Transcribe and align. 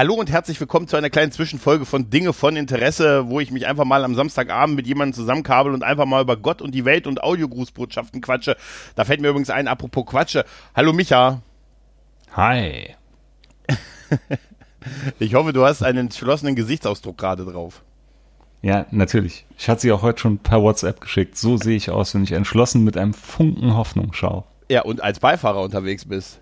Hallo 0.00 0.14
und 0.14 0.30
herzlich 0.30 0.58
willkommen 0.58 0.88
zu 0.88 0.96
einer 0.96 1.10
kleinen 1.10 1.30
Zwischenfolge 1.30 1.84
von 1.84 2.08
Dinge 2.08 2.32
von 2.32 2.56
Interesse, 2.56 3.28
wo 3.28 3.38
ich 3.38 3.50
mich 3.50 3.66
einfach 3.66 3.84
mal 3.84 4.02
am 4.02 4.14
Samstagabend 4.14 4.74
mit 4.74 4.86
jemandem 4.86 5.12
zusammenkabel 5.12 5.74
und 5.74 5.82
einfach 5.82 6.06
mal 6.06 6.22
über 6.22 6.38
Gott 6.38 6.62
und 6.62 6.74
die 6.74 6.86
Welt 6.86 7.06
und 7.06 7.22
Audiogrußbotschaften 7.22 8.22
quatsche. 8.22 8.56
Da 8.94 9.04
fällt 9.04 9.20
mir 9.20 9.28
übrigens 9.28 9.50
ein, 9.50 9.68
apropos 9.68 10.06
Quatsche. 10.06 10.46
Hallo 10.74 10.94
Micha. 10.94 11.42
Hi. 12.32 12.96
ich 15.18 15.34
hoffe, 15.34 15.52
du 15.52 15.66
hast 15.66 15.82
einen 15.82 15.98
entschlossenen 15.98 16.54
Gesichtsausdruck 16.56 17.18
gerade 17.18 17.44
drauf. 17.44 17.82
Ja, 18.62 18.86
natürlich. 18.90 19.44
Ich 19.58 19.68
hatte 19.68 19.82
sie 19.82 19.92
auch 19.92 20.00
heute 20.00 20.20
schon 20.20 20.38
per 20.38 20.62
WhatsApp 20.62 21.02
geschickt. 21.02 21.36
So 21.36 21.58
sehe 21.58 21.76
ich 21.76 21.90
aus, 21.90 22.14
wenn 22.14 22.24
ich 22.24 22.32
entschlossen 22.32 22.84
mit 22.84 22.96
einem 22.96 23.12
Funken 23.12 23.76
Hoffnung 23.76 24.14
schaue. 24.14 24.44
Ja, 24.70 24.80
und 24.80 25.02
als 25.02 25.20
Beifahrer 25.20 25.60
unterwegs 25.60 26.06
bist. 26.06 26.40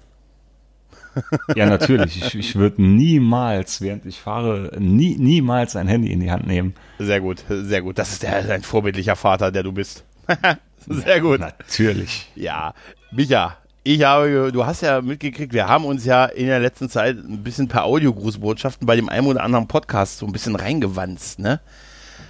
Ja, 1.55 1.67
natürlich. 1.67 2.23
Ich, 2.23 2.35
ich 2.35 2.57
würde 2.57 2.83
niemals, 2.83 3.81
während 3.81 4.07
ich 4.07 4.21
fahre, 4.21 4.71
nie, 4.79 5.17
niemals 5.17 5.77
ein 5.77 5.89
Handy 5.89 6.13
in 6.13 6.21
die 6.21 6.31
Hand 6.31 6.47
nehmen. 6.47 6.75
Sehr 6.99 7.21
gut, 7.21 7.45
sehr 7.49 7.83
gut. 7.83 7.99
Das 7.99 8.13
ist 8.13 8.23
der, 8.23 8.51
ein 8.51 8.63
vorbildlicher 8.63 9.17
Vater, 9.17 9.51
der 9.51 9.63
du 9.63 9.73
bist. 9.73 10.05
sehr 10.87 11.21
gut. 11.21 11.41
Natürlich. 11.41 12.31
Ja, 12.35 12.75
Micha, 13.11 13.57
ich 13.85 14.03
habe, 14.03 14.53
du 14.53 14.67
hast 14.67 14.83
ja 14.83 15.01
mitgekriegt, 15.01 15.53
wir 15.53 15.67
haben 15.67 15.85
uns 15.85 16.05
ja 16.05 16.27
in 16.27 16.47
der 16.47 16.61
letzten 16.61 16.91
Zeit 16.91 17.17
ein 17.17 17.43
bisschen 17.43 17.69
per 17.69 17.85
Audiogrußbotschaften 17.85 18.87
bei 18.87 18.97
dem 18.97 19.09
einen 19.09 19.27
oder 19.27 19.43
anderen 19.43 19.67
Podcast 19.67 20.19
so 20.19 20.27
ein 20.27 20.33
bisschen 20.33 20.57
reingewanzt, 20.57 21.39
ne? 21.39 21.61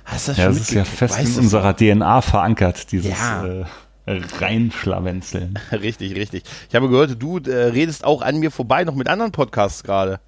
Hast 0.05 0.29
du 0.29 0.33
das 0.33 0.39
ja, 0.39 0.45
schon 0.45 0.55
das 0.55 0.63
ist 0.63 0.73
ja 0.73 0.85
fest 0.85 1.19
weißt 1.19 1.37
in 1.37 1.43
unserer 1.45 1.77
DNA 1.77 2.23
verankert, 2.23 2.93
dieses 2.93 3.11
ja. 3.11 3.45
äh, 3.45 3.65
reinschlawenzeln. 4.41 5.59
Richtig, 5.73 6.15
richtig. 6.17 6.45
Ich 6.69 6.75
habe 6.75 6.89
gehört, 6.89 7.23
du 7.23 7.39
äh, 7.39 7.65
redest 7.67 8.05
auch 8.05 8.23
an 8.23 8.39
mir 8.39 8.51
vorbei, 8.51 8.85
noch 8.85 8.95
mit 8.95 9.09
anderen 9.09 9.33
Podcasts 9.33 9.83
gerade. 9.83 10.21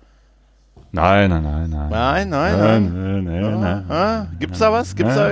Nein, 0.92 1.30
nein, 1.30 1.42
nein, 1.42 1.70
nein. 1.70 1.88
Nein, 1.90 2.28
nein, 2.28 2.58
nein. 2.58 2.92
nein, 2.92 3.24
nein, 3.24 3.60
nein, 3.60 3.84
nein 3.88 4.36
Gibt's 4.38 4.58
da 4.58 4.72
was? 4.72 4.94
Gibt's 4.94 5.14
da, 5.14 5.30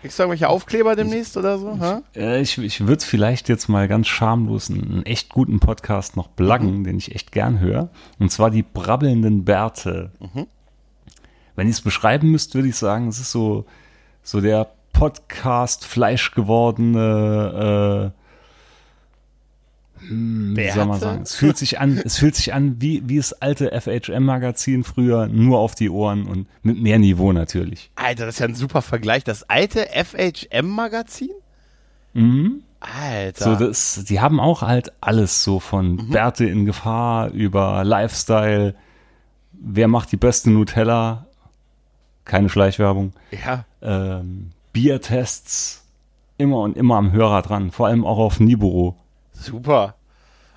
Kriegst 0.00 0.18
du 0.18 0.22
irgendwelche 0.22 0.48
Aufkleber 0.48 0.96
demnächst 0.96 1.36
oder 1.36 1.58
so? 1.58 2.02
Ich, 2.14 2.20
äh, 2.20 2.40
ich, 2.40 2.56
ich 2.56 2.86
würde 2.86 3.04
vielleicht 3.04 3.50
jetzt 3.50 3.68
mal 3.68 3.86
ganz 3.86 4.08
schamlos 4.08 4.70
einen, 4.70 4.90
einen, 4.90 5.02
echt 5.06 5.28
guten 5.28 5.60
Podcast 5.60 6.16
noch 6.16 6.28
blaggen, 6.28 6.78
mhm. 6.78 6.84
den 6.84 6.96
ich 6.96 7.14
echt 7.14 7.32
gern 7.32 7.60
höre. 7.60 7.90
Und 8.18 8.32
zwar 8.32 8.50
die 8.50 8.62
brabbelnden 8.62 9.44
Bärte. 9.44 10.12
Mhm. 10.18 10.46
Wenn 11.54 11.66
ich 11.66 11.74
es 11.74 11.80
beschreiben 11.82 12.30
müsste, 12.30 12.54
würde 12.54 12.68
ich 12.68 12.76
sagen, 12.76 13.08
es 13.08 13.20
ist 13.20 13.30
so, 13.30 13.66
so 14.22 14.40
der 14.40 14.70
Podcast 14.92 15.84
Fleisch 15.84 16.32
gewordene 16.32 18.12
äh, 18.12 18.20
hm, 20.08 20.56
wie 20.56 20.70
soll 20.70 20.86
man 20.86 21.00
sagen? 21.00 21.22
Es 21.22 21.34
fühlt 21.34 21.58
sich 21.58 21.78
an, 21.78 22.00
es 22.04 22.18
fühlt 22.18 22.34
sich 22.34 22.54
an 22.54 22.76
wie, 22.80 23.02
wie 23.06 23.18
das 23.18 23.34
alte 23.34 23.70
FHM-Magazin 23.78 24.84
früher, 24.84 25.26
nur 25.26 25.58
auf 25.58 25.74
die 25.74 25.90
Ohren 25.90 26.26
und 26.26 26.46
mit 26.62 26.80
mehr 26.80 26.98
Niveau 26.98 27.32
natürlich. 27.32 27.90
Alter, 27.96 28.26
das 28.26 28.36
ist 28.36 28.38
ja 28.40 28.46
ein 28.46 28.54
super 28.54 28.82
Vergleich. 28.82 29.24
Das 29.24 29.48
alte 29.48 29.86
FHM-Magazin? 29.86 31.30
Mhm. 32.14 32.62
Alter. 32.80 33.44
So, 33.44 33.66
das, 33.66 34.04
die 34.08 34.20
haben 34.20 34.40
auch 34.40 34.62
halt 34.62 34.92
alles 35.02 35.44
so 35.44 35.60
von 35.60 35.92
mhm. 35.92 36.10
Bärte 36.10 36.46
in 36.46 36.64
Gefahr 36.64 37.30
über 37.30 37.84
Lifestyle. 37.84 38.74
Wer 39.52 39.88
macht 39.88 40.10
die 40.12 40.16
beste 40.16 40.50
Nutella? 40.50 41.26
Keine 42.24 42.48
Schleichwerbung. 42.48 43.12
Ja. 43.32 43.64
Ähm, 43.82 44.52
Biertests. 44.72 45.84
Immer 46.38 46.60
und 46.60 46.76
immer 46.76 46.96
am 46.96 47.12
Hörer 47.12 47.42
dran. 47.42 47.70
Vor 47.70 47.86
allem 47.86 48.04
auch 48.04 48.18
auf 48.18 48.40
Niburo. 48.40 48.96
Super. 49.32 49.94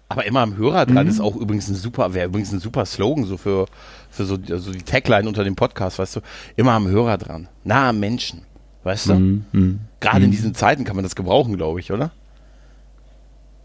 Aber 0.08 0.26
immer 0.26 0.42
am 0.42 0.56
Hörer 0.56 0.86
dran 0.86 1.06
mhm. 1.06 1.10
ist 1.10 1.20
auch 1.20 1.36
übrigens 1.36 1.68
ein 1.70 1.76
super, 1.76 2.14
wäre 2.14 2.28
übrigens 2.28 2.52
ein 2.52 2.60
super 2.60 2.86
Slogan 2.86 3.26
so 3.26 3.38
für, 3.38 3.66
für 4.10 4.26
so 4.26 4.38
also 4.50 4.72
die 4.72 4.84
Tagline 4.84 5.28
unter 5.28 5.44
dem 5.44 5.56
Podcast, 5.56 5.98
weißt 6.00 6.18
du? 6.18 6.20
Immer 6.56 6.74
am 6.74 6.88
Hörer 6.88 7.18
dran. 7.18 7.48
Nah 7.64 7.90
am 7.90 8.00
Menschen. 8.00 8.44
Weißt 8.84 9.10
du? 9.10 9.16
Mhm. 9.16 9.46
mhm. 9.52 9.80
Gerade 10.00 10.20
in 10.20 10.28
mhm. 10.28 10.32
diesen 10.32 10.56
Zeiten 10.56 10.84
kann 10.84 10.96
man 10.96 11.04
das 11.04 11.16
gebrauchen, 11.16 11.58
glaube 11.58 11.80
ich, 11.80 11.92
oder? 11.92 12.12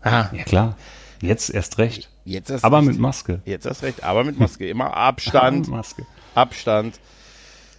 Ah. 0.02 0.28
Ja, 0.32 0.44
klar. 0.44 0.76
Jetzt 1.20 1.50
erst 1.50 1.78
recht. 1.78 2.08
Jetzt 2.24 2.50
erst 2.50 2.64
aber 2.64 2.78
recht. 2.78 2.88
mit 2.88 2.98
Maske. 2.98 3.40
Jetzt 3.44 3.66
erst 3.66 3.82
recht, 3.82 4.04
aber 4.04 4.24
mit 4.24 4.38
Maske. 4.38 4.68
Immer 4.68 4.96
Abstand. 4.96 5.68
Maske. 5.68 6.06
Abstand. 6.34 7.00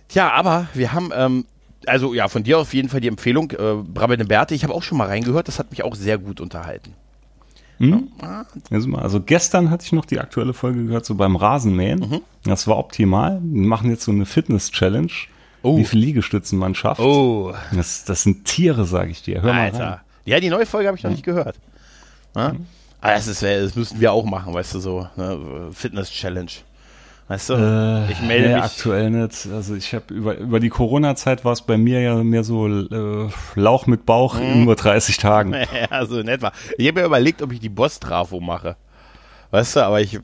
Tja, 0.09 0.31
aber 0.31 0.68
wir 0.74 0.91
haben, 0.91 1.12
ähm, 1.16 1.46
also 1.85 2.13
ja, 2.13 2.28
von 2.28 2.44
dir 2.44 2.59
auf 2.59 2.73
jeden 2.73 2.90
Fall 2.90 3.01
die 3.01 3.07
Empfehlung, 3.07 3.51
äh, 3.51 3.75
Brabbelnde 3.75 4.25
Bärte. 4.25 4.56
Ich 4.56 4.63
habe 4.63 4.73
auch 4.73 4.84
schon 4.84 4.97
mal 4.97 5.07
reingehört, 5.07 5.47
das 5.47 5.59
hat 5.59 5.72
mich 5.72 5.84
auch 5.84 5.95
sehr 5.95 6.17
gut 6.17 6.41
unterhalten. 6.41 6.94
Hm? 7.79 8.09
Also 8.97 9.22
gestern 9.22 9.69
hatte 9.69 9.85
ich 9.85 9.94
noch 9.94 10.03
die 10.03 10.19
aktuelle 10.19 10.53
Folge 10.53 10.84
gehört, 10.84 11.06
so 11.06 11.16
beim 11.16 11.38
Rasenmähen. 11.38 12.00
Mhm. 12.00 12.22
Das 12.44 12.67
war 12.67 12.78
optimal. 12.78 13.40
Wir 13.41 13.67
machen 13.67 13.90
jetzt 13.90 14.03
so 14.03 14.12
eine 14.12 14.25
Fitness-Challenge, 14.25 15.12
oh. 15.62 15.78
wie 15.78 15.85
viele 15.85 16.06
Liegestützen 16.06 16.59
man 16.59 16.75
schafft. 16.75 17.00
Oh. 17.00 17.53
Das, 17.72 18.03
das 18.03 18.23
sind 18.23 18.44
Tiere, 18.44 18.84
sage 18.85 19.11
ich 19.11 19.23
dir. 19.23 19.41
Hör 19.41 19.53
Alter. 19.53 19.78
mal 19.78 19.85
rein. 19.85 20.00
Ja, 20.25 20.40
die 20.41 20.50
neue 20.50 20.66
Folge 20.66 20.88
habe 20.88 20.97
ich 20.97 21.03
noch 21.03 21.11
nicht 21.11 21.23
gehört. 21.23 21.56
Ja? 22.35 22.51
Mhm. 22.53 22.66
Aber 23.00 23.13
das, 23.13 23.28
ist, 23.28 23.41
das 23.41 23.75
müssten 23.75 24.01
wir 24.01 24.11
auch 24.11 24.25
machen, 24.25 24.53
weißt 24.53 24.75
du, 24.75 24.79
so 24.81 25.07
ne? 25.16 25.69
Fitness-Challenge. 25.72 26.51
Weißt 27.29 27.51
du, 27.51 27.53
äh, 27.53 28.12
ich 28.12 28.22
melde 28.22 28.47
nee, 28.47 28.56
mich. 28.56 28.63
aktuell 28.63 29.12
nicht. 29.12 29.47
Also 29.53 29.75
ich 29.75 29.94
habe 29.94 30.12
über, 30.12 30.35
über 30.38 30.59
die 30.59 30.69
Corona-Zeit 30.69 31.45
war 31.45 31.51
es 31.51 31.62
bei 31.62 31.78
mir 31.78 32.01
ja 32.01 32.23
mehr 32.23 32.44
so 32.44 32.67
äh, 32.67 33.29
Lauch 33.53 33.85
mit 33.85 34.07
Bauch 34.07 34.40
hm. 34.40 34.51
in 34.51 34.66
nur 34.66 34.75
30 34.75 35.17
Tagen. 35.17 35.53
Ja, 35.91 36.06
so 36.07 36.19
in 36.19 36.28
etwa. 36.28 36.51
Ich 36.79 36.88
habe 36.88 37.01
mir 37.01 37.06
überlegt, 37.06 37.44
ob 37.44 37.51
ich 37.51 37.59
die 37.59 37.69
Boss-Trafo 37.69 38.40
mache. 38.40 38.78
Weißt 39.51 39.75
du, 39.75 39.85
aber 39.85 40.01
ich, 40.01 40.13
hm. 40.13 40.23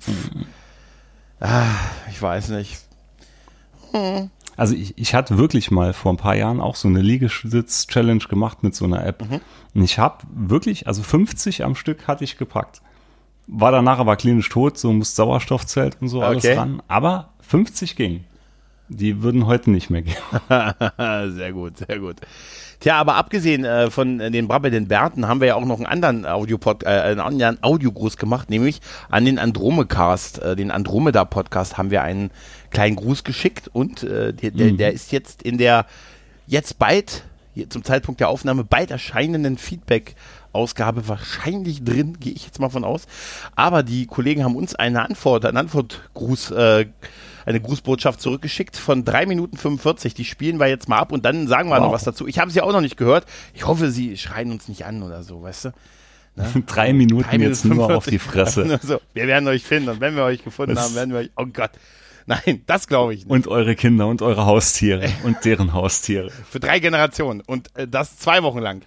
ah, 1.42 1.62
ich 2.10 2.20
weiß 2.20 2.50
nicht. 2.50 2.80
Hm. 3.92 4.32
Also 4.58 4.74
ich, 4.74 4.98
ich 4.98 5.14
hatte 5.14 5.38
wirklich 5.38 5.70
mal 5.70 5.94
vor 5.94 6.12
ein 6.12 6.18
paar 6.18 6.36
Jahren 6.36 6.60
auch 6.60 6.76
so 6.76 6.88
eine 6.88 7.02
Liegestütz-Challenge 7.02 8.24
gemacht 8.28 8.64
mit 8.64 8.74
so 8.74 8.86
einer 8.86 9.06
App. 9.06 9.30
Mhm. 9.30 9.42
Und 9.76 9.84
ich 9.84 10.00
habe 10.00 10.24
wirklich, 10.34 10.88
also 10.88 11.04
50 11.04 11.64
am 11.66 11.76
Stück 11.76 12.08
hatte 12.08 12.24
ich 12.24 12.40
gepackt 12.40 12.82
war 13.48 13.72
danach 13.72 14.00
aber 14.00 14.16
klinisch 14.16 14.50
tot, 14.50 14.78
so 14.78 14.92
muss 14.92 15.16
Sauerstoffzelt 15.16 15.98
und 16.02 16.08
so 16.08 16.18
okay. 16.18 16.28
alles 16.28 16.58
ran. 16.58 16.82
Aber 16.88 17.34
50 17.42 17.96
ging. 17.96 18.24
Die 18.88 19.24
würden 19.24 19.48
heute 19.48 19.72
nicht 19.72 19.90
mehr 19.90 20.04
gehen. 20.04 20.16
sehr 21.36 21.54
gut, 21.54 21.78
sehr 21.78 22.00
gut. 22.00 22.18
Tja, 22.80 22.98
aber 22.98 23.16
abgesehen 23.16 23.66
äh, 23.66 23.90
von 23.90 24.20
äh, 24.20 24.30
den 24.30 24.48
brabbelnden 24.48 24.88
Bärten 24.88 25.28
haben 25.28 25.40
wir 25.40 25.48
ja 25.48 25.56
auch 25.56 25.66
noch 25.66 25.78
einen 25.78 25.88
anderen 25.88 26.26
Audiopod, 26.26 26.84
äh, 26.84 26.88
einen 26.88 27.20
anderen 27.20 27.64
Audiogruß 27.64 28.18
gemacht, 28.18 28.50
nämlich 28.50 28.82
an 29.10 29.26
den 29.26 29.40
Andromecast, 29.40 30.40
äh, 30.40 30.56
den 30.56 30.72
Andromeda 30.72 31.26
Podcast 31.26 31.78
haben 31.78 31.90
wir 31.90 32.04
einen 32.04 32.32
kleinen 32.70 32.96
Gruß 32.96 33.24
geschickt 33.24 33.70
und 33.72 34.04
äh, 34.04 34.34
der, 34.34 34.52
der, 34.52 34.74
mhm. 34.74 34.78
der 34.78 34.94
ist 34.94 35.12
jetzt 35.12 35.42
in 35.42 35.58
der 35.58 35.86
jetzt 36.46 36.78
bald 36.78 37.24
zum 37.70 37.84
Zeitpunkt 37.84 38.20
der 38.20 38.30
Aufnahme 38.30 38.64
bald 38.66 38.92
erscheinenden 38.92 39.58
Feedback 39.58 40.16
Ausgabe 40.56 41.08
wahrscheinlich 41.08 41.84
drin, 41.84 42.18
gehe 42.20 42.34
ich 42.34 42.46
jetzt 42.46 42.60
mal 42.60 42.70
von 42.70 42.84
aus. 42.84 43.06
Aber 43.56 43.84
die 43.84 44.08
Kollegen 44.08 44.44
haben 44.44 44.56
uns 44.56 44.76
eine 44.76 45.04
Antwort, 45.04 45.46
einen 45.46 45.58
Antwortgruß, 45.58 46.52
äh, 46.52 46.86
eine 47.46 47.62
Grußbotschaft 47.62 48.20
zurückgeschickt 48.20 48.76
von 48.78 49.06
3 49.06 49.28
Minuten 49.28 49.58
45. 49.58 50.14
Die 50.14 50.26
spielen 50.26 50.60
wir 50.60 50.68
jetzt 50.68 50.90
mal 50.90 50.98
ab 50.98 51.12
und 51.12 51.26
dann 51.26 51.48
sagen 51.48 51.70
wir 51.70 51.78
wow. 51.78 51.86
noch 51.86 51.92
was 51.92 52.04
dazu. 52.04 52.28
Ich 52.28 52.40
habe 52.40 52.50
sie 52.50 52.62
auch 52.62 52.72
noch 52.72 52.82
nicht 52.82 52.98
gehört. 52.98 53.26
Ich 53.54 53.68
hoffe, 53.68 53.92
sie 53.92 54.18
schreien 54.18 54.52
uns 54.52 54.68
nicht 54.68 54.86
an 54.86 55.04
oder 55.04 55.24
so, 55.24 55.44
weißt 55.44 55.66
du? 55.66 55.70
Ne? 56.36 56.64
Drei 56.66 56.94
Minuten 56.94 57.30
Drei 57.30 57.38
jetzt 57.38 57.62
45. 57.62 57.70
nur 57.70 57.96
auf 57.96 58.06
die 58.06 58.20
Fresse. 58.20 58.80
so, 58.84 59.00
wir 59.14 59.28
werden 59.28 59.48
euch 59.48 59.64
finden 59.64 59.90
und 59.90 60.00
wenn 60.02 60.16
wir 60.16 60.24
euch 60.24 60.44
gefunden 60.44 60.76
was? 60.76 60.86
haben, 60.86 60.96
werden 60.96 61.14
wir 61.14 61.20
euch, 61.20 61.32
oh 61.36 61.46
Gott. 61.46 61.72
Nein, 62.28 62.64
das 62.66 62.88
glaube 62.88 63.14
ich 63.14 63.20
nicht. 63.22 63.30
Und 63.30 63.48
eure 63.48 63.76
Kinder 63.76 64.08
und 64.08 64.22
eure 64.22 64.46
Haustiere 64.46 65.10
und 65.24 65.46
deren 65.46 65.74
Haustiere. 65.74 66.32
Für 66.50 66.60
drei 66.60 66.80
Generationen 66.80 67.42
und 67.42 67.76
äh, 67.76 67.88
das 67.88 68.18
zwei 68.18 68.44
Wochen 68.44 68.60
lang. 68.60 68.82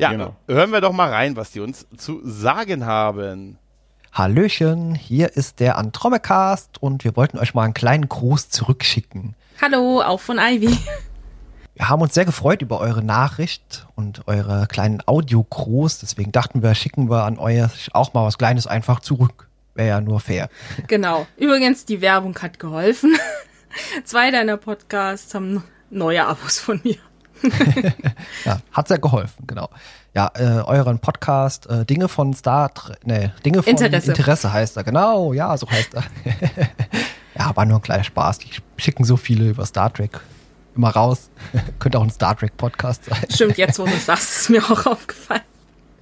Ja, 0.00 0.12
genau. 0.12 0.36
hören 0.48 0.72
wir 0.72 0.80
doch 0.80 0.92
mal 0.92 1.10
rein, 1.10 1.36
was 1.36 1.50
die 1.50 1.60
uns 1.60 1.86
zu 1.96 2.20
sagen 2.24 2.86
haben. 2.86 3.58
Hallöchen, 4.12 4.94
hier 4.94 5.36
ist 5.36 5.60
der 5.60 5.78
Andromecast 5.78 6.82
und 6.82 7.04
wir 7.04 7.16
wollten 7.16 7.38
euch 7.38 7.54
mal 7.54 7.64
einen 7.64 7.74
kleinen 7.74 8.08
Gruß 8.08 8.48
zurückschicken. 8.48 9.36
Hallo, 9.60 10.02
auch 10.02 10.20
von 10.20 10.38
Ivy. 10.38 10.76
Wir 11.74 11.88
haben 11.88 12.02
uns 12.02 12.14
sehr 12.14 12.24
gefreut 12.24 12.60
über 12.60 12.80
eure 12.80 13.02
Nachricht 13.02 13.86
und 13.94 14.26
eure 14.26 14.66
kleinen 14.66 15.02
Audio-Gruß. 15.06 16.00
Deswegen 16.00 16.32
dachten 16.32 16.62
wir, 16.62 16.74
schicken 16.74 17.08
wir 17.08 17.24
an 17.24 17.38
euch 17.38 17.94
auch 17.94 18.12
mal 18.12 18.26
was 18.26 18.36
Kleines 18.36 18.66
einfach 18.66 19.00
zurück. 19.00 19.48
Wäre 19.74 19.88
ja 19.88 20.00
nur 20.00 20.20
fair. 20.20 20.50
Genau. 20.88 21.26
Übrigens, 21.36 21.84
die 21.84 22.00
Werbung 22.00 22.36
hat 22.38 22.58
geholfen. 22.58 23.16
Zwei 24.04 24.30
deiner 24.30 24.56
Podcasts 24.56 25.34
haben 25.34 25.64
neue 25.90 26.26
Abos 26.26 26.58
von 26.58 26.80
mir. 26.84 26.96
ja, 28.44 28.60
hat 28.72 28.88
sehr 28.88 28.98
geholfen, 28.98 29.46
genau. 29.46 29.68
Ja, 30.14 30.30
äh, 30.34 30.62
euren 30.62 30.98
Podcast 30.98 31.66
äh, 31.66 31.84
Dinge 31.84 32.08
von 32.08 32.34
Star, 32.34 32.70
ne, 33.04 33.32
Dinge 33.44 33.62
von 33.62 33.70
Interesse. 33.70 34.10
Interesse 34.10 34.52
heißt 34.52 34.76
er, 34.76 34.84
genau, 34.84 35.32
ja, 35.32 35.56
so 35.56 35.68
heißt 35.70 35.94
er. 35.94 36.04
ja, 37.38 37.54
war 37.54 37.64
nur 37.64 37.78
ein 37.78 37.82
kleiner 37.82 38.04
Spaß. 38.04 38.38
Die 38.38 38.50
schicken 38.76 39.04
so 39.04 39.16
viele 39.16 39.50
über 39.50 39.64
Star 39.66 39.92
Trek 39.92 40.20
immer 40.74 40.90
raus. 40.90 41.30
Könnte 41.78 41.98
auch 41.98 42.04
ein 42.04 42.10
Star 42.10 42.36
Trek 42.36 42.56
Podcast 42.56 43.04
sein. 43.04 43.24
Stimmt, 43.28 43.58
jetzt 43.58 43.78
wo 43.78 43.84
du 43.84 43.96
sagst, 43.96 44.42
ist 44.42 44.50
mir 44.50 44.64
auch 44.64 44.86
aufgefallen. 44.86 45.42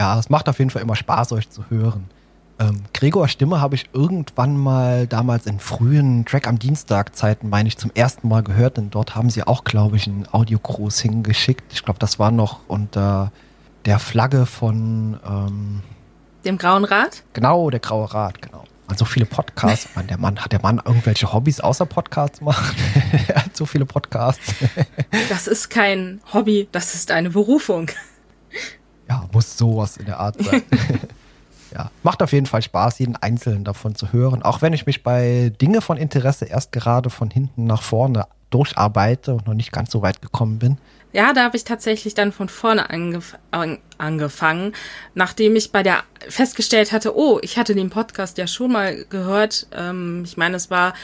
Ja, 0.01 0.19
es 0.19 0.31
macht 0.31 0.49
auf 0.49 0.59
jeden 0.59 0.71
Fall 0.71 0.83
immer 0.83 0.97
Spaß, 0.97 1.33
euch 1.33 1.51
zu 1.51 1.69
hören. 1.69 2.09
Ähm, 2.61 2.83
Gregor 2.93 3.29
Stimme 3.29 3.61
habe 3.61 3.77
ich 3.77 3.91
irgendwann 3.93 4.57
mal 4.57 5.07
damals 5.07 5.47
in 5.47 5.61
frühen 5.61 6.25
Track 6.25 6.49
am 6.49 6.59
Dienstag 6.59 7.15
Zeiten, 7.15 7.49
meine 7.49 7.69
ich, 7.69 7.79
zum 7.79 7.91
ersten 7.95 8.29
Mal 8.29 8.43
gehört. 8.43 8.77
Denn 8.77 8.91
dort 8.91 9.15
haben 9.15 9.31
sie 9.31 9.45
auch, 9.45 9.65
glaube 9.65 9.97
ich, 9.97 10.07
einen 10.07 10.27
Audio-Gruß 10.31 11.01
hingeschickt. 11.01 11.73
Ich 11.73 11.85
glaube, 11.85 11.99
das 11.99 12.19
war 12.19 12.31
noch 12.31 12.61
unter 12.67 13.33
der 13.85 13.99
Flagge 13.99 14.45
von 14.45 15.19
ähm, 15.27 15.83
dem 16.45 16.59
Grauen 16.59 16.85
Rad? 16.85 17.25
Genau, 17.33 17.69
der 17.71 17.81
Graue 17.81 18.13
Rad, 18.13 18.41
genau. 18.41 18.65
Und 18.89 18.99
so 18.99 19.05
viele 19.05 19.27
Podcasts. 19.27 19.89
Man, 19.95 20.07
der 20.07 20.19
Mann, 20.19 20.39
hat 20.39 20.53
der 20.53 20.63
Mann 20.63 20.81
irgendwelche 20.85 21.33
Hobbys 21.33 21.61
außer 21.61 21.87
Podcasts 21.87 22.41
machen? 22.41 22.77
er 23.29 23.45
hat 23.45 23.57
so 23.57 23.67
viele 23.67 23.85
Podcasts. 23.85 24.55
das 25.29 25.47
ist 25.47 25.69
kein 25.69 26.21
Hobby, 26.33 26.69
das 26.73 26.95
ist 26.95 27.11
eine 27.11 27.31
Berufung. 27.31 27.91
Ja, 29.09 29.29
muss 29.33 29.59
sowas 29.59 29.97
in 29.97 30.07
der 30.07 30.19
Art 30.19 30.43
sein. 30.43 30.63
Ja, 31.73 31.91
macht 32.03 32.23
auf 32.23 32.33
jeden 32.33 32.47
Fall 32.47 32.63
Spaß, 32.63 32.99
jeden 32.99 33.17
einzelnen 33.17 33.65
davon 33.65 33.95
zu 33.95 34.13
hören. 34.13 34.43
Auch 34.43 34.63
wenn 34.63 34.73
ich 34.73 34.87
mich 34.87 35.03
bei 35.03 35.53
Dinge 35.61 35.81
von 35.81 35.97
Interesse 35.97 36.47
erst 36.47 36.73
gerade 36.73 37.11
von 37.11 37.31
hinten 37.31 37.67
nach 37.67 37.83
vorne 37.83 38.27
durcharbeite 38.51 39.35
und 39.35 39.47
noch 39.47 39.55
nicht 39.55 39.73
ganz 39.73 39.91
so 39.91 40.03
weit 40.03 40.23
gekommen 40.23 40.59
bin. 40.59 40.79
Ja, 41.13 41.33
da 41.33 41.45
habe 41.45 41.57
ich 41.57 41.65
tatsächlich 41.65 42.15
dann 42.15 42.33
von 42.33 42.49
vorne 42.49 42.91
angef 42.91 43.37
an 43.51 43.79
angefangen, 43.97 44.75
nachdem 45.15 45.57
ich 45.57 45.73
bei 45.73 45.83
der 45.83 46.05
festgestellt 46.29 46.93
hatte, 46.93 47.17
oh, 47.17 47.41
ich 47.43 47.59
hatte 47.59 47.75
den 47.75 47.91
Podcast 47.91 48.39
ja 48.39 48.47
schon 48.47 48.73
mal 48.73 49.05
gehört. 49.07 49.67
Ähm, 49.73 50.23
ich 50.25 50.37
meine, 50.37 50.57
es 50.57 50.71
war 50.71 50.95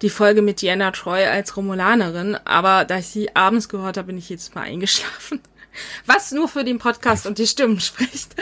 die 0.00 0.10
Folge 0.10 0.42
mit 0.42 0.60
Diana 0.60 0.90
Troy 0.90 1.24
als 1.26 1.56
Romulanerin, 1.56 2.36
aber 2.44 2.84
da 2.84 2.98
ich 2.98 3.06
sie 3.06 3.36
abends 3.36 3.68
gehört 3.68 3.96
habe, 3.96 4.08
bin 4.08 4.18
ich 4.18 4.28
jetzt 4.28 4.54
mal 4.54 4.62
eingeschlafen. 4.62 5.40
Was 6.06 6.32
nur 6.32 6.48
für 6.48 6.64
den 6.64 6.78
Podcast 6.78 7.26
und 7.26 7.38
die 7.38 7.46
Stimmen 7.46 7.80
spricht. 7.80 8.34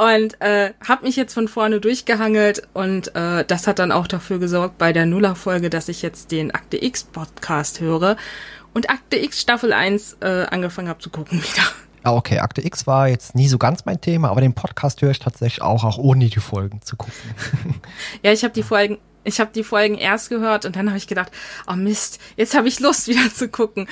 Und 0.00 0.40
äh, 0.40 0.72
habe 0.88 1.04
mich 1.04 1.16
jetzt 1.16 1.34
von 1.34 1.46
vorne 1.46 1.78
durchgehangelt 1.78 2.62
und 2.72 3.14
äh, 3.14 3.44
das 3.44 3.66
hat 3.66 3.78
dann 3.78 3.92
auch 3.92 4.06
dafür 4.06 4.38
gesorgt 4.38 4.78
bei 4.78 4.94
der 4.94 5.04
Nuller-Folge, 5.04 5.68
dass 5.68 5.90
ich 5.90 6.00
jetzt 6.00 6.32
den 6.32 6.52
Akte 6.52 6.82
X 6.82 7.04
Podcast 7.04 7.80
höre 7.80 8.16
und 8.72 8.88
Akte 8.88 9.18
X 9.18 9.42
Staffel 9.42 9.74
1 9.74 10.16
äh, 10.22 10.46
angefangen 10.46 10.88
habe 10.88 11.00
zu 11.00 11.10
gucken 11.10 11.42
wieder. 11.42 11.64
Ah, 12.02 12.14
okay, 12.14 12.38
Akte 12.38 12.64
X 12.64 12.86
war 12.86 13.08
jetzt 13.08 13.34
nie 13.34 13.46
so 13.46 13.58
ganz 13.58 13.84
mein 13.84 14.00
Thema, 14.00 14.30
aber 14.30 14.40
den 14.40 14.54
Podcast 14.54 15.02
höre 15.02 15.10
ich 15.10 15.18
tatsächlich 15.18 15.60
auch, 15.60 15.84
auch 15.84 15.98
ohne 15.98 16.30
die 16.30 16.40
Folgen 16.40 16.80
zu 16.80 16.96
gucken. 16.96 17.12
ja, 18.22 18.32
ich 18.32 18.42
habe 18.42 18.54
die 18.54 18.62
Folgen, 18.62 18.96
ich 19.24 19.38
habe 19.38 19.50
die 19.54 19.64
Folgen 19.64 19.98
erst 19.98 20.30
gehört 20.30 20.64
und 20.64 20.76
dann 20.76 20.88
habe 20.88 20.96
ich 20.96 21.08
gedacht, 21.08 21.30
oh 21.70 21.76
Mist, 21.76 22.20
jetzt 22.38 22.56
habe 22.56 22.68
ich 22.68 22.80
Lust 22.80 23.06
wieder 23.08 23.30
zu 23.34 23.50
gucken. 23.50 23.86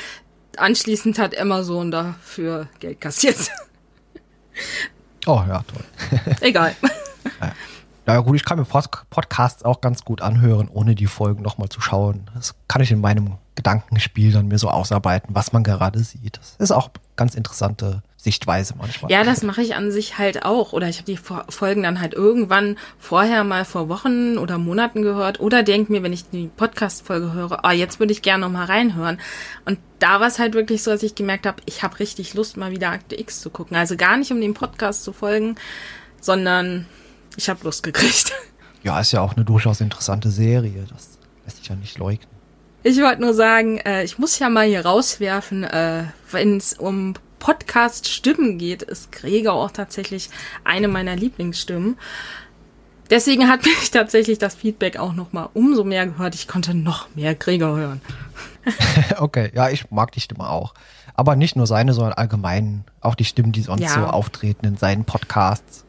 Anschließend 0.56 1.18
hat 1.18 1.36
Amazon 1.36 1.90
dafür 1.90 2.68
Geld 2.80 2.98
kassiert. 3.02 3.50
Oh 5.26 5.42
ja, 5.46 5.62
toll. 5.62 5.84
Egal. 6.40 6.74
Ja. 7.40 7.52
Ja 8.06 8.20
gut, 8.20 8.36
ich 8.36 8.44
kann 8.46 8.58
mir 8.58 8.64
Pod 8.64 8.88
Podcasts 9.10 9.64
auch 9.64 9.82
ganz 9.82 10.02
gut 10.02 10.22
anhören, 10.22 10.68
ohne 10.72 10.94
die 10.94 11.06
Folgen 11.06 11.42
nochmal 11.42 11.68
zu 11.68 11.82
schauen. 11.82 12.30
Das 12.34 12.54
kann 12.66 12.80
ich 12.80 12.90
in 12.90 13.02
meinem 13.02 13.36
Gedankenspiel 13.54 14.32
dann 14.32 14.48
mir 14.48 14.58
so 14.58 14.70
ausarbeiten, 14.70 15.34
was 15.34 15.52
man 15.52 15.62
gerade 15.62 15.98
sieht. 16.02 16.38
Das 16.38 16.56
ist 16.58 16.70
auch 16.70 16.88
ganz 17.16 17.34
interessante 17.34 18.02
Sichtweise 18.20 18.74
manchmal. 18.76 19.12
Ja, 19.12 19.22
das 19.22 19.44
mache 19.44 19.62
ich 19.62 19.76
an 19.76 19.92
sich 19.92 20.18
halt 20.18 20.44
auch. 20.44 20.72
Oder 20.72 20.88
ich 20.88 20.96
habe 20.96 21.06
die 21.06 21.16
Folgen 21.16 21.84
dann 21.84 22.00
halt 22.00 22.14
irgendwann 22.14 22.76
vorher 22.98 23.44
mal 23.44 23.64
vor 23.64 23.88
Wochen 23.88 24.38
oder 24.38 24.58
Monaten 24.58 25.02
gehört. 25.02 25.38
Oder 25.38 25.62
denke 25.62 25.92
mir, 25.92 26.02
wenn 26.02 26.12
ich 26.12 26.28
die 26.28 26.50
Podcast-Folge 26.56 27.32
höre, 27.32 27.64
ah, 27.64 27.70
jetzt 27.70 28.00
würde 28.00 28.12
ich 28.12 28.20
gerne 28.20 28.44
noch 28.44 28.52
mal 28.52 28.64
reinhören. 28.64 29.20
Und 29.66 29.78
da 30.00 30.18
war 30.18 30.26
es 30.26 30.40
halt 30.40 30.54
wirklich 30.54 30.82
so, 30.82 30.90
dass 30.90 31.04
ich 31.04 31.14
gemerkt 31.14 31.46
habe, 31.46 31.62
ich 31.66 31.84
habe 31.84 32.00
richtig 32.00 32.34
Lust, 32.34 32.56
mal 32.56 32.72
wieder 32.72 32.90
Akte 32.90 33.18
X 33.18 33.40
zu 33.40 33.50
gucken. 33.50 33.76
Also 33.76 33.96
gar 33.96 34.16
nicht, 34.16 34.32
um 34.32 34.40
dem 34.40 34.52
Podcast 34.52 35.04
zu 35.04 35.12
folgen, 35.12 35.54
sondern 36.20 36.86
ich 37.36 37.48
habe 37.48 37.64
Lust 37.64 37.82
gekriegt. 37.82 38.32
Ja, 38.84 39.00
ist 39.00 39.10
ja 39.10 39.20
auch 39.22 39.34
eine 39.34 39.44
durchaus 39.44 39.80
interessante 39.80 40.30
Serie. 40.30 40.86
Das 40.88 41.18
lässt 41.44 41.56
sich 41.56 41.66
ja 41.66 41.74
nicht 41.74 41.98
leugnen. 41.98 42.30
Ich 42.84 42.96
wollte 43.02 43.20
nur 43.20 43.34
sagen, 43.34 43.78
äh, 43.78 44.04
ich 44.04 44.20
muss 44.20 44.38
ja 44.38 44.48
mal 44.48 44.68
hier 44.68 44.86
rauswerfen, 44.86 45.64
äh, 45.64 46.04
wenn 46.30 46.56
es 46.56 46.74
um 46.74 47.14
Podcast-Stimmen 47.38 48.58
geht, 48.58 48.82
ist 48.82 49.12
Gregor 49.12 49.54
auch 49.54 49.70
tatsächlich 49.70 50.30
eine 50.64 50.88
meiner 50.88 51.16
Lieblingsstimmen. 51.16 51.96
Deswegen 53.10 53.48
hat 53.48 53.64
mich 53.64 53.90
tatsächlich 53.90 54.38
das 54.38 54.54
Feedback 54.54 54.98
auch 54.98 55.14
noch 55.14 55.32
mal 55.32 55.48
umso 55.54 55.84
mehr 55.84 56.06
gehört. 56.06 56.34
Ich 56.34 56.48
konnte 56.48 56.74
noch 56.74 57.08
mehr 57.14 57.34
Gregor 57.34 57.76
hören. 57.76 58.00
okay, 59.18 59.50
ja, 59.54 59.70
ich 59.70 59.90
mag 59.90 60.12
die 60.12 60.20
Stimme 60.20 60.48
auch. 60.48 60.74
Aber 61.14 61.34
nicht 61.34 61.56
nur 61.56 61.66
seine, 61.66 61.94
sondern 61.94 62.12
allgemein 62.12 62.84
auch 63.00 63.14
die 63.14 63.24
Stimmen, 63.24 63.52
die 63.52 63.62
sonst 63.62 63.82
ja. 63.82 63.94
so 63.94 64.00
auftreten 64.00 64.66
in 64.66 64.76
seinen 64.76 65.04
Podcasts. 65.04 65.84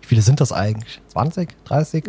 Wie 0.00 0.08
viele 0.08 0.22
sind 0.22 0.40
das 0.40 0.50
eigentlich? 0.50 1.00
20? 1.08 1.64
30? 1.64 2.04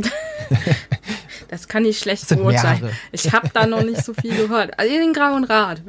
das 1.50 1.68
kann 1.68 1.84
nicht 1.84 2.00
schlecht 2.00 2.28
beurteilen. 2.28 2.90
Ich 3.12 3.32
habe 3.32 3.50
da 3.54 3.68
noch 3.68 3.84
nicht 3.84 4.04
so 4.04 4.16
viel 4.16 4.36
gehört. 4.36 4.80
Also 4.80 4.92
in 4.92 5.02
den 5.02 5.14
Grauen 5.14 5.44
Rat. 5.44 5.84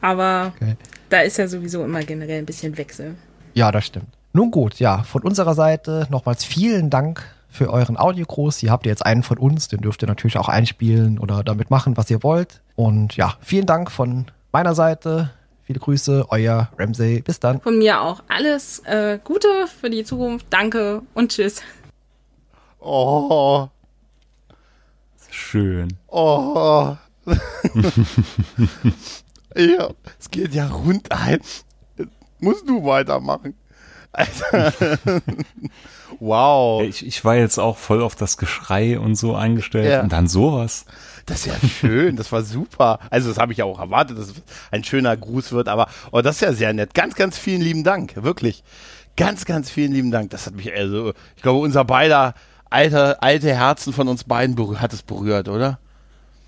Aber 0.00 0.52
okay. 0.56 0.76
Da 1.08 1.20
ist 1.20 1.38
ja 1.38 1.48
sowieso 1.48 1.84
immer 1.84 2.02
generell 2.02 2.38
ein 2.38 2.46
bisschen 2.46 2.76
Wechsel. 2.76 3.14
Ja, 3.54 3.72
das 3.72 3.86
stimmt. 3.86 4.08
Nun 4.32 4.50
gut, 4.50 4.78
ja, 4.78 5.02
von 5.02 5.22
unserer 5.22 5.54
Seite 5.54 6.06
nochmals 6.10 6.44
vielen 6.44 6.90
Dank 6.90 7.24
für 7.48 7.72
euren 7.72 7.96
Audiogruß. 7.96 8.62
Ihr 8.62 8.70
habt 8.70 8.86
jetzt 8.86 9.04
einen 9.04 9.22
von 9.22 9.38
uns, 9.38 9.68
den 9.68 9.80
dürft 9.80 10.02
ihr 10.02 10.08
natürlich 10.08 10.36
auch 10.38 10.48
einspielen 10.48 11.18
oder 11.18 11.42
damit 11.42 11.70
machen, 11.70 11.96
was 11.96 12.10
ihr 12.10 12.22
wollt. 12.22 12.60
Und 12.76 13.16
ja, 13.16 13.34
vielen 13.40 13.66
Dank 13.66 13.90
von 13.90 14.26
meiner 14.52 14.74
Seite. 14.74 15.30
Viele 15.64 15.80
Grüße, 15.80 16.26
euer 16.30 16.68
Ramsey. 16.78 17.20
Bis 17.20 17.40
dann. 17.40 17.60
Von 17.60 17.78
mir 17.78 18.00
auch 18.00 18.22
alles 18.28 18.80
äh, 18.86 19.18
Gute 19.22 19.48
für 19.80 19.90
die 19.90 20.04
Zukunft. 20.04 20.46
Danke 20.50 21.02
und 21.14 21.32
tschüss. 21.32 21.62
Oh. 22.80 23.68
Schön. 25.30 25.88
Oh. 26.06 26.96
ja, 29.58 29.90
es 30.18 30.30
geht 30.30 30.54
ja 30.54 30.68
rund 30.68 31.10
ein. 31.12 31.40
Musst 32.40 32.68
du 32.68 32.84
weitermachen. 32.84 33.54
wow. 36.18 36.82
Ich, 36.82 37.06
ich, 37.06 37.24
war 37.24 37.36
jetzt 37.36 37.58
auch 37.58 37.76
voll 37.76 38.02
auf 38.02 38.14
das 38.14 38.36
Geschrei 38.36 38.98
und 38.98 39.16
so 39.16 39.34
eingestellt 39.34 39.90
ja. 39.90 40.02
und 40.02 40.12
dann 40.12 40.28
sowas. 40.28 40.86
Das 41.26 41.46
ist 41.46 41.46
ja 41.46 41.68
schön, 41.68 42.16
das 42.16 42.32
war 42.32 42.42
super. 42.42 43.00
Also 43.10 43.28
das 43.28 43.38
habe 43.38 43.52
ich 43.52 43.58
ja 43.58 43.66
auch 43.66 43.78
erwartet, 43.78 44.18
dass 44.18 44.28
es 44.28 44.34
ein 44.70 44.82
schöner 44.82 45.16
Gruß 45.16 45.52
wird, 45.52 45.68
aber 45.68 45.88
oh, 46.10 46.22
das 46.22 46.36
ist 46.36 46.40
ja 46.40 46.52
sehr 46.52 46.72
nett. 46.72 46.94
Ganz, 46.94 47.14
ganz 47.16 47.36
vielen 47.36 47.60
lieben 47.60 47.84
Dank, 47.84 48.14
wirklich. 48.16 48.64
Ganz, 49.16 49.44
ganz 49.44 49.68
vielen 49.68 49.92
lieben 49.92 50.10
Dank. 50.10 50.30
Das 50.30 50.46
hat 50.46 50.54
mich 50.54 50.72
also, 50.72 51.12
ich 51.36 51.42
glaube, 51.42 51.58
unser 51.60 51.84
beider 51.84 52.34
alte, 52.70 53.22
alte 53.22 53.54
Herzen 53.54 53.92
von 53.92 54.08
uns 54.08 54.24
beiden 54.24 54.80
hat 54.80 54.92
es 54.92 55.02
berührt, 55.02 55.48
oder? 55.48 55.78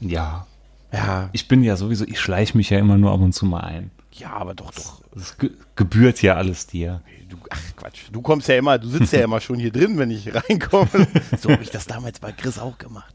Ja. 0.00 0.46
Ja. 0.92 1.30
Ich 1.32 1.48
bin 1.48 1.62
ja 1.62 1.76
sowieso, 1.76 2.04
ich 2.04 2.20
schleiche 2.20 2.56
mich 2.56 2.70
ja 2.70 2.78
immer 2.78 2.98
nur 2.98 3.12
ab 3.12 3.20
und 3.20 3.32
zu 3.32 3.46
mal 3.46 3.60
ein. 3.60 3.90
Ja, 4.12 4.32
aber 4.32 4.54
doch, 4.54 4.72
doch. 4.72 5.00
Es 5.16 5.36
gebührt 5.76 6.20
ja 6.22 6.34
alles 6.34 6.66
dir. 6.66 7.00
Du, 7.28 7.36
ach 7.48 7.60
Quatsch, 7.76 8.02
du 8.10 8.20
kommst 8.22 8.48
ja 8.48 8.56
immer, 8.56 8.78
du 8.78 8.88
sitzt 8.88 9.12
ja 9.12 9.20
immer 9.24 9.40
schon 9.40 9.58
hier 9.58 9.70
drin, 9.70 9.98
wenn 9.98 10.10
ich 10.10 10.34
reinkomme. 10.34 10.88
So 11.38 11.50
habe 11.50 11.62
ich 11.62 11.70
das 11.70 11.86
damals 11.86 12.18
bei 12.18 12.32
Chris 12.32 12.58
auch 12.58 12.78
gemacht. 12.78 13.14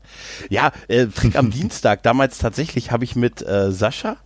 Ja, 0.50 0.72
äh, 0.88 1.08
Trick 1.08 1.36
am 1.36 1.52
Dienstag. 1.52 2.04
Damals 2.04 2.38
tatsächlich 2.38 2.92
habe 2.92 3.04
ich 3.04 3.16
mit 3.16 3.42
äh, 3.42 3.72
Sascha, 3.72 4.18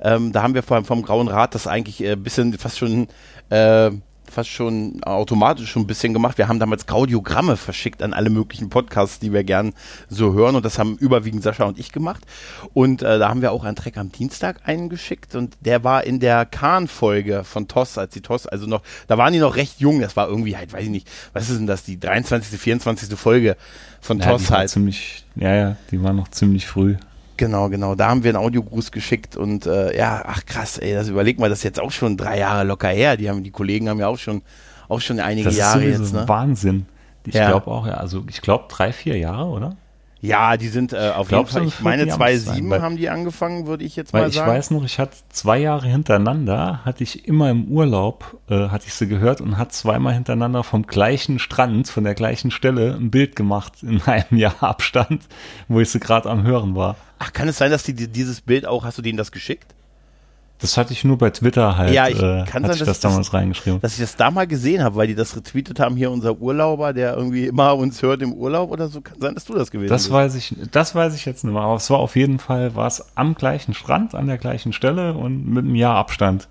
ähm, 0.00 0.32
da 0.32 0.42
haben 0.42 0.54
wir 0.54 0.62
vor 0.62 0.76
allem 0.76 0.84
vom 0.84 1.02
Grauen 1.02 1.28
Rat 1.28 1.54
das 1.54 1.66
eigentlich 1.66 2.00
ein 2.00 2.12
äh, 2.12 2.16
bisschen 2.16 2.52
fast 2.58 2.78
schon 2.78 3.08
äh, 3.50 3.90
fast 4.30 4.50
schon 4.50 5.02
automatisch 5.04 5.70
schon 5.70 5.82
ein 5.82 5.86
bisschen 5.86 6.12
gemacht. 6.12 6.38
Wir 6.38 6.48
haben 6.48 6.58
damals 6.58 6.88
Audiogramme 6.88 7.56
verschickt 7.56 8.02
an 8.02 8.12
alle 8.12 8.30
möglichen 8.30 8.68
Podcasts, 8.68 9.18
die 9.18 9.32
wir 9.32 9.44
gern 9.44 9.72
so 10.08 10.32
hören. 10.34 10.56
Und 10.56 10.64
das 10.64 10.78
haben 10.78 10.96
überwiegend 10.96 11.42
Sascha 11.42 11.64
und 11.64 11.78
ich 11.78 11.92
gemacht. 11.92 12.24
Und 12.72 13.02
äh, 13.02 13.18
da 13.18 13.28
haben 13.28 13.42
wir 13.42 13.52
auch 13.52 13.64
einen 13.64 13.76
Track 13.76 13.96
am 13.96 14.10
Dienstag 14.10 14.60
eingeschickt. 14.64 15.34
Und 15.34 15.56
der 15.60 15.84
war 15.84 16.04
in 16.04 16.20
der 16.20 16.46
Kahn-Folge 16.46 17.44
von 17.44 17.68
TOS, 17.68 17.98
als 17.98 18.12
die 18.12 18.20
TOS, 18.20 18.46
also 18.46 18.66
noch, 18.66 18.82
da 19.06 19.18
waren 19.18 19.32
die 19.32 19.38
noch 19.38 19.56
recht 19.56 19.80
jung. 19.80 20.00
Das 20.00 20.16
war 20.16 20.28
irgendwie 20.28 20.56
halt, 20.56 20.72
weiß 20.72 20.84
ich 20.84 20.90
nicht, 20.90 21.10
was 21.32 21.50
ist 21.50 21.58
denn 21.58 21.66
das, 21.66 21.84
die 21.84 21.98
23., 21.98 22.58
24. 22.58 23.18
Folge 23.18 23.56
von 24.00 24.18
ja, 24.18 24.30
TOS 24.30 24.50
halt. 24.50 24.70
Ziemlich, 24.70 25.24
ja, 25.36 25.54
ja, 25.54 25.76
die 25.90 26.02
war 26.02 26.12
noch 26.12 26.28
ziemlich 26.28 26.66
früh. 26.66 26.96
Genau, 27.36 27.68
genau. 27.68 27.94
Da 27.94 28.08
haben 28.08 28.22
wir 28.22 28.30
einen 28.30 28.44
Audiogruß 28.44 28.92
geschickt 28.92 29.36
und 29.36 29.66
äh, 29.66 29.96
ja, 29.96 30.22
ach 30.24 30.44
krass, 30.46 30.78
ey, 30.78 30.94
das 30.94 31.08
überleg 31.08 31.38
mal, 31.38 31.48
das 31.48 31.58
ist 31.58 31.64
jetzt 31.64 31.80
auch 31.80 31.90
schon 31.90 32.16
drei 32.16 32.38
Jahre 32.38 32.64
locker 32.64 32.88
her. 32.88 33.16
Die 33.16 33.28
haben, 33.28 33.42
die 33.42 33.50
Kollegen 33.50 33.88
haben 33.88 33.98
ja 33.98 34.08
auch 34.08 34.18
schon, 34.18 34.42
auch 34.88 35.00
schon 35.00 35.18
einige 35.18 35.48
das 35.48 35.56
Jahre 35.56 35.84
ist 35.84 35.98
jetzt. 36.00 36.14
Ne? 36.14 36.28
Wahnsinn. 36.28 36.86
Ich 37.26 37.34
ja. 37.34 37.48
glaube 37.48 37.68
auch, 37.68 37.86
ja, 37.86 37.94
also 37.94 38.24
ich 38.28 38.40
glaube 38.40 38.66
drei, 38.68 38.92
vier 38.92 39.16
Jahre, 39.18 39.46
oder? 39.46 39.76
Ja, 40.24 40.56
die 40.56 40.68
sind 40.68 40.94
äh, 40.94 41.12
auf 41.14 41.30
jeden 41.30 41.46
Fall. 41.46 41.66
Ich 41.66 41.80
meine, 41.80 42.04
2,7 42.04 42.80
haben 42.80 42.96
die 42.96 43.10
angefangen, 43.10 43.66
würde 43.66 43.84
ich 43.84 43.94
jetzt 43.94 44.14
mal 44.14 44.26
ich 44.26 44.34
sagen. 44.34 44.50
Ich 44.50 44.56
weiß 44.56 44.70
noch, 44.70 44.82
ich 44.84 44.98
hatte 44.98 45.16
zwei 45.28 45.58
Jahre 45.58 45.86
hintereinander, 45.86 46.80
hatte 46.82 47.02
ich 47.02 47.28
immer 47.28 47.50
im 47.50 47.66
Urlaub, 47.66 48.38
äh, 48.48 48.68
hatte 48.68 48.86
ich 48.86 48.94
sie 48.94 49.06
gehört 49.06 49.42
und 49.42 49.58
hat 49.58 49.74
zweimal 49.74 50.14
hintereinander 50.14 50.62
vom 50.62 50.86
gleichen 50.86 51.38
Strand, 51.38 51.88
von 51.88 52.04
der 52.04 52.14
gleichen 52.14 52.50
Stelle 52.50 52.94
ein 52.94 53.10
Bild 53.10 53.36
gemacht 53.36 53.82
in 53.82 54.00
einem 54.06 54.38
Jahr 54.38 54.62
Abstand, 54.62 55.24
wo 55.68 55.80
ich 55.80 55.90
sie 55.90 56.00
gerade 56.00 56.30
am 56.30 56.42
Hören 56.42 56.74
war. 56.74 56.96
Ach, 57.18 57.32
kann 57.34 57.46
es 57.46 57.58
sein, 57.58 57.70
dass 57.70 57.82
die 57.82 57.94
dieses 57.94 58.40
Bild 58.40 58.66
auch, 58.66 58.84
hast 58.84 58.96
du 58.96 59.02
denen 59.02 59.18
das 59.18 59.30
geschickt? 59.30 59.74
Das 60.60 60.76
hatte 60.78 60.92
ich 60.92 61.04
nur 61.04 61.18
bei 61.18 61.30
Twitter 61.30 61.76
halt. 61.76 61.92
Ja, 61.92 62.08
ich 62.08 62.16
äh, 62.22 62.44
kann 62.46 62.62
sein, 62.62 62.72
ich 62.72 62.78
dass 62.78 62.86
das 62.86 63.00
damals 63.00 63.26
das- 63.26 63.34
reingeschrieben. 63.34 63.80
Dass 63.80 63.94
ich 63.94 64.00
das 64.00 64.16
da 64.16 64.30
mal 64.30 64.46
gesehen 64.46 64.82
habe, 64.82 64.96
weil 64.96 65.08
die 65.08 65.14
das 65.14 65.36
retweetet 65.36 65.80
haben, 65.80 65.96
hier 65.96 66.10
unser 66.10 66.38
Urlauber, 66.38 66.92
der 66.92 67.16
irgendwie 67.16 67.46
immer 67.46 67.74
uns 67.76 68.00
hört 68.02 68.22
im 68.22 68.32
Urlaub 68.32 68.70
oder 68.70 68.88
so. 68.88 69.00
Kann 69.00 69.20
sein, 69.20 69.34
dass 69.34 69.44
du 69.44 69.54
das 69.54 69.70
gewesen 69.70 69.90
Das 69.90 70.04
bist. 70.04 70.12
weiß 70.12 70.34
ich, 70.36 70.54
das 70.70 70.94
weiß 70.94 71.14
ich 71.16 71.24
jetzt 71.26 71.44
nicht 71.44 71.52
mehr. 71.52 71.62
Aber 71.62 71.74
es 71.76 71.90
war 71.90 71.98
auf 71.98 72.16
jeden 72.16 72.38
Fall, 72.38 72.74
war 72.76 72.86
es 72.86 73.04
am 73.16 73.34
gleichen 73.34 73.74
Strand, 73.74 74.14
an 74.14 74.26
der 74.26 74.38
gleichen 74.38 74.72
Stelle 74.72 75.14
und 75.14 75.46
mit 75.48 75.64
einem 75.64 75.74
Jahr 75.74 75.96
Abstand. 75.96 76.48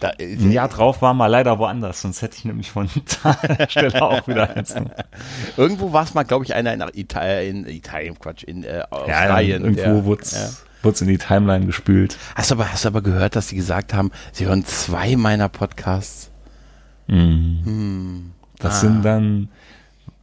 Da, 0.00 0.10
äh, 0.18 0.34
Ein 0.34 0.50
Jahr 0.50 0.68
drauf 0.68 1.02
war 1.02 1.12
mal 1.14 1.26
leider 1.28 1.58
woanders, 1.58 2.00
sonst 2.00 2.22
hätte 2.22 2.36
ich 2.38 2.44
nämlich 2.44 2.70
von 2.70 2.88
der 3.58 3.68
Stelle 3.68 4.00
auch 4.02 4.26
wieder 4.26 4.56
eins. 4.56 4.74
irgendwo 5.56 5.92
war 5.92 6.04
es 6.04 6.14
mal, 6.14 6.22
glaube 6.24 6.44
ich, 6.44 6.54
einer 6.54 6.72
in 6.72 6.82
Italien, 6.94 7.64
in 7.66 7.72
Italien, 7.76 8.18
Quatsch, 8.18 8.44
in 8.44 8.64
äh, 8.64 8.78
Ja, 8.78 8.84
Australien. 8.90 9.62
irgendwo 9.62 9.82
der- 9.82 10.04
wurde 10.04 10.22
ja. 10.32 10.48
Es 10.90 11.00
in 11.00 11.08
die 11.08 11.18
Timeline 11.18 11.66
gespült. 11.66 12.16
Hast 12.34 12.50
du 12.50 12.54
aber, 12.56 12.72
hast 12.72 12.84
du 12.84 12.88
aber 12.88 13.02
gehört, 13.02 13.36
dass 13.36 13.48
sie 13.48 13.56
gesagt 13.56 13.94
haben, 13.94 14.10
sie 14.32 14.46
hören 14.46 14.64
zwei 14.64 15.16
meiner 15.16 15.48
Podcasts? 15.48 16.30
Das 18.58 18.74
Ah. 18.74 18.80
sind 18.80 19.02
dann, 19.04 19.48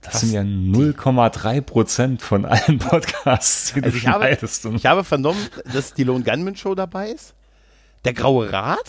das 0.01 0.22
sind 0.22 0.32
ja 0.32 0.42
0,3 0.42 1.62
Prozent 1.62 2.22
von 2.22 2.46
allen 2.46 2.80
Podcasts, 2.80 3.74
die 3.74 3.84
Also 3.84 3.92
du 3.92 3.98
ich 3.98 4.08
habe, 4.08 4.38
ich 4.75 4.86
habe 4.86 5.04
vernommen, 5.04 5.39
dass 5.74 5.94
die 5.94 6.04
Lone 6.04 6.24
Gunman 6.24 6.56
Show 6.56 6.75
dabei 6.75 7.10
ist. 7.10 7.34
Der 8.06 8.13
Graue 8.13 8.50
Rat. 8.51 8.80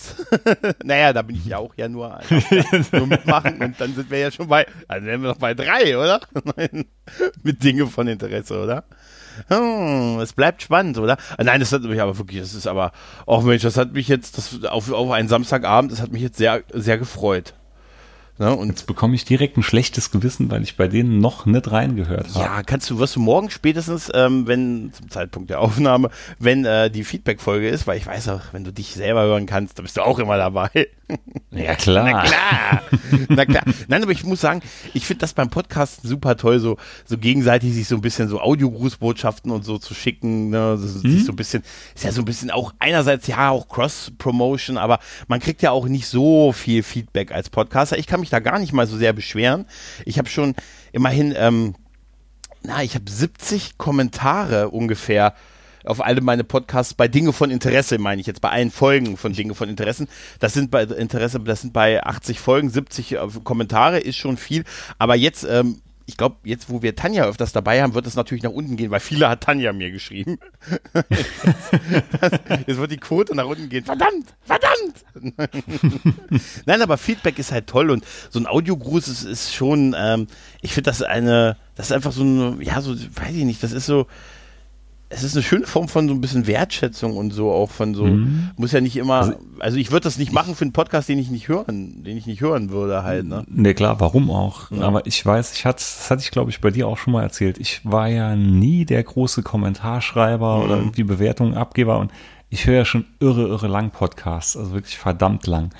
naja, 0.85 1.13
da 1.13 1.23
bin 1.23 1.35
ich 1.35 1.45
ja 1.47 1.59
auch 1.59 1.75
ja 1.77 1.89
nur, 1.89 2.15
also, 2.17 2.97
nur 2.97 3.09
mitmachen 3.09 3.61
und 3.61 3.81
dann 3.81 3.93
sind 3.93 4.09
wir 4.09 4.19
ja 4.19 4.31
schon 4.31 4.47
bei, 4.47 4.67
also 4.87 5.05
wären 5.05 5.23
wir 5.23 5.31
noch 5.31 5.39
bei 5.39 5.53
drei, 5.53 5.99
oder? 5.99 6.21
Mit 7.43 7.63
Dinge 7.65 7.89
von 7.89 8.07
Interesse, 8.07 8.63
oder? 8.63 8.85
Hm, 9.49 10.21
es 10.21 10.33
bleibt 10.33 10.63
spannend, 10.63 10.99
oder? 10.99 11.17
Ah, 11.37 11.45
Nein, 11.45 11.61
das 11.61 11.73
hat 11.73 11.83
mich 11.83 12.01
aber 12.01 12.19
wirklich, 12.19 12.41
das 12.41 12.55
ist 12.55 12.67
aber, 12.67 12.93
oh 13.27 13.41
Mensch, 13.41 13.63
das 13.63 13.77
hat 13.77 13.93
mich 13.93 14.09
jetzt, 14.09 14.39
das, 14.39 14.65
auf, 14.65 14.91
auf 14.93 15.11
einen 15.11 15.29
Samstagabend, 15.29 15.93
das 15.93 16.01
hat 16.03 16.13
mich 16.13 16.23
jetzt 16.23 16.39
sehr, 16.39 16.63
sehr 16.73 16.99
gefreut. 16.99 17.55
Ne? 18.41 18.57
Und 18.57 18.69
jetzt 18.69 18.87
bekomme 18.87 19.15
ich 19.15 19.27
direkt 19.27 19.59
ein 19.59 19.63
schlechtes 19.63 20.11
Gewissen, 20.11 20.51
weil 20.51 20.63
ich 20.63 20.79
bei 20.79 20.89
denen 20.89 21.19
noch 21.19 21.45
nicht 21.45 21.71
reingehört 21.71 22.35
habe. 22.35 22.45
Ja, 22.45 22.63
kannst 22.63 22.89
du, 22.89 22.99
wirst 22.99 23.17
du 23.17 23.21
morgen 23.21 23.51
spätestens, 23.51 24.11
ähm, 24.15 24.47
wenn, 24.47 24.95
zum 24.95 25.11
Zeitpunkt 25.11 25.51
der 25.51 25.61
Aufnahme, 25.61 26.09
wenn 26.39 26.65
äh, 26.65 26.91
die 26.91 27.05
Feedback-Folge 27.05 27.69
ist, 27.69 27.87
weil 27.87 27.99
ich 27.99 28.07
weiß 28.07 28.31
auch, 28.31 28.41
wenn 28.53 28.65
du 28.65 28.73
dich 28.73 28.95
selber 28.95 29.25
hören 29.25 29.45
kannst, 29.45 29.77
dann 29.77 29.85
bist 29.85 29.99
du 29.99 30.01
auch 30.01 30.19
immer 30.19 30.39
dabei. 30.39 30.71
Ja, 31.51 31.75
klar. 31.75 32.05
Na 32.05 32.23
klar. 32.23 32.83
Na 33.29 33.45
klar. 33.45 33.65
Nein, 33.89 34.03
aber 34.03 34.13
ich 34.13 34.25
muss 34.25 34.41
sagen, 34.41 34.61
ich 34.95 35.05
finde 35.05 35.21
das 35.21 35.33
beim 35.33 35.51
Podcasten 35.51 36.09
super 36.09 36.37
toll, 36.37 36.61
so, 36.61 36.77
so 37.05 37.19
gegenseitig 37.19 37.75
sich 37.75 37.89
so 37.89 37.97
ein 37.97 38.01
bisschen 38.01 38.29
so 38.29 38.41
Audiogrußbotschaften 38.41 39.51
und 39.51 39.65
so 39.65 39.79
zu 39.79 39.95
schicken, 39.95 40.51
ne, 40.51 40.77
so, 40.79 40.87
sich 40.87 41.25
so 41.25 41.33
ein 41.33 41.37
bisschen, 41.37 41.65
ist 41.95 42.05
ja 42.05 42.13
so 42.13 42.23
ein 42.23 42.25
bisschen 42.25 42.51
auch 42.51 42.73
einerseits 42.79 43.27
ja 43.27 43.51
auch 43.51 43.69
Cross-Promotion, 43.69 44.79
aber 44.79 45.01
man 45.29 45.41
kriegt 45.41 45.63
ja 45.63 45.73
auch 45.73 45.87
nicht 45.87 46.07
so 46.07 46.53
viel 46.53 46.83
Feedback 46.83 47.33
als 47.33 47.51
Podcaster. 47.51 47.99
Ich 47.99 48.07
kann 48.07 48.21
mich 48.21 48.31
da 48.31 48.39
gar 48.39 48.59
nicht 48.59 48.73
mal 48.73 48.87
so 48.87 48.97
sehr 48.97 49.13
beschweren. 49.13 49.67
Ich 50.05 50.19
habe 50.19 50.29
schon 50.29 50.55
immerhin, 50.93 51.35
ähm, 51.37 51.75
na, 52.63 52.83
ich 52.83 52.95
habe 52.95 53.11
70 53.11 53.79
Kommentare 53.79 54.69
ungefähr 54.69 55.35
auf 55.85 56.05
alle 56.05 56.21
meine 56.21 56.45
Podcasts 56.45 56.95
bei 56.95 57.09
Dinge 57.09 57.33
von 57.33 57.51
Interesse, 57.51 57.99
meine 57.99 58.21
ich 58.21 58.27
jetzt, 58.27 58.41
bei 58.41 58.51
allen 58.51 58.71
Folgen 58.71 59.17
von 59.17 59.33
Dinge 59.33 59.55
von 59.55 59.69
Interessen. 59.69 60.09
Das 60.39 60.53
sind 60.53 60.71
bei 60.71 60.83
Interesse, 60.83 61.41
das 61.41 61.63
sind 61.63 61.73
bei 61.73 62.03
80 62.03 62.41
Folgen, 62.41 62.71
70 62.71 63.13
äh, 63.13 63.19
Kommentare, 63.45 63.99
ist 63.99 64.17
schon 64.17 64.37
viel. 64.37 64.65
Aber 64.99 65.17
jetzt, 65.17 65.45
ähm, 65.45 65.81
ich 66.07 66.17
glaube, 66.17 66.37
jetzt, 66.43 66.69
wo 66.69 66.83
wir 66.83 66.97
Tanja 66.97 67.25
öfters 67.25 67.53
dabei 67.53 67.83
haben, 67.83 67.95
wird 67.95 68.07
es 68.07 68.17
natürlich 68.17 68.43
nach 68.43 68.51
unten 68.51 68.77
gehen, 68.77 68.91
weil 68.91 68.99
viele 68.99 69.29
hat 69.29 69.43
Tanja 69.43 69.73
mir 69.73 69.93
geschrieben. 69.93 70.39
jetzt 72.67 72.79
wird 72.79 72.91
die 72.91 72.97
Quote 72.97 73.35
nach 73.37 73.47
unten 73.47 73.69
gehen. 73.69 73.85
Verdammt, 73.85 74.35
verdammt! 74.43 75.05
Nein, 76.67 76.83
aber 76.83 76.99
Feedback 76.99 77.39
ist 77.39 77.53
halt 77.53 77.69
toll 77.69 77.91
und 77.91 78.05
so 78.29 78.41
ein 78.41 78.47
Audiogruß 78.47 79.07
ist, 79.07 79.23
ist 79.23 79.55
schon, 79.55 79.95
ähm, 79.97 80.27
ich 80.63 80.75
finde 80.75 80.91
das 80.91 81.03
eine, 81.03 81.57
das 81.77 81.87
ist 81.87 81.93
einfach 81.93 82.13
so 82.13 82.23
eine, 82.23 82.59
ja, 82.61 82.81
so, 82.81 82.93
weiß 82.93 83.35
ich 83.35 83.45
nicht, 83.45 83.63
das 83.63 83.71
ist 83.73 83.87
so, 83.87 84.09
es 85.13 85.25
ist 85.25 85.35
eine 85.35 85.43
schöne 85.43 85.67
Form 85.67 85.89
von 85.89 86.07
so 86.09 86.15
ein 86.15 86.21
bisschen 86.21 86.47
Wertschätzung 86.47 87.17
und 87.17 87.33
so 87.33 87.51
auch 87.51 87.71
von 87.71 87.95
so, 87.95 88.07
muss 88.57 88.71
ja 88.73 88.81
nicht 88.81 88.97
immer, 88.97 89.17
also, 89.17 89.33
Also- 89.59 89.77
ich 89.77 89.91
würde 89.91 90.05
das 90.05 90.19
nicht 90.19 90.33
machen 90.33 90.55
für 90.55 90.63
einen 90.63 90.73
Podcast, 90.73 91.09
den 91.09 91.19
ich 91.19 91.31
nicht 91.31 91.49
hören, 91.49 92.05
den 92.05 92.17
ich 92.17 92.27
nicht 92.27 92.41
hören 92.41 92.71
würde 92.71 93.03
halt, 93.03 93.27
ne? 93.27 93.45
Ne, 93.49 93.75
klar, 93.75 93.99
warum 94.01 94.31
auch? 94.31 94.71
Aber 94.71 95.07
ich 95.07 95.27
weiß, 95.27 95.53
ich 95.55 95.67
hatte, 95.67 95.79
das 95.79 96.09
hatte 96.11 96.23
ich 96.23 96.31
glaube 96.31 96.51
ich 96.51 96.61
bei 96.61 96.71
dir 96.71 96.87
auch 96.89 96.97
schon 96.97 97.13
mal 97.13 97.23
erzählt. 97.23 97.59
Ich 97.59 97.81
war 97.85 98.09
ja 98.09 98.37
nie 98.37 98.85
der 98.85 99.03
große 99.03 99.43
Kommentarschreiber 99.43 100.63
oder 100.65 100.77
irgendwie 100.77 101.03
Bewertungen 101.05 101.55
Abgeber 101.55 101.99
und 101.99 102.13
ich 102.49 102.67
höre 102.67 102.77
ja 102.77 102.85
schon 102.85 103.05
irre, 103.21 103.49
irre 103.49 103.67
lang 103.69 103.91
Podcasts, 103.91 104.57
also 104.57 104.73
wirklich 104.73 104.97
verdammt 104.99 105.47
lang. 105.47 105.71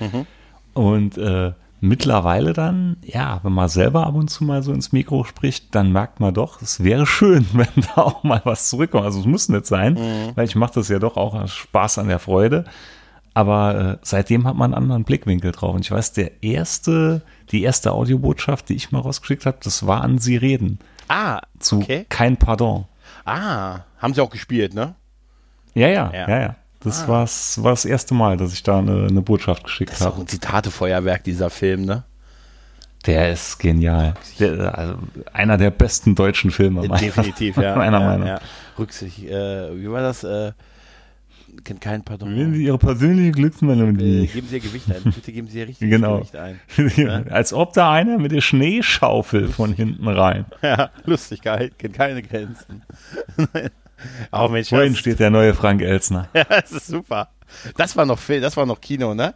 Und 0.75 1.19
äh, 1.19 1.53
mittlerweile 1.81 2.53
dann, 2.53 2.97
ja, 3.03 3.41
wenn 3.43 3.53
man 3.53 3.69
selber 3.69 4.07
ab 4.07 4.15
und 4.15 4.29
zu 4.29 4.45
mal 4.45 4.63
so 4.63 4.73
ins 4.73 4.93
Mikro 4.93 5.25
spricht, 5.25 5.75
dann 5.75 5.93
merkt 5.93 6.21
man 6.21 6.35
doch, 6.35 6.61
es 6.63 6.83
wäre 6.85 7.07
schön, 7.07 7.47
wenn 7.53 7.69
da 7.95 8.03
auch 8.03 8.23
mal 8.23 8.41
was 8.45 8.69
zurückkommt. 8.69 9.05
Also 9.05 9.21
es 9.21 9.27
muss 9.27 9.49
nicht 9.49 9.67
sein, 9.67 9.99
weil 10.35 10.47
ich 10.47 10.57
mache 10.57 10.75
das 10.75 10.89
ja 10.89 10.99
doch 10.99 11.17
auch 11.17 11.35
aus 11.35 11.53
Spaß 11.53 11.99
an 11.99 12.09
der 12.09 12.19
Freude. 12.19 12.65
Aber 13.33 13.79
äh, 13.79 13.99
seitdem 14.03 14.47
hat 14.47 14.57
man 14.57 14.75
einen 14.75 14.83
anderen 14.83 15.05
Blickwinkel 15.05 15.53
drauf. 15.53 15.75
Und 15.75 15.83
ich 15.83 15.91
weiß, 15.91 16.13
der 16.15 16.43
erste, 16.43 17.23
die 17.53 17.63
erste 17.63 17.93
Audiobotschaft, 17.93 18.69
die 18.69 18.75
ich 18.75 18.91
mal 18.91 18.99
rausgeschickt 19.01 19.47
habe, 19.47 19.59
das 19.63 19.87
war 19.87 20.03
an 20.03 20.19
Sie 20.19 20.37
reden. 20.37 20.81
Ah, 21.09 21.41
Zu 21.61 21.79
okay. 21.79 22.07
Kein 22.09 22.37
Pardon. 22.37 22.87
Ah, 23.25 23.81
haben 23.99 24.15
sie 24.15 24.21
auch 24.21 24.31
gespielt, 24.31 24.75
ne? 24.75 24.95
Ja, 25.75 25.89
ja, 25.89 26.11
Ja. 26.13 26.29
ja, 26.29 26.41
ja. 26.41 26.57
Das 26.83 27.07
war's, 27.09 27.63
war 27.63 27.73
das 27.73 27.85
erste 27.85 28.15
Mal, 28.15 28.37
dass 28.39 28.53
ich 28.55 28.63
da 28.63 28.79
eine, 28.79 29.07
eine 29.07 29.21
Botschaft 29.23 29.65
geschickt 29.65 29.91
Das 29.93 30.01
ist 30.01 30.07
auch 30.07 30.13
habe. 30.13 30.23
ein 30.23 30.29
Zitatefeuerwerk, 30.29 31.23
dieser 31.25 31.51
Film, 31.51 31.85
ne? 31.85 32.05
Der 33.07 33.33
ist 33.33 33.59
genial. 33.59 34.15
Der, 34.39 34.77
also 34.79 34.95
einer 35.33 35.57
der 35.57 35.71
besten 35.71 36.15
deutschen 36.15 36.51
Filme. 36.51 36.81
meiner- 36.83 36.97
Definitiv, 36.99 37.57
ja. 37.59 37.77
Meiner 37.77 38.01
ja, 38.01 38.07
Meinung. 38.07 38.27
Ja. 38.27 38.41
Rücksicht, 38.79 39.25
äh, 39.25 39.77
wie 39.79 39.91
war 39.91 40.03
das? 40.03 40.23
Äh, 40.25 40.53
kennt 41.65 41.81
keinen 41.81 42.03
Pardon. 42.05 42.35
Wenn 42.37 42.55
Sie 42.55 42.65
Ihre 42.65 42.79
persönliche 42.79 43.29
Äh, 43.29 43.33
Glücksmelodie. 43.33 44.27
geben 44.27 44.47
Sie 44.49 44.55
Ihr 44.57 44.61
Gewicht 44.63 44.87
ein. 44.91 45.03
Bitte 45.13 45.33
geben 45.33 45.49
Sie 45.49 45.59
Ihr 45.61 45.69
richtiges 45.69 45.91
Genau. 45.91 46.19
Gewicht 46.19 46.37
ein. 46.37 47.31
Als 47.31 47.53
ob 47.53 47.73
da 47.73 47.91
einer 47.93 48.19
mit 48.19 48.33
der 48.33 48.41
Schneeschaufel 48.43 49.49
von 49.49 49.73
hinten 49.75 50.07
rein. 50.09 50.45
Ja, 50.63 50.91
Lustigkeit 51.07 51.79
kennt 51.79 51.95
keine 51.95 52.23
Grenzen. 52.23 52.83
Oh 54.33 54.49
Mensch, 54.49 54.71
das, 54.71 54.99
steht 54.99 55.21
der 55.21 55.31
neue 55.31 55.55
Frank 55.55 55.83
Elsner? 55.83 56.29
ja, 56.35 56.45
das 56.45 56.73
ist 56.73 56.87
super. 56.87 57.31
Das 57.77 57.97
war 57.97 58.07
noch 58.07 58.19
Film, 58.19 58.43
das 58.43 58.57
war 58.57 58.67
noch 58.67 58.81
Kino, 58.81 59.15
ne? 59.15 59.35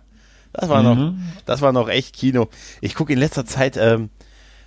Das 0.53 0.69
war 0.69 0.83
noch, 0.83 0.97
Mhm. 0.97 1.21
das 1.47 1.61
war 1.63 1.73
noch 1.73 1.89
echt 1.89 2.15
Kino. 2.15 2.49
Ich 2.81 2.95
gucke 2.95 3.13
in 3.13 3.19
letzter 3.19 3.45
Zeit 3.45 3.77
ähm, 3.77 4.11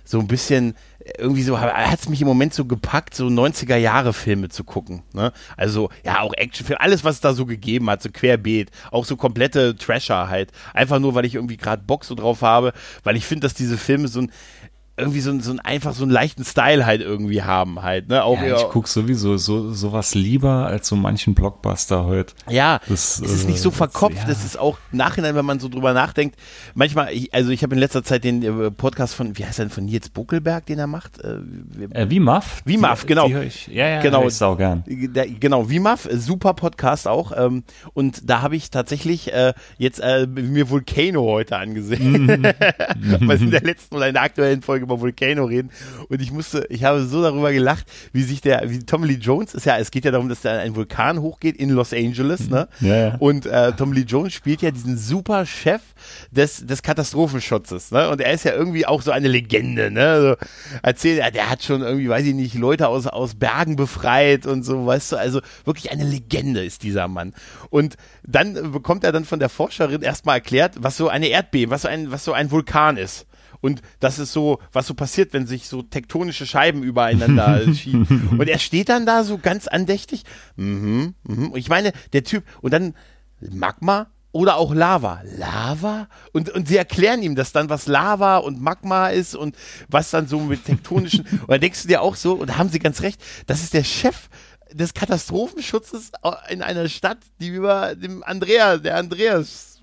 so 0.04 0.18
ein 0.20 0.26
bisschen, 0.26 0.74
irgendwie 1.18 1.42
so, 1.42 1.58
hat 1.58 1.98
es 2.00 2.08
mich 2.08 2.20
im 2.20 2.28
Moment 2.28 2.52
so 2.52 2.64
gepackt, 2.66 3.14
so 3.14 3.26
90er 3.26 3.76
Jahre 3.76 4.12
Filme 4.12 4.48
zu 4.50 4.64
gucken. 4.64 5.02
Ne? 5.14 5.32
Also 5.56 5.90
ja, 6.04 6.20
auch 6.20 6.34
Actionfilme, 6.34 6.80
alles, 6.80 7.04
was 7.04 7.16
es 7.16 7.20
da 7.22 7.32
so 7.32 7.46
gegeben 7.46 7.88
hat, 7.88 8.02
so 8.02 8.10
querbeet, 8.10 8.70
auch 8.90 9.04
so 9.06 9.16
komplette 9.16 9.76
Trasher 9.76 10.28
halt. 10.28 10.52
Einfach 10.74 10.98
nur, 10.98 11.14
weil 11.14 11.24
ich 11.24 11.34
irgendwie 11.34 11.56
gerade 11.56 11.82
Bock 11.82 12.04
so 12.04 12.14
drauf 12.14 12.42
habe, 12.42 12.72
weil 13.04 13.16
ich 13.16 13.24
finde, 13.24 13.46
dass 13.46 13.54
diese 13.54 13.78
Filme 13.78 14.08
so 14.08 14.20
ein 14.22 14.32
irgendwie 14.98 15.20
so, 15.20 15.30
ein- 15.30 15.40
so 15.40 15.50
ein 15.52 15.60
einfach 15.60 15.94
so 15.94 16.02
einen 16.04 16.12
leichten 16.12 16.44
Style 16.44 16.84
halt 16.86 17.00
irgendwie 17.00 17.42
haben 17.42 17.82
halt, 17.82 18.08
ne? 18.08 18.24
Auch 18.24 18.40
Ja, 18.42 18.56
ich 18.56 18.68
gucke 18.68 18.88
sowieso 18.88 19.36
so 19.36 19.72
sowas 19.72 20.14
lieber 20.14 20.66
als 20.66 20.88
so 20.88 20.96
manchen 20.96 21.34
Blockbuster 21.34 22.04
heute. 22.04 22.34
Ja, 22.48 22.80
Das, 22.88 23.20
es 23.20 23.32
ist 23.32 23.44
äh, 23.44 23.48
nicht 23.48 23.60
so 23.60 23.70
verkopft, 23.70 24.16
ja. 24.26 24.28
es 24.28 24.44
ist 24.44 24.58
auch 24.58 24.78
Nachhinein, 24.92 25.34
wenn 25.34 25.44
man 25.44 25.60
so 25.60 25.68
drüber 25.68 25.92
nachdenkt. 25.92 26.36
Manchmal, 26.74 27.12
ich, 27.12 27.32
also 27.34 27.50
ich 27.50 27.62
habe 27.62 27.74
in 27.74 27.80
letzter 27.80 28.02
Zeit 28.04 28.24
den 28.24 28.42
äh, 28.42 28.70
Podcast 28.70 29.14
von, 29.14 29.36
wie 29.38 29.44
heißt 29.44 29.58
denn, 29.58 29.70
von 29.70 29.84
Nils 29.84 30.08
Buckelberg, 30.08 30.66
den 30.66 30.78
er 30.78 30.86
macht? 30.86 31.20
Äh, 31.22 31.38
Äh, 31.90 32.10
wie 32.10 32.20
Muff? 32.20 32.62
Wie 32.64 32.76
Muff, 32.76 33.06
genau. 33.06 33.28
Die 33.28 33.34
hör 33.34 33.42
ich, 33.42 33.66
ja, 33.68 33.88
ja, 33.88 34.00
Genau. 34.00 34.26
ich 34.26 34.34
sau 34.34 34.56
gern. 34.56 34.82
Der, 34.86 35.26
genau, 35.28 35.68
WIMAF, 35.70 36.06
äh, 36.06 36.16
super 36.16 36.54
Podcast 36.54 37.06
auch. 37.06 37.32
Ähm, 37.36 37.62
und 37.94 38.28
da 38.28 38.42
habe 38.42 38.56
ich 38.56 38.70
tatsächlich 38.70 39.32
äh, 39.32 39.52
jetzt 39.78 40.00
äh, 40.00 40.26
mir 40.26 40.70
Volcano 40.70 41.22
heute 41.24 41.56
angesehen. 41.56 42.28
Weil 42.42 43.38
wir 43.40 43.40
in 43.40 43.50
der 43.50 43.62
letzten 43.62 43.96
oder 43.96 44.08
in 44.08 44.14
der 44.14 44.22
aktuellen 44.22 44.62
Folge 44.62 44.87
über 44.88 45.00
Volcano 45.00 45.44
reden. 45.44 45.70
Und 46.08 46.22
ich 46.22 46.32
musste, 46.32 46.66
ich 46.70 46.84
habe 46.84 47.04
so 47.04 47.22
darüber 47.22 47.52
gelacht, 47.52 47.86
wie 48.12 48.22
sich 48.22 48.40
der, 48.40 48.70
wie 48.70 48.80
Tommy 48.80 49.08
Lee 49.08 49.18
Jones 49.20 49.54
ist 49.54 49.66
ja, 49.66 49.78
es 49.78 49.90
geht 49.90 50.04
ja 50.04 50.10
darum, 50.10 50.28
dass 50.28 50.40
da 50.40 50.58
ein 50.58 50.74
Vulkan 50.74 51.20
hochgeht 51.20 51.56
in 51.56 51.70
Los 51.70 51.92
Angeles, 51.92 52.48
ne? 52.48 52.68
Ja, 52.80 52.96
ja. 52.96 53.16
Und 53.18 53.46
äh, 53.46 53.72
Tommy 53.72 53.96
Lee 53.96 54.06
Jones 54.06 54.32
spielt 54.32 54.62
ja 54.62 54.70
diesen 54.70 54.96
super 54.96 55.46
Chef 55.46 55.82
des, 56.30 56.66
des 56.66 56.82
Katastrophenschutzes, 56.82 57.90
ne? 57.90 58.08
Und 58.08 58.20
er 58.20 58.32
ist 58.32 58.44
ja 58.44 58.52
irgendwie 58.52 58.86
auch 58.86 59.02
so 59.02 59.10
eine 59.10 59.28
Legende, 59.28 59.90
ne? 59.90 60.08
Also, 60.08 60.36
erzählt, 60.82 61.20
er, 61.20 61.30
der 61.30 61.50
hat 61.50 61.62
schon 61.62 61.82
irgendwie, 61.82 62.08
weiß 62.08 62.24
ich 62.26 62.34
nicht, 62.34 62.54
Leute 62.54 62.88
aus, 62.88 63.06
aus 63.06 63.34
Bergen 63.34 63.76
befreit 63.76 64.46
und 64.46 64.62
so, 64.62 64.86
weißt 64.86 65.12
du, 65.12 65.16
also 65.16 65.40
wirklich 65.64 65.90
eine 65.90 66.04
Legende 66.04 66.64
ist 66.64 66.82
dieser 66.82 67.08
Mann. 67.08 67.34
Und 67.70 67.96
dann 68.26 68.72
bekommt 68.72 69.04
er 69.04 69.12
dann 69.12 69.24
von 69.24 69.38
der 69.38 69.48
Forscherin 69.48 70.02
erstmal 70.02 70.36
erklärt, 70.36 70.74
was 70.78 70.96
so 70.96 71.08
eine 71.08 71.28
Erdbeben, 71.28 71.70
was 71.70 71.82
so 71.82 71.88
ein, 71.88 72.10
was 72.10 72.24
so 72.24 72.32
ein 72.32 72.50
Vulkan 72.50 72.96
ist. 72.96 73.26
Und 73.60 73.82
das 74.00 74.18
ist 74.18 74.32
so, 74.32 74.58
was 74.72 74.86
so 74.86 74.94
passiert, 74.94 75.32
wenn 75.32 75.46
sich 75.46 75.68
so 75.68 75.82
tektonische 75.82 76.46
Scheiben 76.46 76.82
übereinander 76.82 77.62
schieben. 77.74 78.36
Und 78.38 78.48
er 78.48 78.58
steht 78.58 78.88
dann 78.88 79.06
da 79.06 79.24
so 79.24 79.38
ganz 79.38 79.66
andächtig. 79.66 80.24
Mhm, 80.56 81.14
mhm. 81.24 81.50
Und 81.50 81.58
Ich 81.58 81.68
meine, 81.68 81.92
der 82.12 82.24
Typ, 82.24 82.44
und 82.60 82.72
dann 82.72 82.94
Magma, 83.40 84.08
oder 84.32 84.56
auch 84.56 84.74
Lava. 84.74 85.22
Lava? 85.24 86.08
Und, 86.32 86.50
und 86.50 86.68
sie 86.68 86.76
erklären 86.76 87.22
ihm 87.22 87.34
das 87.34 87.52
dann, 87.52 87.70
was 87.70 87.86
Lava 87.86 88.38
und 88.38 88.60
Magma 88.60 89.08
ist 89.08 89.34
und 89.34 89.56
was 89.88 90.10
dann 90.10 90.28
so 90.28 90.38
mit 90.40 90.64
tektonischen. 90.64 91.26
und 91.40 91.48
dann 91.48 91.60
denkst 91.60 91.82
du 91.82 91.88
dir 91.88 92.02
auch 92.02 92.14
so, 92.14 92.34
und 92.34 92.50
da 92.50 92.58
haben 92.58 92.68
sie 92.68 92.78
ganz 92.78 93.02
recht, 93.02 93.20
das 93.46 93.62
ist 93.62 93.74
der 93.74 93.84
Chef 93.84 94.28
des 94.70 94.92
Katastrophenschutzes 94.92 96.12
in 96.50 96.62
einer 96.62 96.88
Stadt, 96.88 97.18
die 97.40 97.48
über 97.48 97.94
dem 97.94 98.22
Andrea, 98.22 98.76
der 98.76 98.96
Andreas 98.96 99.77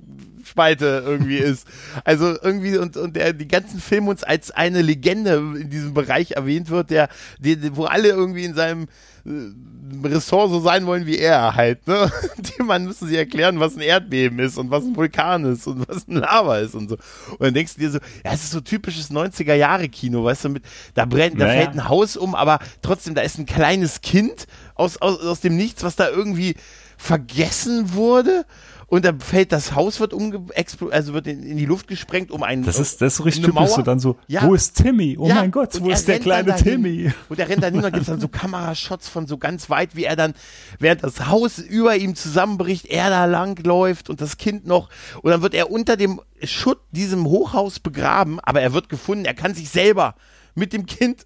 Spalte 0.46 1.04
irgendwie 1.06 1.38
ist. 1.38 1.68
Also 2.04 2.38
irgendwie 2.42 2.78
und, 2.78 2.98
und 2.98 3.16
der 3.16 3.34
die 3.34 3.48
ganzen 3.48 3.80
Filme 3.80 4.10
uns 4.10 4.24
als 4.24 4.52
eine 4.52 4.82
Legende 4.82 5.36
in 5.60 5.70
diesem 5.70 5.94
Bereich 5.94 6.32
erwähnt 6.32 6.70
wird, 6.70 6.92
der, 6.92 7.10
der 7.40 7.76
wo 7.76 7.86
alle 7.86 8.10
irgendwie 8.10 8.46
in 8.46 8.54
seinem 8.54 8.88
äh, 9.26 10.08
Ressort 10.08 10.52
so 10.52 10.60
sein 10.60 10.86
wollen 10.86 11.06
wie 11.06 11.18
er 11.18 11.56
halt, 11.56 11.88
ne? 11.88 12.12
Die 12.38 12.64
man 12.64 12.86
müssen 12.86 13.08
sie 13.08 13.18
erklären, 13.18 13.60
was 13.60 13.76
ein 13.76 13.82
Erdbeben 13.82 14.40
ist 14.40 14.58
und 14.58 14.72
was 14.72 14.84
ein 14.84 14.96
Vulkan 14.96 15.46
ist 15.46 15.68
und 15.68 15.88
was 15.88 16.08
ein 16.08 16.16
Lava 16.16 16.58
ist 16.60 16.76
und 16.76 16.90
so. 16.90 16.96
Und 17.32 17.42
dann 17.42 17.54
denkst 17.54 17.76
du 17.76 17.82
dir 17.82 17.92
so, 17.92 18.00
ja, 18.24 18.32
es 18.34 18.44
ist 18.44 18.52
so 18.52 18.62
typisches 18.62 19.12
90er 19.12 19.54
Jahre 19.54 19.90
Kino, 19.90 20.24
weißt 20.24 20.46
du, 20.46 20.50
mit, 20.50 20.64
da 20.94 21.06
brennt, 21.06 21.40
da 21.40 21.46
naja. 21.46 21.62
fällt 21.62 21.76
ein 21.76 21.90
Haus 21.90 22.18
um, 22.18 22.34
aber 22.34 22.60
trotzdem, 22.82 23.14
da 23.14 23.22
ist 23.22 23.38
ein 23.38 23.46
kleines 23.46 24.02
Kind 24.02 24.48
aus, 24.76 24.98
aus, 25.02 25.20
aus 25.20 25.42
dem 25.42 25.56
Nichts, 25.56 25.84
was 25.84 25.96
da 25.96 26.10
irgendwie 26.10 26.56
vergessen 26.98 27.94
wurde 27.94 28.46
und 28.88 29.04
dann 29.04 29.20
fällt 29.20 29.52
das 29.52 29.74
Haus 29.74 30.00
wird 30.00 30.14
umge 30.14 30.46
also 30.92 31.14
wird 31.14 31.28
in, 31.28 31.44
in, 31.44 31.58
die 31.58 31.66
Luft 31.66 31.88
gesprengt 31.88 32.32
um 32.32 32.44
einen 32.44 32.64
Das 32.64 32.80
ist 32.80 33.02
das 33.02 33.14
ist 33.14 33.18
so 33.18 33.24
richtig 33.24 33.46
typisch 33.46 33.70
so 33.70 33.82
dann 33.82 34.00
so 34.00 34.18
ja. 34.28 34.44
wo 34.44 34.54
ist 34.54 34.75
Timmy? 34.75 35.18
Oh 35.20 35.28
ja. 35.28 35.36
mein 35.36 35.52
Gott, 35.52 35.82
wo 35.82 35.90
ist 35.90 36.08
der 36.08 36.20
kleine 36.20 36.56
Timmy? 36.56 37.12
Und 37.30 37.40
er 37.40 37.50
rennt 37.50 37.64
dann 37.64 37.74
hin 37.74 37.84
und 37.84 37.92
gibt 37.92 38.04
es 38.04 38.08
dann 38.08 38.20
so 38.20 38.28
Kamerashots 38.30 39.10
von 39.10 39.28
so 39.28 39.38
ganz 39.38 39.70
weit, 39.70 39.96
wie 39.96 40.04
er 40.04 40.16
dann 40.16 40.34
während 40.80 41.04
das 41.04 41.28
Haus 41.28 41.58
über 41.58 41.96
ihm 41.96 42.16
zusammenbricht, 42.16 42.86
er 42.86 43.10
da 43.10 43.25
lang 43.25 43.62
läuft 43.64 44.10
und 44.10 44.22
das 44.22 44.38
Kind 44.38 44.68
noch 44.68 44.90
und 45.22 45.32
dann 45.32 45.42
wird 45.42 45.56
er 45.56 45.72
unter 45.72 45.98
dem 45.98 46.22
Schutt 46.44 46.80
diesem 46.92 47.25
Hochhaus 47.25 47.80
begraben, 47.80 48.40
aber 48.42 48.62
er 48.62 48.74
wird 48.74 48.90
gefunden, 48.90 49.25
er 49.25 49.34
kann 49.34 49.56
sich 49.56 49.70
selber 49.70 50.16
mit 50.54 50.74
dem 50.74 50.86
Kind 50.86 51.25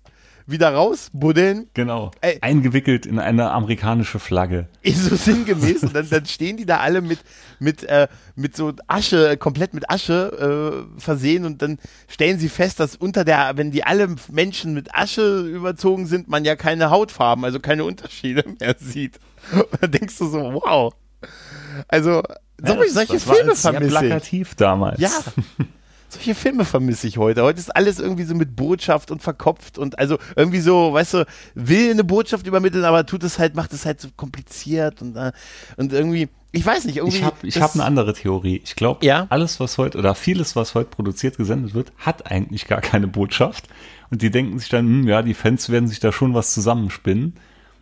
wieder 0.52 0.74
rausbuddeln. 0.74 1.70
Genau. 1.74 2.12
Ey. 2.22 2.38
Eingewickelt 2.42 3.06
in 3.06 3.20
eine 3.20 3.52
amerikanische 3.52 4.20
Flagge. 4.20 4.68
So 4.86 5.16
sinngemäß. 5.16 5.84
Und 5.84 5.96
dann, 5.96 6.10
dann 6.10 6.26
stehen 6.26 6.58
die 6.58 6.66
da 6.66 6.78
alle 6.78 7.02
mit, 7.02 7.20
mit, 7.60 7.84
äh, 7.84 8.08
mit 8.36 8.56
so 8.56 8.74
Asche, 8.88 9.38
komplett 9.38 9.74
mit 9.74 9.90
Asche 9.90 10.86
äh, 10.98 11.00
versehen 11.00 11.46
und 11.46 11.62
dann 11.62 11.80
stellen 12.08 12.40
sie 12.40 12.50
fest, 12.50 12.80
dass 12.80 12.96
unter 12.96 13.24
der, 13.24 13.54
wenn 13.56 13.72
die 13.72 13.84
alle 13.84 14.16
Menschen 14.32 14.74
mit 14.74 14.94
Asche 14.96 15.42
überzogen 15.42 16.08
sind, 16.08 16.28
man 16.28 16.46
ja 16.46 16.56
keine 16.56 16.90
Hautfarben, 16.90 17.46
also 17.46 17.60
keine 17.60 17.84
Unterschiede 17.84 18.44
mehr 18.60 18.76
sieht. 18.80 19.20
Und 19.52 19.82
dann 19.82 19.92
denkst 19.92 20.18
du 20.18 20.28
so, 20.28 20.40
wow. 20.40 20.94
Also, 21.88 22.24
ja, 22.62 22.74
solche, 22.74 22.92
solche 22.92 23.14
das 23.14 23.24
Filme 23.24 23.56
vermisse 23.56 23.86
ich. 23.86 24.00
plakativ 24.00 24.56
damals. 24.56 25.00
Ja. 25.00 25.10
solche 26.10 26.36
Filme 26.36 26.66
vermisse 26.66 27.08
ich 27.08 27.18
heute. 27.18 27.44
Heute 27.44 27.60
ist 27.60 27.76
alles 27.76 28.00
irgendwie 28.00 28.24
so 28.24 28.36
mit 28.36 28.56
Botschaft 28.56 29.12
und 29.12 29.22
verkopft 29.22 29.78
und 29.78 30.00
also 30.00 30.18
irgendwie 30.36 30.60
so, 30.60 30.94
weißt 30.94 31.14
du, 31.14 31.26
will 31.56 31.92
eine 31.92 32.04
Botschaft 32.04 32.48
übermitteln, 32.48 32.84
aber 32.84 33.06
tut 33.06 33.24
es 33.24 33.40
halt, 33.40 33.56
macht 33.56 33.74
es 33.74 33.86
halt 33.86 34.02
so 34.02 34.10
kompliziert 34.16 35.02
und, 35.02 35.16
äh, 35.16 35.32
und 35.78 35.94
irgendwie, 35.94 36.30
ich 36.52 36.66
weiß 36.66 36.86
nicht, 36.86 36.98
irgendwie. 36.98 37.18
Ich 37.18 37.24
habe 37.24 37.36
ich 37.44 37.62
hab 37.62 37.76
eine 37.76 37.84
andere 37.84 38.14
Theorie. 38.14 38.62
Ich 38.64 38.76
glaube, 38.76 39.06
ja? 39.06 39.28
alles, 39.30 39.60
was 39.60 39.78
heute, 39.78 39.98
oder 39.98 40.16
vieles, 40.16 40.56
was 40.56 40.74
heute 40.74 40.90
produziert, 40.90 41.38
gesendet 41.38 41.74
wird, 41.76 41.92
hat 41.98 42.32
eigentlich 42.32 42.68
gar 42.68 42.82
keine 42.82 43.08
Botschaft. 43.08 43.68
Und 44.10 44.24
die 44.24 44.32
denken 44.32 44.58
sich 44.58 44.70
dann, 44.70 44.86
hm, 44.86 45.08
ja, 45.08 45.22
die 45.22 45.36
Fans 45.36 45.70
werden 45.70 45.88
sich 45.88 46.00
da 46.00 46.12
schon 46.12 46.34
was 46.34 46.54
zusammenspinnen. 46.54 47.36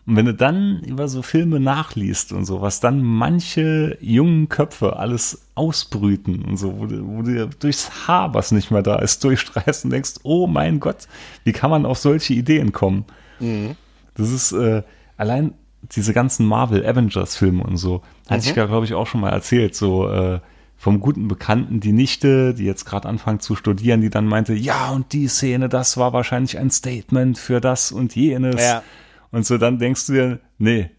Und 0.08 0.16
wenn 0.16 0.24
du 0.24 0.32
dann 0.32 0.80
über 0.84 1.06
so 1.06 1.20
Filme 1.20 1.60
nachliest 1.60 2.32
und 2.32 2.46
so, 2.46 2.62
was 2.62 2.80
dann 2.80 3.02
manche 3.02 3.98
jungen 4.00 4.48
Köpfe 4.48 4.96
alles 4.96 5.42
ausbrüten 5.54 6.46
und 6.46 6.56
so, 6.56 6.78
wo 6.78 6.86
du, 6.86 7.06
wo 7.06 7.20
du 7.20 7.46
durchs 7.46 8.08
Haar, 8.08 8.32
was 8.32 8.50
nicht 8.50 8.70
mehr 8.70 8.80
da 8.80 8.96
ist, 9.00 9.22
durchstreifst 9.24 9.84
und 9.84 9.90
denkst, 9.90 10.14
oh 10.22 10.46
mein 10.46 10.80
Gott, 10.80 11.08
wie 11.44 11.52
kann 11.52 11.68
man 11.68 11.84
auf 11.84 11.98
solche 11.98 12.32
Ideen 12.32 12.72
kommen? 12.72 13.04
Mhm. 13.38 13.76
Das 14.14 14.30
ist 14.30 14.52
äh, 14.52 14.82
allein 15.18 15.52
diese 15.92 16.14
ganzen 16.14 16.46
Marvel 16.46 16.86
Avengers 16.86 17.36
Filme 17.36 17.62
und 17.64 17.76
so, 17.76 17.98
mhm. 17.98 18.30
hatte 18.30 18.48
ich 18.48 18.56
ja, 18.56 18.64
glaube 18.64 18.86
ich, 18.86 18.94
auch 18.94 19.06
schon 19.06 19.20
mal 19.20 19.28
erzählt, 19.28 19.74
so 19.74 20.08
äh, 20.08 20.40
vom 20.78 21.00
guten 21.00 21.28
Bekannten 21.28 21.80
die 21.80 21.92
Nichte, 21.92 22.54
die 22.54 22.64
jetzt 22.64 22.86
gerade 22.86 23.06
anfängt 23.10 23.42
zu 23.42 23.56
studieren, 23.56 24.00
die 24.00 24.08
dann 24.08 24.24
meinte, 24.24 24.54
ja, 24.54 24.88
und 24.88 25.12
die 25.12 25.28
Szene, 25.28 25.68
das 25.68 25.98
war 25.98 26.14
wahrscheinlich 26.14 26.56
ein 26.56 26.70
Statement 26.70 27.36
für 27.36 27.60
das 27.60 27.92
und 27.92 28.16
jenes. 28.16 28.62
Ja. 28.62 28.82
Und 29.30 29.46
so 29.46 29.58
dann 29.58 29.78
denkst 29.78 30.06
du 30.06 30.12
dir, 30.12 30.40
nee, 30.58 30.90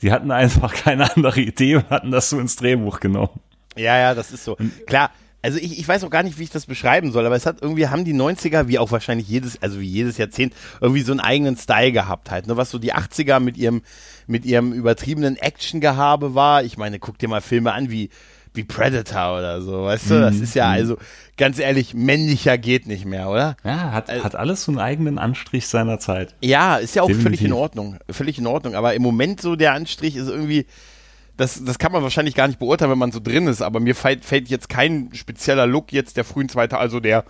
die 0.00 0.12
hatten 0.12 0.30
einfach 0.30 0.74
keine 0.74 1.14
andere 1.14 1.40
Idee 1.40 1.76
und 1.76 1.90
hatten 1.90 2.10
das 2.10 2.30
so 2.30 2.38
ins 2.38 2.56
Drehbuch 2.56 3.00
genommen. 3.00 3.40
Ja, 3.76 3.98
ja, 3.98 4.14
das 4.14 4.30
ist 4.30 4.44
so. 4.44 4.56
Klar, 4.86 5.10
also 5.44 5.58
ich, 5.58 5.78
ich 5.78 5.86
weiß 5.86 6.04
auch 6.04 6.10
gar 6.10 6.22
nicht, 6.22 6.38
wie 6.38 6.44
ich 6.44 6.50
das 6.50 6.64
beschreiben 6.64 7.12
soll, 7.12 7.26
aber 7.26 7.36
es 7.36 7.44
hat 7.44 7.60
irgendwie, 7.60 7.88
haben 7.88 8.06
die 8.06 8.14
90er, 8.14 8.66
wie 8.68 8.78
auch 8.78 8.90
wahrscheinlich 8.92 9.28
jedes, 9.28 9.60
also 9.60 9.78
wie 9.78 9.86
jedes 9.86 10.16
Jahrzehnt, 10.16 10.54
irgendwie 10.80 11.02
so 11.02 11.12
einen 11.12 11.20
eigenen 11.20 11.58
Style 11.58 11.92
gehabt 11.92 12.30
halt, 12.30 12.46
ne, 12.46 12.56
was 12.56 12.70
so 12.70 12.78
die 12.78 12.94
80er 12.94 13.40
mit 13.40 13.58
ihrem, 13.58 13.82
mit 14.26 14.46
ihrem 14.46 14.72
übertriebenen 14.72 15.36
Action-Gehabe 15.36 16.34
war. 16.34 16.62
Ich 16.64 16.78
meine, 16.78 16.98
guck 16.98 17.18
dir 17.18 17.28
mal 17.28 17.42
Filme 17.42 17.72
an 17.72 17.90
wie 17.90 18.08
wie 18.54 18.64
Predator 18.64 19.38
oder 19.38 19.60
so, 19.60 19.84
weißt 19.84 20.10
du? 20.10 20.20
Das 20.20 20.36
mhm. 20.36 20.42
ist 20.44 20.54
ja 20.54 20.66
mhm. 20.68 20.72
also, 20.72 20.96
ganz 21.36 21.58
ehrlich, 21.58 21.92
männlicher 21.94 22.56
geht 22.56 22.86
nicht 22.86 23.04
mehr, 23.04 23.28
oder? 23.28 23.56
Ja, 23.64 23.92
hat, 23.92 24.08
also, 24.08 24.24
hat 24.24 24.36
alles 24.36 24.64
so 24.64 24.72
einen 24.72 24.80
eigenen 24.80 25.18
Anstrich 25.18 25.66
seiner 25.66 25.98
Zeit. 25.98 26.34
Ja, 26.40 26.76
ist 26.76 26.94
ja 26.94 27.02
auch 27.02 27.08
Definitiv. 27.08 27.40
völlig 27.40 27.44
in 27.44 27.52
Ordnung. 27.52 27.98
Völlig 28.10 28.38
in 28.38 28.46
Ordnung. 28.46 28.74
Aber 28.74 28.94
im 28.94 29.02
Moment 29.02 29.40
so 29.40 29.56
der 29.56 29.72
Anstrich 29.72 30.16
ist 30.16 30.28
irgendwie, 30.28 30.66
das, 31.36 31.64
das 31.64 31.78
kann 31.78 31.92
man 31.92 32.02
wahrscheinlich 32.02 32.34
gar 32.34 32.46
nicht 32.46 32.58
beurteilen, 32.58 32.92
wenn 32.92 32.98
man 32.98 33.12
so 33.12 33.20
drin 33.20 33.46
ist, 33.48 33.60
aber 33.60 33.80
mir 33.80 33.94
fällt, 33.94 34.24
fällt 34.24 34.48
jetzt 34.48 34.68
kein 34.68 35.10
spezieller 35.12 35.66
Look 35.66 35.92
jetzt 35.92 36.16
der 36.16 36.24
frühen 36.24 36.48
zweiter, 36.48 36.78
also 36.78 37.00
der, 37.00 37.24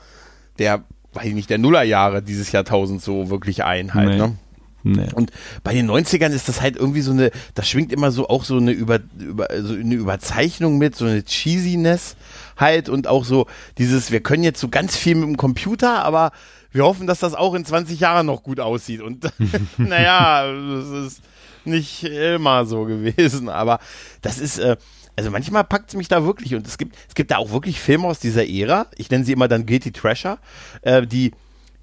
der, 0.58 0.84
weiß 1.14 1.26
ich 1.26 1.34
nicht, 1.34 1.50
der 1.50 1.58
Nullerjahre 1.58 2.22
dieses 2.22 2.52
Jahrtausends 2.52 3.04
so 3.04 3.30
wirklich 3.30 3.64
ein 3.64 3.94
halt, 3.94 4.10
nee. 4.10 4.16
ne? 4.16 4.36
Nee. 4.84 5.08
Und 5.14 5.32
bei 5.62 5.72
den 5.72 5.90
90ern 5.90 6.30
ist 6.30 6.48
das 6.48 6.60
halt 6.60 6.76
irgendwie 6.76 7.00
so 7.00 7.10
eine, 7.10 7.30
das 7.54 7.68
schwingt 7.68 7.90
immer 7.90 8.10
so 8.10 8.28
auch 8.28 8.44
so 8.44 8.58
eine, 8.58 8.70
Über, 8.70 9.00
über, 9.18 9.48
so 9.62 9.72
eine 9.72 9.94
Überzeichnung 9.94 10.76
mit, 10.76 10.94
so 10.94 11.06
eine 11.06 11.24
Cheesiness 11.24 12.16
halt 12.56 12.90
und 12.90 13.06
auch 13.06 13.24
so 13.24 13.46
dieses, 13.78 14.12
wir 14.12 14.20
können 14.20 14.44
jetzt 14.44 14.60
so 14.60 14.68
ganz 14.68 14.96
viel 14.96 15.14
mit 15.14 15.24
dem 15.24 15.36
Computer, 15.38 16.04
aber 16.04 16.32
wir 16.70 16.84
hoffen, 16.84 17.06
dass 17.06 17.18
das 17.18 17.34
auch 17.34 17.54
in 17.54 17.64
20 17.64 17.98
Jahren 17.98 18.26
noch 18.26 18.42
gut 18.42 18.60
aussieht. 18.60 19.00
Und 19.00 19.30
naja, 19.78 20.52
das 20.52 21.06
ist 21.06 21.22
nicht 21.64 22.04
immer 22.04 22.66
so 22.66 22.84
gewesen, 22.84 23.48
aber 23.48 23.78
das 24.20 24.38
ist, 24.38 24.58
äh, 24.58 24.76
also 25.16 25.30
manchmal 25.30 25.64
packt 25.64 25.90
es 25.90 25.96
mich 25.96 26.08
da 26.08 26.24
wirklich 26.24 26.54
und 26.54 26.66
es 26.66 26.76
gibt, 26.76 26.96
es 27.08 27.14
gibt 27.14 27.30
da 27.30 27.38
auch 27.38 27.52
wirklich 27.52 27.80
Filme 27.80 28.06
aus 28.06 28.18
dieser 28.18 28.46
Ära, 28.46 28.86
ich 28.96 29.10
nenne 29.10 29.24
sie 29.24 29.32
immer 29.32 29.48
dann 29.48 29.64
Guilty 29.64 29.92
Trasher, 29.92 30.38
äh, 30.82 31.06
die, 31.06 31.32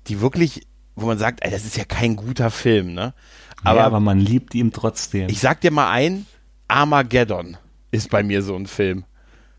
die 0.07 0.21
wirklich 0.21 0.67
wo 0.95 1.05
man 1.05 1.17
sagt, 1.17 1.43
ey, 1.43 1.51
das 1.51 1.65
ist 1.65 1.77
ja 1.77 1.85
kein 1.85 2.15
guter 2.15 2.49
Film, 2.49 2.93
ne? 2.93 3.13
Aber, 3.63 3.79
ja, 3.79 3.85
aber 3.85 3.99
man 3.99 4.19
liebt 4.19 4.55
ihn 4.55 4.71
trotzdem. 4.71 5.29
Ich 5.29 5.39
sag 5.39 5.61
dir 5.61 5.71
mal 5.71 5.91
ein, 5.91 6.25
Armageddon 6.67 7.57
ist 7.91 8.09
bei 8.09 8.23
mir 8.23 8.41
so 8.41 8.55
ein 8.55 8.65
Film. 8.65 9.03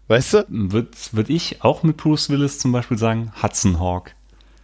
Weißt 0.08 0.34
du? 0.34 0.46
Würde 0.48 0.90
würd 1.12 1.30
ich 1.30 1.62
auch 1.62 1.82
mit 1.82 1.96
Bruce 1.96 2.28
Willis 2.28 2.58
zum 2.58 2.72
Beispiel 2.72 2.98
sagen, 2.98 3.32
Hudson 3.42 3.78
Hawk. 3.78 4.14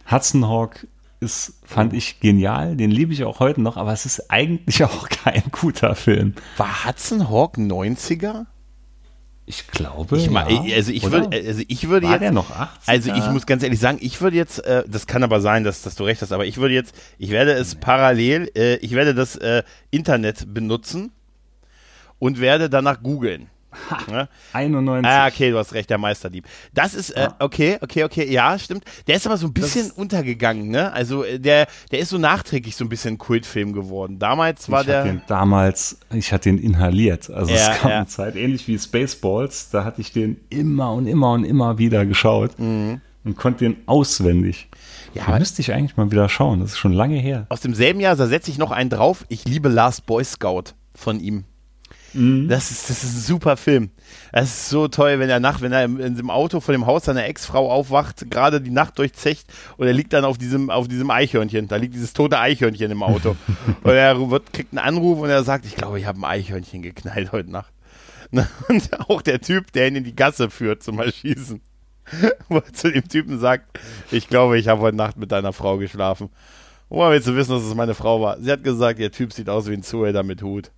Hudson 0.09 0.47
Hawk 0.47 0.85
ist, 1.19 1.59
fand 1.65 1.93
ich 1.93 2.19
genial, 2.19 2.75
den 2.75 2.91
liebe 2.91 3.13
ich 3.13 3.23
auch 3.23 3.39
heute 3.39 3.61
noch, 3.61 3.77
aber 3.77 3.93
es 3.93 4.05
ist 4.05 4.31
eigentlich 4.31 4.83
auch 4.83 5.09
kein 5.09 5.43
guter 5.51 5.95
Film. 5.95 6.33
War 6.57 6.85
Hudson 6.85 7.29
Hawk 7.29 7.57
90er? 7.57 8.45
Ich 9.49 9.65
glaube. 9.65 10.15
Ich 10.15 10.27
ja, 10.27 10.45
also 10.75 10.91
ich 10.91 11.09
würde, 11.09 11.35
also 11.35 11.63
ich 11.67 11.89
würde 11.89 12.05
War 12.05 12.13
jetzt. 12.13 12.21
Der 12.21 12.31
noch 12.31 12.51
80? 12.51 12.87
Also 12.87 13.11
ich 13.13 13.31
muss 13.31 13.47
ganz 13.47 13.63
ehrlich 13.63 13.79
sagen, 13.79 13.97
ich 13.99 14.21
würde 14.21 14.37
jetzt, 14.37 14.63
äh, 14.63 14.83
das 14.87 15.07
kann 15.07 15.23
aber 15.23 15.41
sein, 15.41 15.63
dass, 15.63 15.81
dass 15.81 15.95
du 15.95 16.03
recht 16.03 16.21
hast, 16.21 16.31
aber 16.31 16.45
ich 16.45 16.57
würde 16.57 16.75
jetzt, 16.75 16.93
ich 17.17 17.31
werde 17.31 17.53
es 17.53 17.73
parallel, 17.73 18.51
äh, 18.55 18.75
ich 18.75 18.91
werde 18.91 19.15
das 19.15 19.37
äh, 19.37 19.63
Internet 19.89 20.53
benutzen 20.53 21.11
und 22.19 22.39
werde 22.39 22.69
danach 22.69 23.01
googeln. 23.01 23.49
Ha, 23.71 24.11
ne? 24.11 24.29
91. 24.53 25.09
Ah, 25.09 25.27
okay, 25.27 25.51
du 25.51 25.57
hast 25.57 25.73
recht, 25.73 25.89
der 25.89 25.99
Meisterdieb. 25.99 26.45
Das 26.73 26.93
ist, 26.93 27.11
äh, 27.11 27.29
okay, 27.39 27.77
okay, 27.81 28.03
okay, 28.03 28.31
ja, 28.31 28.57
stimmt. 28.57 28.83
Der 29.07 29.15
ist 29.15 29.27
aber 29.27 29.37
so 29.37 29.47
ein 29.47 29.53
bisschen 29.53 29.91
untergegangen, 29.91 30.69
ne? 30.69 30.91
Also 30.91 31.23
äh, 31.23 31.39
der, 31.39 31.67
der 31.91 31.99
ist 31.99 32.09
so 32.09 32.17
nachträglich 32.17 32.75
so 32.75 32.83
ein 32.83 32.89
bisschen 32.89 33.17
Kultfilm 33.17 33.73
geworden. 33.73 34.17
Damals 34.17 34.69
war 34.71 34.81
ich 34.81 34.87
der. 34.87 35.03
Den 35.03 35.21
damals, 35.27 35.99
ich 36.11 36.33
hatte 36.33 36.49
den 36.49 36.57
inhaliert. 36.57 37.29
Also 37.29 37.53
ja, 37.53 37.71
es 37.71 37.77
kam 37.79 37.91
ja. 37.91 37.97
eine 37.97 38.07
Zeit, 38.07 38.35
ähnlich 38.35 38.67
wie 38.67 38.77
Spaceballs, 38.79 39.69
da 39.69 39.83
hatte 39.83 40.01
ich 40.01 40.11
den 40.11 40.37
immer 40.49 40.93
und 40.93 41.05
immer 41.05 41.33
und 41.33 41.43
immer 41.43 41.77
wieder 41.77 42.05
geschaut 42.05 42.57
mhm. 42.57 43.01
und 43.23 43.37
konnte 43.37 43.65
den 43.65 43.77
auswendig. 43.85 44.67
Ja, 45.13 45.25
da 45.27 45.39
müsste 45.39 45.61
ich 45.61 45.73
eigentlich 45.73 45.97
mal 45.97 46.11
wieder 46.11 46.29
schauen. 46.29 46.59
Das 46.59 46.71
ist 46.71 46.77
schon 46.77 46.93
lange 46.93 47.17
her. 47.17 47.45
Aus 47.49 47.61
demselben 47.61 47.99
Jahr, 47.99 48.15
da 48.15 48.27
setze 48.27 48.51
ich 48.51 48.57
noch 48.57 48.71
einen 48.71 48.89
drauf. 48.89 49.25
Ich 49.29 49.45
liebe 49.45 49.69
Last 49.69 50.05
Boy 50.05 50.23
Scout 50.23 50.73
von 50.95 51.19
ihm. 51.19 51.45
Mhm. 52.13 52.47
Das, 52.47 52.71
ist, 52.71 52.89
das 52.89 53.03
ist 53.03 53.15
ein 53.15 53.21
super 53.21 53.57
Film. 53.57 53.91
Das 54.31 54.45
ist 54.45 54.69
so 54.69 54.87
toll, 54.87 55.19
wenn 55.19 55.29
er 55.29 55.39
nacht, 55.39 55.61
wenn 55.61 55.71
er 55.71 55.83
im, 55.83 55.99
in 55.99 56.15
dem 56.15 56.29
Auto 56.29 56.59
vor 56.59 56.71
dem 56.73 56.85
Haus 56.85 57.05
seiner 57.05 57.25
Ex-Frau 57.25 57.71
aufwacht, 57.71 58.29
gerade 58.29 58.61
die 58.61 58.71
Nacht 58.71 58.97
durchzecht 58.97 59.47
und 59.77 59.87
er 59.87 59.93
liegt 59.93 60.13
dann 60.13 60.25
auf 60.25 60.37
diesem, 60.37 60.69
auf 60.69 60.87
diesem 60.87 61.11
Eichhörnchen. 61.11 61.67
Da 61.67 61.75
liegt 61.75 61.93
dieses 61.93 62.13
tote 62.13 62.39
Eichhörnchen 62.39 62.91
im 62.91 63.03
Auto. 63.03 63.35
und 63.83 63.91
er 63.91 64.29
wird, 64.29 64.53
kriegt 64.53 64.71
einen 64.71 64.79
Anruf 64.85 65.19
und 65.19 65.29
er 65.29 65.43
sagt, 65.43 65.65
ich 65.65 65.75
glaube, 65.75 65.99
ich 65.99 66.05
habe 66.05 66.19
ein 66.19 66.25
Eichhörnchen 66.25 66.81
geknallt 66.81 67.31
heute 67.31 67.51
Nacht. 67.51 67.73
Und 68.67 69.09
auch 69.09 69.23
der 69.23 69.41
Typ, 69.41 69.71
der 69.71 69.87
ihn 69.87 69.95
in 69.95 70.03
die 70.03 70.15
Gasse 70.15 70.51
führt 70.51 70.83
zum 70.83 70.99
Erschießen. 70.99 71.61
Wo 72.49 72.57
er 72.57 72.73
zu 72.73 72.91
dem 72.91 73.07
Typen 73.07 73.39
sagt, 73.39 73.79
ich 74.11 74.27
glaube, 74.27 74.57
ich 74.57 74.67
habe 74.67 74.81
heute 74.81 74.97
Nacht 74.97 75.17
mit 75.17 75.31
deiner 75.31 75.53
Frau 75.53 75.77
geschlafen. 75.77 76.29
Woher 76.89 77.11
willst 77.11 77.27
du 77.27 77.35
wissen, 77.35 77.51
dass 77.51 77.63
es 77.63 77.75
meine 77.75 77.93
Frau 77.93 78.21
war? 78.21 78.39
Sie 78.39 78.51
hat 78.51 78.63
gesagt, 78.63 78.99
ihr 78.99 79.11
Typ 79.11 79.31
sieht 79.33 79.49
aus 79.49 79.67
wie 79.67 79.73
ein 79.73 79.83
Zuhälter 79.83 80.23
mit 80.23 80.41
Hut. 80.41 80.71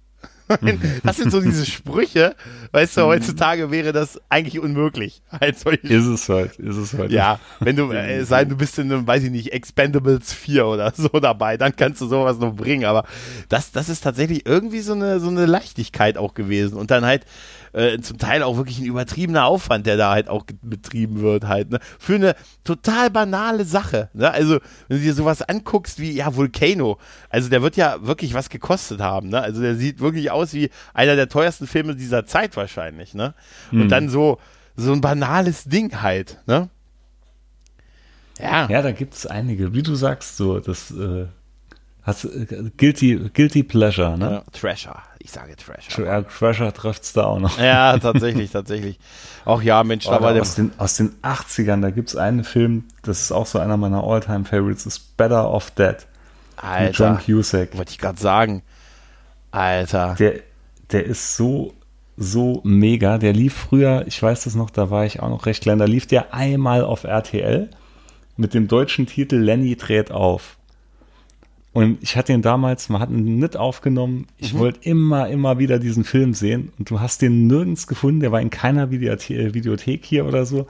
Das 1.03 1.17
sind 1.17 1.31
so 1.31 1.41
diese 1.41 1.65
Sprüche, 1.65 2.35
weißt 2.71 2.97
du, 2.97 3.03
heutzutage 3.03 3.71
wäre 3.71 3.91
das 3.93 4.19
eigentlich 4.29 4.59
unmöglich. 4.59 5.21
Halt 5.31 5.61
ist 5.83 6.05
es 6.05 6.29
halt, 6.29 6.57
ist 6.57 6.77
es 6.77 6.93
halt. 6.93 7.11
Ja, 7.11 7.39
wenn 7.59 7.75
du, 7.75 7.91
äh, 7.91 8.23
sein, 8.25 8.49
du 8.49 8.55
bist 8.55 8.77
in 8.79 8.91
einem, 8.91 9.07
weiß 9.07 9.23
ich 9.23 9.31
nicht, 9.31 9.53
Expendables 9.53 10.33
4 10.33 10.65
oder 10.65 10.93
so 10.95 11.07
dabei, 11.21 11.57
dann 11.57 11.75
kannst 11.75 12.01
du 12.01 12.07
sowas 12.07 12.37
noch 12.37 12.53
bringen, 12.53 12.85
aber 12.85 13.05
das, 13.49 13.71
das 13.71 13.89
ist 13.89 14.03
tatsächlich 14.03 14.45
irgendwie 14.45 14.81
so 14.81 14.93
eine, 14.93 15.19
so 15.19 15.29
eine 15.29 15.45
Leichtigkeit 15.45 16.17
auch 16.17 16.33
gewesen 16.33 16.77
und 16.77 16.91
dann 16.91 17.05
halt, 17.05 17.25
äh, 17.73 17.99
zum 17.99 18.17
Teil 18.17 18.43
auch 18.43 18.57
wirklich 18.57 18.79
ein 18.79 18.85
übertriebener 18.85 19.45
Aufwand, 19.45 19.85
der 19.85 19.97
da 19.97 20.11
halt 20.11 20.27
auch 20.27 20.45
betrieben 20.61 21.21
wird 21.21 21.47
halt, 21.47 21.71
ne? 21.71 21.79
Für 21.99 22.15
eine 22.15 22.35
total 22.63 23.09
banale 23.09 23.65
Sache, 23.65 24.09
ne? 24.13 24.31
Also, 24.31 24.59
wenn 24.87 24.97
du 24.97 25.03
dir 25.03 25.13
sowas 25.13 25.41
anguckst 25.41 25.99
wie, 25.99 26.11
ja, 26.11 26.35
Volcano, 26.35 26.97
also 27.29 27.49
der 27.49 27.61
wird 27.61 27.77
ja 27.77 28.05
wirklich 28.05 28.33
was 28.33 28.49
gekostet 28.49 28.99
haben, 29.01 29.29
ne? 29.29 29.41
Also 29.41 29.61
der 29.61 29.75
sieht 29.75 29.99
wirklich 29.99 30.31
aus 30.31 30.53
wie 30.53 30.69
einer 30.93 31.15
der 31.15 31.29
teuersten 31.29 31.67
Filme 31.67 31.95
dieser 31.95 32.25
Zeit 32.25 32.57
wahrscheinlich, 32.57 33.13
ne? 33.13 33.33
Und 33.71 33.85
mhm. 33.85 33.89
dann 33.89 34.09
so, 34.09 34.39
so 34.75 34.91
ein 34.91 35.01
banales 35.01 35.65
Ding 35.65 36.01
halt, 36.01 36.39
ne? 36.47 36.69
Ja. 38.39 38.67
Ja, 38.69 38.81
da 38.81 38.91
gibt 38.91 39.13
es 39.13 39.27
einige. 39.27 39.73
Wie 39.73 39.83
du 39.83 39.95
sagst, 39.95 40.37
so, 40.37 40.59
das 40.59 40.91
äh, 40.91 41.27
Hast, 42.03 42.25
äh, 42.25 42.71
guilty, 42.77 43.29
guilty 43.33 43.63
Pleasure, 43.63 44.17
ne? 44.17 44.31
Ja, 44.31 44.43
Trasher. 44.51 45.03
Ich 45.19 45.31
sage 45.31 45.55
Trasher. 45.55 45.91
Tr 45.91 46.27
Trasher 46.27 46.73
trifft 46.73 47.03
es 47.03 47.13
da 47.13 47.25
auch 47.25 47.39
noch. 47.39 47.59
Ja, 47.59 47.97
tatsächlich, 47.99 48.51
tatsächlich. 48.51 48.99
Auch 49.45 49.61
ja, 49.61 49.83
Mensch, 49.83 50.05
da 50.05 50.19
war 50.21 50.33
der. 50.33 50.41
Aus 50.41 50.55
den, 50.55 50.71
aus 50.77 50.95
den 50.95 51.11
80ern, 51.21 51.81
da 51.81 51.91
gibt 51.91 52.09
es 52.09 52.15
einen 52.15 52.43
Film, 52.43 52.85
das 53.03 53.21
ist 53.21 53.31
auch 53.31 53.45
so 53.45 53.59
einer 53.59 53.77
meiner 53.77 54.03
Alltime 54.03 54.45
favorites 54.45 54.85
ist 54.85 55.15
Better 55.17 55.51
of 55.51 55.69
Dead. 55.71 55.97
Alter. 56.57 56.83
Mit 56.83 56.95
John 56.97 57.19
Cusack. 57.19 57.77
Wollte 57.77 57.91
ich 57.91 57.99
gerade 57.99 58.19
sagen. 58.19 58.63
Alter. 59.51 60.15
Der, 60.17 60.39
der 60.91 61.05
ist 61.05 61.35
so, 61.35 61.73
so 62.17 62.61
mega. 62.63 63.17
Der 63.19 63.33
lief 63.33 63.53
früher, 63.53 64.05
ich 64.07 64.21
weiß 64.21 64.45
das 64.45 64.55
noch, 64.55 64.69
da 64.69 64.89
war 64.89 65.05
ich 65.05 65.19
auch 65.19 65.29
noch 65.29 65.45
recht 65.45 65.63
klein, 65.63 65.77
da 65.77 65.85
lief 65.85 66.07
der 66.07 66.33
einmal 66.33 66.83
auf 66.83 67.03
RTL 67.03 67.69
mit 68.37 68.53
dem 68.53 68.67
deutschen 68.67 69.05
Titel 69.05 69.35
Lenny 69.35 69.75
dreht 69.75 70.11
auf. 70.11 70.57
Und 71.73 71.99
ich 72.01 72.17
hatte 72.17 72.33
ihn 72.33 72.41
damals, 72.41 72.89
man 72.89 73.01
hat 73.01 73.09
ihn 73.09 73.39
nicht 73.39 73.55
aufgenommen. 73.55 74.27
Ich 74.37 74.53
mhm. 74.53 74.59
wollte 74.59 74.79
immer, 74.89 75.29
immer 75.29 75.57
wieder 75.57 75.79
diesen 75.79 76.03
Film 76.03 76.33
sehen. 76.33 76.73
Und 76.77 76.89
du 76.89 76.99
hast 76.99 77.21
den 77.21 77.47
nirgends 77.47 77.87
gefunden. 77.87 78.19
Der 78.19 78.31
war 78.31 78.41
in 78.41 78.49
keiner 78.49 78.91
Videothek, 78.91 79.53
Videothek 79.53 80.03
hier 80.03 80.25
oder 80.25 80.45
so. 80.45 80.67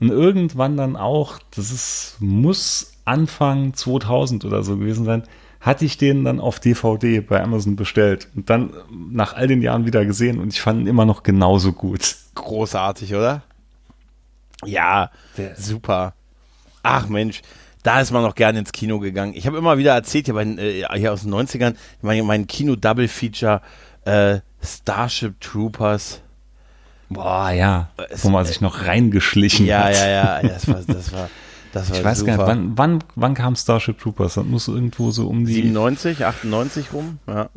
Und 0.00 0.10
irgendwann 0.10 0.76
dann 0.76 0.96
auch, 0.96 1.38
das 1.54 1.72
ist, 1.72 2.16
muss 2.20 2.92
Anfang 3.04 3.74
2000 3.74 4.44
oder 4.44 4.62
so 4.62 4.76
gewesen 4.76 5.04
sein, 5.04 5.24
hatte 5.60 5.84
ich 5.84 5.98
den 5.98 6.24
dann 6.24 6.40
auf 6.40 6.58
DVD 6.58 7.20
bei 7.20 7.42
Amazon 7.42 7.76
bestellt 7.76 8.28
und 8.34 8.48
dann 8.48 8.72
nach 8.90 9.34
all 9.34 9.46
den 9.46 9.60
Jahren 9.60 9.84
wieder 9.84 10.06
gesehen 10.06 10.40
und 10.40 10.54
ich 10.54 10.60
fand 10.62 10.80
ihn 10.80 10.86
immer 10.86 11.04
noch 11.04 11.22
genauso 11.22 11.72
gut. 11.72 12.16
Großartig, 12.34 13.14
oder? 13.14 13.42
Ja, 14.64 15.10
Der, 15.36 15.56
super. 15.56 16.14
Ach 16.82 17.08
Mensch, 17.08 17.42
da 17.82 18.00
ist 18.00 18.10
man 18.10 18.22
noch 18.22 18.34
gerne 18.34 18.58
ins 18.58 18.72
Kino 18.72 18.98
gegangen. 18.98 19.32
Ich 19.34 19.46
habe 19.46 19.56
immer 19.56 19.78
wieder 19.78 19.94
erzählt, 19.94 20.26
hier, 20.26 20.34
bei, 20.34 20.44
äh, 20.44 20.84
hier 20.98 21.12
aus 21.12 21.22
den 21.22 21.32
90ern, 21.32 21.74
mein, 22.02 22.24
mein 22.26 22.46
Kino-Double-Feature 22.46 23.62
äh, 24.04 24.40
Starship 24.62 25.40
Troopers. 25.40 26.20
Boah, 27.08 27.50
ja. 27.50 27.90
Es, 28.10 28.24
wo 28.24 28.30
man 28.30 28.44
sich 28.44 28.60
noch 28.60 28.86
reingeschlichen 28.86 29.66
ja, 29.66 29.84
hat. 29.84 29.94
Ja, 29.94 30.08
ja, 30.08 30.40
ja. 30.42 30.48
Das 30.48 30.68
war, 30.68 30.80
das 30.86 31.12
war, 31.12 31.30
das 31.72 31.90
war 31.90 31.98
Ich 31.98 32.04
weiß 32.04 32.18
super. 32.18 32.36
gar 32.36 32.54
nicht, 32.54 32.72
wann, 32.76 32.78
wann, 32.78 33.04
wann 33.16 33.34
kam 33.34 33.56
Starship 33.56 33.98
Troopers? 33.98 34.34
Das 34.34 34.44
muss 34.44 34.68
irgendwo 34.68 35.10
so 35.10 35.26
um 35.26 35.44
die. 35.44 35.54
97, 35.54 36.24
98 36.24 36.92
rum? 36.92 37.18
Ja. 37.26 37.48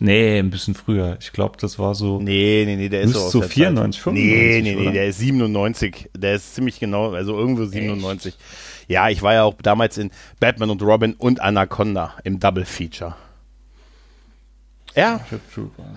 Nee, 0.00 0.38
ein 0.38 0.50
bisschen 0.50 0.74
früher. 0.74 1.16
Ich 1.20 1.32
glaube, 1.32 1.56
das 1.60 1.78
war 1.78 1.94
so. 1.94 2.20
Nee, 2.20 2.64
nee, 2.66 2.76
nee, 2.76 2.88
der 2.88 3.02
ist 3.02 3.14
so 3.14 3.28
so 3.28 3.42
94, 3.42 4.02
95. 4.02 4.12
Nee, 4.12 4.60
nee, 4.62 4.84
nee, 4.86 4.92
der 4.92 5.06
ist 5.06 5.18
97. 5.18 6.10
Der 6.16 6.34
ist 6.34 6.54
ziemlich 6.54 6.80
genau, 6.80 7.12
also 7.12 7.38
irgendwo 7.38 7.64
97. 7.64 8.34
Echt? 8.34 8.44
Ja, 8.88 9.08
ich 9.08 9.22
war 9.22 9.34
ja 9.34 9.44
auch 9.44 9.54
damals 9.62 9.98
in 9.98 10.10
Batman 10.40 10.70
und 10.70 10.82
Robin 10.82 11.14
und 11.14 11.40
Anaconda 11.40 12.14
im 12.24 12.40
Double 12.40 12.64
Feature. 12.64 13.14
Ja, 14.96 15.20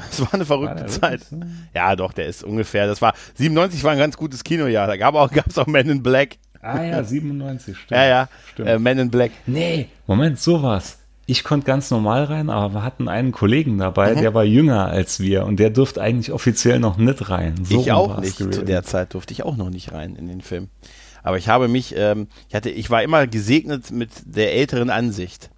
es 0.09 0.21
war 0.21 0.33
eine 0.33 0.45
verrückte 0.45 0.81
war 0.81 0.87
Zeit. 0.87 1.21
Ja, 1.73 1.95
doch, 1.95 2.13
der 2.13 2.25
ist 2.25 2.43
ungefähr, 2.43 2.87
das 2.87 3.01
war, 3.01 3.13
97 3.35 3.83
war 3.83 3.91
ein 3.91 3.99
ganz 3.99 4.17
gutes 4.17 4.43
Kinojahr, 4.43 4.87
da 4.87 4.97
gab 4.97 5.13
es 5.13 5.57
auch, 5.57 5.61
auch 5.63 5.67
Men 5.67 5.89
in 5.89 6.03
Black. 6.03 6.37
Ah 6.61 6.83
ja, 6.83 7.03
97, 7.03 7.77
stimmt. 7.77 7.91
Ja, 7.91 8.05
ja, 8.05 8.29
stimmt. 8.53 8.69
Äh, 8.69 8.79
Men 8.79 8.97
in 8.97 9.11
Black. 9.11 9.31
Nee, 9.45 9.87
Moment, 10.07 10.39
sowas. 10.39 10.97
Ich 11.29 11.43
konnte 11.43 11.67
ganz 11.67 11.91
normal 11.91 12.23
rein, 12.23 12.49
aber 12.49 12.73
wir 12.73 12.83
hatten 12.83 13.09
einen 13.09 13.33
Kollegen 13.33 13.77
dabei, 13.77 14.15
mhm. 14.15 14.21
der 14.21 14.33
war 14.33 14.45
jünger 14.45 14.85
als 14.87 15.19
wir 15.19 15.45
und 15.45 15.59
der 15.59 15.69
durfte 15.69 16.01
eigentlich 16.01 16.31
offiziell 16.31 16.79
noch 16.79 16.97
nicht 16.97 17.29
rein. 17.29 17.55
So 17.63 17.81
ich 17.81 17.91
auch 17.91 18.19
nicht. 18.19 18.37
Gewesen. 18.37 18.53
Zu 18.53 18.63
der 18.63 18.83
Zeit 18.83 19.13
durfte 19.13 19.33
ich 19.33 19.43
auch 19.43 19.57
noch 19.57 19.69
nicht 19.69 19.91
rein 19.91 20.15
in 20.15 20.27
den 20.27 20.41
Film. 20.41 20.69
Aber 21.27 21.37
ich 21.37 21.49
habe 21.49 21.67
mich, 21.67 21.93
ähm, 21.93 22.29
ich 22.47 22.55
hatte, 22.55 22.69
ich 22.69 22.89
war 22.89 23.03
immer 23.03 23.27
gesegnet 23.27 23.91
mit 23.91 24.11
der 24.23 24.53
älteren 24.53 24.89
Ansicht. 24.89 25.49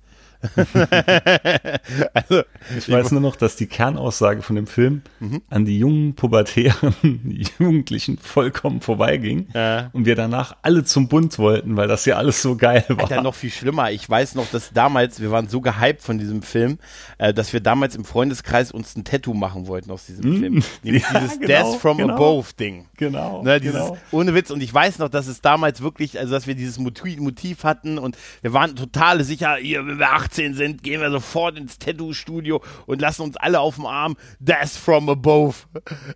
also, 2.14 2.44
ich 2.78 2.90
weiß 2.90 3.12
nur 3.12 3.20
noch, 3.20 3.36
dass 3.36 3.58
die 3.58 3.68
Kernaussage 3.68 4.42
von 4.42 4.56
dem 4.56 4.68
Film 4.68 5.02
mhm. 5.20 5.42
an 5.50 5.66
die 5.66 5.80
jungen, 5.80 6.16
pubertären 6.16 6.94
Jugendlichen 7.60 8.18
vollkommen 8.18 8.80
vorbeiging 8.80 9.48
ja. 9.54 9.90
und 9.92 10.06
wir 10.06 10.16
danach 10.16 10.56
alle 10.62 10.86
zum 10.86 11.10
Bund 11.10 11.38
wollten, 11.40 11.76
weil 11.76 11.88
das 11.88 12.06
ja 12.06 12.16
alles 12.16 12.42
so 12.42 12.56
geil 12.56 12.86
war. 12.88 13.00
Alter, 13.00 13.22
noch 13.22 13.36
viel 13.36 13.52
schlimmer. 13.52 13.92
Ich 13.92 14.10
weiß 14.10 14.36
noch, 14.36 14.50
dass 14.50 14.72
damals, 14.72 15.20
wir 15.20 15.32
waren 15.32 15.50
so 15.50 15.60
gehypt 15.60 16.02
von 16.02 16.18
diesem 16.18 16.42
Film, 16.42 16.78
äh, 17.18 17.34
dass 17.34 17.52
wir 17.52 17.60
damals 17.60 17.96
im 17.96 18.06
Freundeskreis 18.06 18.72
uns 18.72 18.96
ein 18.96 19.04
Tattoo 19.04 19.34
machen 19.34 19.68
wollten 19.68 19.92
aus 19.92 20.06
diesem 20.06 20.32
mm. 20.32 20.40
Film. 20.40 20.64
Nämlich 20.84 21.04
ja, 21.04 21.20
dieses 21.20 21.40
genau, 21.40 21.48
Death 21.48 21.82
from 21.82 21.98
genau. 21.98 22.14
Above 22.14 22.54
Ding. 22.58 22.88
Genau, 22.96 23.44
ne, 23.44 23.60
dieses, 23.60 23.76
genau. 23.76 23.98
Ohne 24.12 24.34
Witz. 24.34 24.52
Und 24.52 24.62
ich 24.62 24.74
weiß 24.74 25.00
noch, 25.00 25.10
dass 25.10 25.28
es 25.28 25.42
damals 25.42 25.82
wirklich, 25.82 26.18
also 26.18 26.32
dass 26.32 26.48
wir 26.48 26.56
dieses 26.56 26.80
Motiv 26.80 27.64
hatten 27.64 27.98
und 27.98 28.18
wir 28.42 28.54
waren 28.54 28.76
totale 28.76 29.24
sicher, 29.24 29.58
wenn 29.62 30.00
wir 30.00 30.12
18 30.30 30.54
sind, 30.54 30.84
gehen 30.84 31.02
wir 31.02 31.12
sofort 31.12 31.58
ins 31.58 31.80
Tattoo-Studio 31.80 32.62
und 32.86 33.02
lassen 33.02 33.24
uns 33.24 33.38
alle 33.38 33.60
auf 33.60 33.76
dem 33.76 33.86
Arm 33.86 34.16
Death 34.40 34.70
from 34.70 35.10
Above 35.10 35.56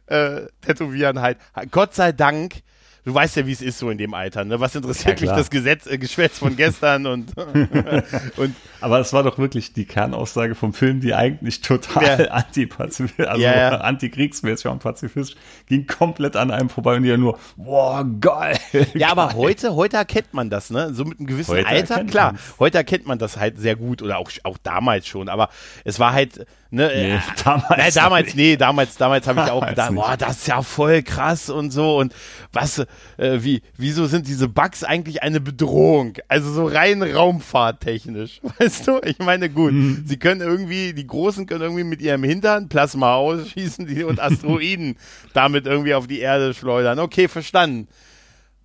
äh, 0.08 0.42
tätowieren 0.62 1.20
halt. 1.20 1.38
Gott 1.72 1.94
sei 1.96 2.12
Dank 2.12 2.62
du 3.06 3.14
weißt 3.14 3.36
ja, 3.38 3.48
wie 3.48 3.52
es 3.52 3.62
ist 3.62 3.80
so 3.80 3.90
in 3.90 3.98
dem 3.98 4.14
Alter. 4.14 4.46
Ne? 4.46 4.60
Was 4.60 4.76
interessiert 4.76 5.20
ja, 5.20 5.28
mich 5.28 5.36
das 5.36 5.50
Gesetz, 5.50 5.86
äh, 5.88 5.98
Geschwätz 5.98 6.40
von 6.40 6.56
gestern 6.56 7.06
und, 7.06 7.32
und 8.38 8.56
Aber 8.82 9.00
es 9.00 9.14
war 9.14 9.24
doch 9.24 9.38
wirklich 9.38 9.74
die 9.74 9.86
Kernaussage 9.86 10.56
vom 10.56 10.74
Film, 10.74 11.02
die 11.02 11.14
eigentlich 11.14 11.62
total 11.62 12.26
ja. 12.26 12.26
anti-pazifistisch, 12.32 13.28
also 13.28 13.42
ja, 13.42 13.56
ja. 13.56 13.78
antikriegsmäßig 13.78 14.68
und 14.68 14.80
pazifistisch, 14.80 15.38
ging 15.68 15.88
komplett 15.88 16.36
an 16.36 16.52
einem 16.52 16.70
vorbei 16.70 16.96
und 16.96 17.04
ja 17.04 17.18
nur, 17.18 17.38
boah, 17.58 18.06
geil. 18.20 18.58
Ja, 18.94 19.10
aber 19.10 19.34
heute, 19.34 19.76
heute 19.76 19.98
erkennt 19.98 20.34
man 20.34 20.50
das, 20.50 20.70
ne? 20.70 20.94
So 20.94 21.06
mit 21.06 21.20
einem 21.20 21.28
gewissen 21.28 21.52
heute 21.52 21.68
Alter, 21.68 22.04
klar. 22.06 22.34
Man's. 22.34 22.56
Heute 22.60 22.78
erkennt 22.78 23.06
man 23.06 23.20
das 23.20 23.38
halt 23.38 23.60
sehr 23.60 23.76
gut 23.76 24.02
oder 24.02 24.18
auch, 24.18 24.32
auch 24.44 24.58
damals 24.62 25.08
schon, 25.08 25.30
aber 25.30 25.50
es 25.84 26.00
war 26.00 26.14
halt, 26.14 26.46
Ne, 26.74 26.88
nee, 26.88 27.14
äh, 27.14 27.20
damals, 27.44 27.78
nee, 27.78 27.92
damals, 27.94 28.34
nee, 28.34 28.58
damals, 28.58 28.98
damals 28.98 29.28
habe 29.28 29.42
ich 29.42 29.52
auch 29.52 29.64
gedacht, 29.64 29.94
boah, 29.94 30.18
das 30.18 30.38
ist 30.38 30.48
ja 30.48 30.64
voll 30.64 31.04
krass 31.04 31.52
und 31.52 31.70
so 31.70 32.00
und 32.00 32.16
was, 32.52 32.84
äh, 33.18 33.40
wie, 33.42 33.62
wieso 33.78 34.06
sind 34.06 34.28
diese 34.28 34.48
Bugs 34.48 34.84
eigentlich 34.84 35.24
eine 35.24 35.40
Bedrohung? 35.40 36.14
Also 36.28 36.52
so 36.52 36.66
rein 36.66 37.02
raumfahrttechnisch, 37.04 38.42
weißt 38.60 38.88
du? 38.88 39.00
Ich 39.04 39.20
meine, 39.20 39.50
gut, 39.50 39.74
mhm. 39.74 40.04
sie 40.06 40.18
können 40.18 40.42
irgendwie, 40.42 40.94
die 40.94 41.08
Großen 41.08 41.46
können 41.46 41.62
irgendwie 41.62 41.84
mit 41.84 42.02
ihrem 42.02 42.24
Hintern 42.24 42.70
Plasma 42.70 43.16
ausschießen 43.16 43.86
die, 43.88 44.04
und 44.04 44.20
Asteroiden 44.22 44.98
damit 45.34 45.66
irgendwie 45.66 45.94
auf 45.94 46.08
die 46.08 46.20
Erde 46.20 46.54
schleudern. 46.54 47.00
Okay, 47.00 47.28
verstanden. 47.28 47.88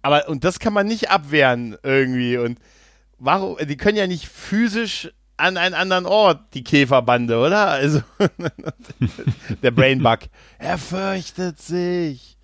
Aber, 0.02 0.28
und 0.28 0.44
das 0.44 0.58
kann 0.58 0.72
man 0.72 0.86
nicht 0.86 1.10
abwehren 1.10 1.76
irgendwie 1.82 2.36
und 2.36 2.58
warum, 3.18 3.56
die 3.60 3.76
können 3.76 3.98
ja 3.98 4.06
nicht 4.06 4.28
physisch 4.28 5.10
an 5.36 5.56
einen 5.56 5.74
anderen 5.74 6.06
Ort, 6.06 6.52
die 6.54 6.64
Käferbande, 6.64 7.38
oder? 7.38 7.68
Also, 7.68 8.02
der 9.62 9.70
Brainbug. 9.70 10.20
Er 10.58 10.78
fürchtet 10.78 11.60
sich. 11.60 12.37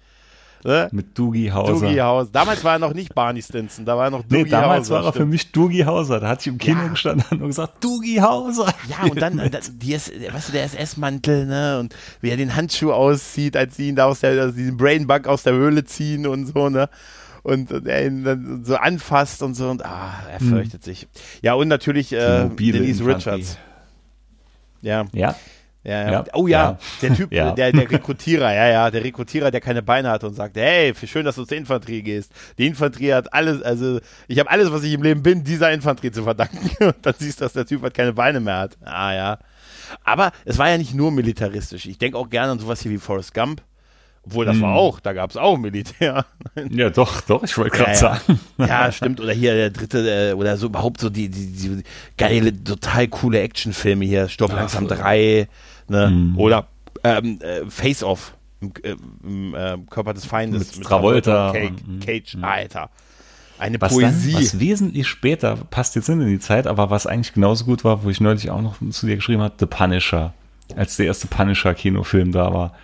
Ne? 0.65 0.89
Mit 0.93 1.19
Doogie 1.19 1.53
Hauser. 1.53 1.87
Doogie 1.87 2.01
Hauser. 2.01 2.31
Damals 2.33 2.65
war 2.65 2.73
er 2.73 2.79
noch 2.79 2.95
nicht 2.95 3.15
Barney 3.15 3.43
Stinson, 3.43 3.85
da 3.85 3.99
war 3.99 4.07
er 4.07 4.11
noch 4.11 4.23
Doogie 4.23 4.45
nee, 4.45 4.49
damals 4.49 4.89
Hauser, 4.89 4.95
war 4.95 5.05
er 5.05 5.11
stimmt. 5.11 5.17
für 5.17 5.27
mich 5.27 5.53
Doogie 5.53 5.85
Hauser. 5.85 6.21
Da 6.21 6.29
hat 6.29 6.41
sich 6.41 6.53
im 6.53 6.59
Kino 6.59 6.81
ja. 6.81 6.89
gestanden 6.89 7.43
und 7.43 7.49
gesagt, 7.49 7.85
Doogie 7.85 8.23
Hauser. 8.23 8.73
Ja, 8.89 9.11
und 9.11 9.21
dann, 9.21 9.37
dann 9.51 9.63
die, 9.75 9.93
weißt 9.93 10.49
du, 10.49 10.53
der 10.53 10.65
SS-Mantel, 10.65 11.45
ne, 11.45 11.79
und 11.81 11.95
wie 12.23 12.31
er 12.31 12.39
den 12.39 12.57
Handschuh 12.57 12.93
auszieht, 12.93 13.57
als 13.57 13.77
sie 13.77 13.89
ihn 13.89 13.97
da 13.97 14.07
aus 14.07 14.21
der, 14.21 14.41
also 14.41 14.57
diesen 14.57 14.79
Brainbug 14.79 15.27
aus 15.27 15.43
der 15.43 15.53
Höhle 15.53 15.85
ziehen 15.85 16.27
und 16.27 16.47
so, 16.47 16.71
ne 16.71 16.89
und, 17.45 17.71
er 17.87 18.07
ihn 18.07 18.25
dann 18.25 18.65
so 18.65 18.77
anfasst 18.77 19.43
und 19.43 19.55
so 19.55 19.69
und 19.69 19.85
ah, 19.85 20.25
er 20.31 20.41
hm. 20.41 20.49
fürchtet 20.49 20.85
hm. 20.85 20.93
sich. 20.95 21.07
Ja, 21.43 21.55
und 21.55 21.69
natürlich 21.69 22.13
äh, 22.13 22.49
Denise 22.49 23.05
Richards. 23.05 23.59
Ja. 24.81 25.05
Ja. 25.13 25.37
Ja, 25.85 26.11
ja. 26.11 26.25
Oh 26.33 26.47
ja, 26.47 26.79
der 27.03 27.15
Typ. 27.15 27.31
Der, 27.35 27.53
der 27.53 27.91
Rekrutierer, 27.91 28.53
ja, 28.55 28.69
ja, 28.69 28.91
der 28.91 29.05
Rekrutierer, 29.05 29.51
der 29.51 29.61
keine 29.61 29.83
Beine 29.83 30.09
hatte 30.09 30.27
und 30.27 30.35
sagte, 30.35 30.61
hey, 30.61 30.95
schön, 31.05 31.25
dass 31.25 31.37
du 31.37 31.45
zur 31.45 31.57
Infanterie 31.57 32.03
gehst. 32.03 32.33
Die 32.59 32.67
Infanterie 32.67 33.13
hat 33.13 33.33
alles, 33.33 33.63
also 33.63 34.01
ich 34.29 34.39
habe 34.39 34.51
alles, 34.51 34.71
was 34.73 34.83
ich 34.85 34.95
im 34.95 35.03
Leben 35.03 35.23
bin, 35.23 35.45
dieser 35.45 35.73
Infanterie 35.73 36.11
zu 36.11 36.23
verdanken. 36.23 36.71
Und 36.85 36.97
dann 37.03 37.15
siehst 37.19 37.41
du, 37.41 37.45
dass 37.45 37.53
der 37.53 37.67
Typ 37.67 37.83
halt 37.83 37.95
keine 37.95 38.13
Beine 38.13 38.41
mehr 38.41 38.59
hat. 38.59 38.79
Ah 38.83 39.13
ja. 39.13 39.39
Aber 40.05 40.33
es 40.45 40.59
war 40.59 40.71
ja 40.71 40.79
nicht 40.79 40.95
nur 40.95 41.11
militaristisch. 41.11 41.87
Ich 41.87 41.99
denke 41.99 42.17
auch 42.17 42.31
gerne 42.31 42.53
an 42.53 42.59
sowas 42.59 42.81
hier 42.81 42.91
wie 42.91 42.99
Forrest 42.99 43.35
Gump. 43.35 43.63
Obwohl, 44.27 44.47
das 44.47 44.59
war 44.61 44.75
auch, 44.75 45.01
da 45.01 45.13
gab 45.13 45.31
es 45.31 45.37
auch 45.37 45.59
Militär. 45.59 46.25
Ja, 46.71 46.89
doch, 46.89 47.21
doch, 47.23 47.43
ich 47.43 47.59
wollte 47.59 47.77
gerade 47.77 47.91
ja, 47.91 47.97
sagen. 47.97 48.41
Ja. 48.59 48.67
ja, 48.67 48.93
stimmt. 48.93 49.21
Oder 49.21 49.33
hier 49.33 49.55
der 49.55 49.71
dritte, 49.71 50.31
äh, 50.31 50.33
oder 50.33 50.57
so 50.57 50.67
überhaupt 50.67 51.01
so 51.01 51.11
die, 51.11 51.29
die, 51.29 51.47
die 51.49 51.83
geile, 52.17 52.53
total 52.63 53.09
coole 53.09 53.41
Actionfilme 53.41 54.05
hier. 54.05 54.29
Stopp 54.29 54.53
langsam 54.53 54.87
3, 54.87 55.49
ne? 55.89 56.11
Mhm. 56.11 56.39
Oder 56.39 56.69
ähm, 57.03 57.39
äh, 57.41 57.69
Face 57.69 58.03
Off 58.03 58.35
im, 58.61 58.73
im 59.23 59.55
äh, 59.55 59.77
Körper 59.91 60.15
des 60.15 60.25
Feindes. 60.25 60.77
Mit 60.77 60.87
Travolta 60.87 61.51
und 61.51 62.01
Cage, 62.01 62.33
Cage 62.33 62.37
Alter. 62.43 62.91
Eine 63.59 63.81
Was 63.81 63.93
Poesie. 63.93 64.33
dann, 64.33 64.43
was 64.43 64.59
wesentlich 64.59 65.07
später, 65.07 65.57
passt 65.57 65.95
jetzt 65.95 66.09
nicht 66.09 66.19
in 66.19 66.29
die 66.29 66.41
Zeit, 66.41 66.67
aber 66.67 66.91
was 66.91 67.07
eigentlich 67.07 67.35
genauso 67.35 67.65
gut 67.65 67.85
war, 67.85 68.03
wo 68.03 68.11
ich 68.11 68.21
neulich 68.21 68.51
auch 68.51 68.61
noch 68.61 68.77
zu 68.91 69.07
dir 69.07 69.17
geschrieben 69.17 69.43
habe, 69.43 69.55
The 69.59 69.67
Punisher. 69.67 70.35
Als 70.77 70.97
der 70.97 71.07
erste 71.07 71.29
Punisher-Kinofilm 71.29 72.33
da 72.33 72.53
war. 72.53 72.75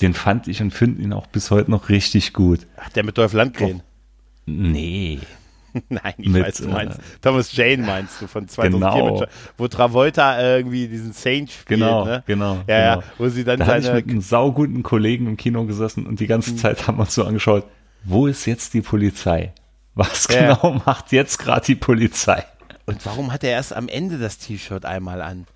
Den 0.00 0.14
fand 0.14 0.48
ich 0.48 0.60
und 0.62 0.72
finde 0.72 1.02
ihn 1.02 1.12
auch 1.12 1.26
bis 1.26 1.50
heute 1.50 1.70
noch 1.70 1.88
richtig 1.88 2.32
gut. 2.32 2.66
Ach, 2.76 2.88
der 2.90 3.04
mit 3.04 3.18
Dolph 3.18 3.32
Lundgren. 3.32 3.82
Nee. 4.46 5.18
Nein, 5.88 6.14
ich 6.18 6.28
Mit, 6.28 6.44
weiß, 6.46 6.56
du 6.58 6.64
äh, 6.64 6.72
meinst. 6.72 7.00
Thomas 7.22 7.54
Jane 7.56 7.82
meinst 7.84 8.20
du 8.20 8.26
von 8.26 8.48
2004, 8.48 9.02
Genau. 9.02 9.20
mit, 9.20 9.28
wo 9.56 9.68
Travolta 9.68 10.38
äh, 10.38 10.56
irgendwie 10.58 10.88
diesen 10.88 11.12
Saint 11.12 11.50
spielt, 11.50 11.80
Genau, 11.80 12.04
ne? 12.04 12.22
genau, 12.26 12.62
Ja, 12.66 12.78
ja, 12.78 12.94
genau. 12.96 13.06
wo 13.18 13.28
sie 13.28 13.44
dann 13.44 13.58
Da 13.58 13.66
hatte 13.66 13.78
ich 13.78 13.84
seine 13.86 13.96
mit 13.96 14.08
einem 14.08 14.20
sauguten 14.20 14.82
Kollegen 14.82 15.26
im 15.26 15.36
Kino 15.36 15.64
gesessen 15.64 16.06
und 16.06 16.20
die 16.20 16.26
ganze 16.26 16.56
Zeit 16.56 16.86
haben 16.86 16.98
wir 16.98 17.02
uns 17.02 17.14
so 17.14 17.24
angeschaut, 17.24 17.64
wo 18.04 18.26
ist 18.26 18.46
jetzt 18.46 18.74
die 18.74 18.80
Polizei? 18.82 19.52
Was 19.94 20.28
Ja. 20.32 20.54
genau 20.54 20.80
macht 20.86 21.12
jetzt 21.12 21.38
gerade 21.38 21.64
die 21.66 21.74
Polizei? 21.74 22.44
Und 22.86 23.04
warum 23.04 23.32
hat 23.32 23.44
er 23.44 23.50
erst 23.50 23.74
am 23.74 23.88
Ende 23.88 24.18
das 24.18 24.38
T-Shirt 24.38 24.84
einmal 24.84 25.20
an? 25.20 25.46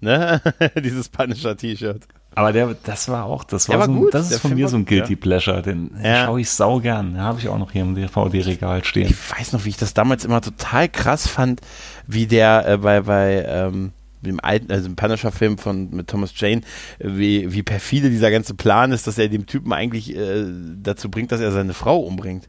Ne? 0.00 0.40
Dieses 0.82 1.08
Punisher-T-Shirt. 1.08 2.02
Aber 2.34 2.52
der, 2.52 2.74
das 2.84 3.08
war 3.08 3.24
auch, 3.24 3.44
das 3.44 3.66
Der 3.66 3.74
war, 3.78 3.80
war 3.80 3.86
so, 3.86 3.92
ein- 3.92 3.98
gut, 3.98 4.14
das 4.14 4.28
der 4.28 4.36
ist 4.36 4.40
von 4.42 4.50
Film 4.50 4.60
mir 4.60 4.68
so 4.68 4.76
ein 4.76 4.84
Guilty 4.86 5.12
ja. 5.14 5.18
Pleasure, 5.20 5.62
den, 5.62 5.90
den 5.94 6.04
Ja. 6.04 6.24
schaue 6.26 6.40
ich 6.40 6.50
sau 6.50 6.80
gern. 6.80 7.12
Den 7.14 7.20
habe 7.22 7.38
ich 7.38 7.48
auch 7.48 7.58
noch 7.58 7.72
hier 7.72 7.82
im 7.82 7.94
DVD-Regal 7.94 8.84
stehen. 8.84 9.08
Ich 9.10 9.30
weiß 9.38 9.52
noch, 9.52 9.64
wie 9.64 9.70
ich 9.70 9.76
das 9.76 9.94
damals 9.94 10.24
immer 10.24 10.40
total 10.40 10.88
krass 10.88 11.28
fand, 11.28 11.60
wie 12.06 12.26
der 12.26 12.66
äh, 12.66 12.76
bei, 12.78 13.00
bei 13.02 13.44
ähm, 13.46 13.92
dem 14.22 14.38
alten, 14.40 14.70
also 14.70 14.86
im 14.88 14.94
Punisher-Film 14.96 15.58
von 15.58 15.90
mit 15.90 16.08
Thomas 16.08 16.32
Jane, 16.36 16.62
äh, 17.00 17.08
wie, 17.08 17.52
wie 17.52 17.62
perfide 17.62 18.08
dieser 18.08 18.30
ganze 18.30 18.54
Plan 18.54 18.92
ist, 18.92 19.06
dass 19.06 19.18
er 19.18 19.28
dem 19.28 19.46
Typen 19.46 19.72
eigentlich 19.72 20.16
äh, 20.16 20.44
dazu 20.82 21.10
bringt, 21.10 21.32
dass 21.32 21.40
er 21.40 21.52
seine 21.52 21.74
Frau 21.74 21.98
umbringt. 21.98 22.48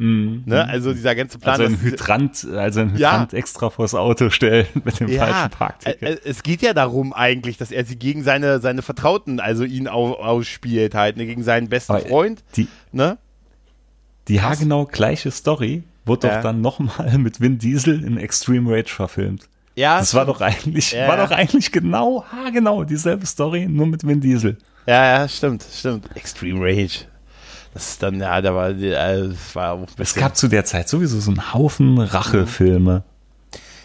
Mhm. 0.00 0.44
Ne? 0.46 0.66
Also 0.66 0.94
dieser 0.94 1.14
ganze 1.14 1.38
Plan. 1.38 1.60
Also 1.60 1.74
ein 1.74 1.80
Hydrant, 1.82 2.46
also 2.54 2.80
ein 2.80 2.96
Ja. 2.96 3.12
Hydrant 3.12 3.34
extra 3.34 3.68
vors 3.68 3.94
Auto 3.94 4.30
stellen 4.30 4.66
mit 4.84 4.98
dem 4.98 5.08
ja, 5.08 5.26
falschen 5.26 5.46
äh, 5.52 5.56
Parkticket. 5.56 6.02
äh, 6.02 6.18
es 6.24 6.42
geht 6.42 6.62
ja 6.62 6.72
darum 6.72 7.12
eigentlich, 7.12 7.58
dass 7.58 7.70
er 7.70 7.84
sie 7.84 7.96
gegen 7.96 8.22
seine, 8.22 8.60
seine 8.60 8.80
Vertrauten, 8.80 9.40
also 9.40 9.64
ihn 9.64 9.88
au, 9.88 10.14
ausspielt 10.14 10.94
halt, 10.94 11.18
ne, 11.18 11.26
gegen 11.26 11.42
seinen 11.42 11.68
besten 11.68 11.92
Aber 11.92 12.00
Freund, 12.00 12.42
die, 12.56 12.66
ne? 12.92 13.18
die 14.28 14.40
haargenau 14.40 14.86
gleiche 14.86 15.30
Story 15.30 15.82
wurde 16.06 16.28
Ja. 16.28 16.36
doch 16.36 16.42
dann 16.44 16.60
nochmal 16.62 17.18
mit 17.18 17.40
Vin 17.40 17.58
Diesel 17.58 18.02
in 18.02 18.16
Extreme 18.16 18.70
Rage 18.70 18.88
verfilmt. 18.94 19.48
Ja, 19.76 19.98
Das 19.98 20.14
war 20.14 20.24
doch 20.24 20.40
eigentlich, 20.40 20.92
Ja, 20.92 21.08
war 21.08 21.18
ja. 21.18 21.26
doch 21.26 21.30
eigentlich 21.30 21.72
genau, 21.72 22.24
haargenau 22.32 22.84
dieselbe 22.84 23.26
Story, 23.26 23.66
nur 23.68 23.86
mit 23.86 24.06
Vin 24.06 24.20
Diesel. 24.20 24.56
Ja, 24.86 25.18
ja, 25.20 25.28
stimmt, 25.28 25.62
stimmt. 25.70 26.08
Extreme 26.16 26.58
Rage. 26.62 27.04
Das 27.72 27.90
ist 27.90 28.02
dann, 28.02 28.18
ja, 28.20 28.40
da 28.40 28.54
war, 28.54 28.70
äh, 28.70 29.28
das 29.28 29.54
war 29.54 29.72
auch 29.72 29.86
Es 29.96 30.14
gab 30.14 30.36
zu 30.36 30.48
der 30.48 30.64
Zeit 30.64 30.88
sowieso 30.88 31.20
so 31.20 31.30
einen 31.30 31.54
Haufen 31.54 31.98
Rachefilme. 31.98 33.04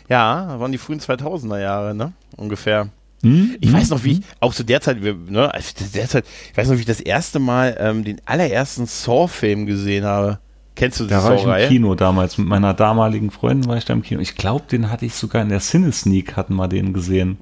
ja, 0.09 0.47
das 0.47 0.59
waren 0.59 0.71
die 0.71 0.77
frühen 0.77 0.99
2000er 0.99 1.59
Jahre, 1.59 1.93
ne? 1.95 2.13
Ungefähr. 2.35 2.89
Hm? 3.21 3.55
Ich 3.59 3.71
weiß 3.71 3.89
noch, 3.89 4.03
wie 4.03 4.13
ich, 4.13 4.21
auch 4.39 4.53
zu 4.53 4.63
der 4.63 4.81
Zeit, 4.81 5.01
ne, 5.01 5.53
also 5.53 5.73
zu 5.73 5.85
der 5.91 6.07
Zeit, 6.07 6.25
ich 6.51 6.57
weiß 6.57 6.67
noch, 6.67 6.75
wie 6.75 6.81
ich 6.81 6.85
das 6.85 6.99
erste 6.99 7.39
Mal 7.39 7.75
ähm, 7.79 8.03
den 8.03 8.21
allerersten 8.25 8.85
Saw-Film 8.85 9.65
gesehen 9.65 10.03
habe. 10.03 10.39
Kennst 10.75 10.99
du 10.99 11.05
die 11.05 11.11
Da 11.11 11.23
war 11.23 11.35
ich 11.35 11.43
im? 11.63 11.69
Kino 11.69 11.95
damals. 11.95 12.37
Mit 12.37 12.47
meiner 12.47 12.73
damaligen 12.73 13.31
Freundin 13.31 13.69
war 13.69 13.77
ich 13.77 13.85
da 13.85 13.93
im 13.93 14.01
Kino. 14.01 14.19
Ich 14.19 14.35
glaube, 14.35 14.65
den 14.69 14.91
hatte 14.91 15.05
ich 15.05 15.15
sogar 15.15 15.41
in 15.41 15.49
der 15.49 15.59
Cine-Sneak, 15.61 16.35
hatten 16.35 16.55
wir 16.55 16.67
den 16.67 16.91
gesehen. 16.91 17.37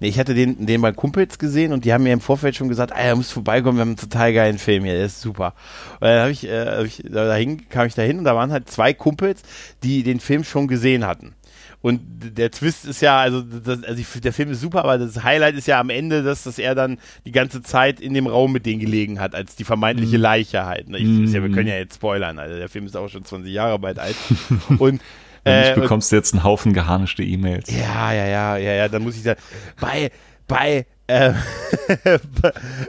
Nee, 0.00 0.08
ich 0.08 0.18
hatte 0.18 0.34
den, 0.34 0.66
den 0.66 0.82
bei 0.82 0.92
Kumpels 0.92 1.38
gesehen 1.38 1.72
und 1.72 1.84
die 1.84 1.92
haben 1.92 2.04
mir 2.04 2.12
im 2.12 2.20
Vorfeld 2.20 2.54
schon 2.54 2.68
gesagt, 2.68 2.92
ah, 2.92 2.98
er 2.98 3.16
muss 3.16 3.30
vorbeikommen, 3.30 3.78
wir 3.78 3.82
haben 3.82 3.90
einen 3.90 3.96
total 3.96 4.32
geilen 4.32 4.58
Film 4.58 4.84
hier, 4.84 4.94
der 4.94 5.06
ist 5.06 5.20
super. 5.20 5.54
Und 5.94 6.08
dann 6.08 6.20
habe 6.20 6.30
ich, 6.30 6.46
äh, 6.46 6.66
hab 6.66 6.84
ich 6.84 7.02
da 7.04 7.26
dahin, 7.26 7.68
kam 7.68 7.86
ich 7.86 7.94
da 7.94 8.02
hin 8.02 8.18
und 8.18 8.24
da 8.24 8.34
waren 8.34 8.52
halt 8.52 8.68
zwei 8.68 8.92
Kumpels, 8.92 9.42
die 9.82 10.02
den 10.02 10.20
Film 10.20 10.44
schon 10.44 10.68
gesehen 10.68 11.06
hatten. 11.06 11.34
Und 11.82 12.00
der 12.36 12.50
Twist 12.50 12.84
ist 12.84 13.00
ja, 13.00 13.18
also, 13.18 13.42
das, 13.42 13.84
also 13.84 14.00
ich, 14.00 14.20
der 14.20 14.32
Film 14.32 14.50
ist 14.50 14.60
super, 14.60 14.82
aber 14.82 14.98
das 14.98 15.22
Highlight 15.22 15.54
ist 15.54 15.68
ja 15.68 15.78
am 15.78 15.90
Ende, 15.90 16.22
dass, 16.22 16.42
dass 16.42 16.58
er 16.58 16.74
dann 16.74 16.98
die 17.24 17.32
ganze 17.32 17.62
Zeit 17.62 18.00
in 18.00 18.12
dem 18.12 18.26
Raum 18.26 18.52
mit 18.52 18.66
denen 18.66 18.80
gelegen 18.80 19.20
hat, 19.20 19.34
als 19.34 19.56
die 19.56 19.64
vermeintliche 19.64 20.16
Leiche 20.16 20.66
halt. 20.66 20.88
Ne? 20.88 20.98
Ich, 20.98 21.20
ist 21.24 21.34
ja, 21.34 21.42
wir 21.42 21.50
können 21.50 21.68
ja 21.68 21.76
jetzt 21.76 21.96
spoilern, 21.96 22.38
also 22.38 22.56
der 22.56 22.68
Film 22.68 22.86
ist 22.86 22.96
auch 22.96 23.08
schon 23.08 23.24
20 23.24 23.52
Jahre 23.52 23.78
bald 23.78 23.98
alt. 23.98 24.16
Und 24.78 25.00
Wenn 25.46 25.54
äh, 25.54 25.70
nicht, 25.70 25.80
bekommst 25.80 26.12
du 26.12 26.16
jetzt 26.16 26.34
einen 26.34 26.44
Haufen 26.44 26.72
geharnischte 26.72 27.22
E-Mails. 27.22 27.70
ja, 27.70 28.12
ja, 28.12 28.26
ja, 28.26 28.56
ja, 28.56 28.72
ja, 28.72 28.88
dann 28.88 29.02
muss 29.02 29.16
ich 29.16 29.22
sagen, 29.22 29.40
bei, 29.80 30.10
bei, 30.46 30.86
äh, 31.06 31.32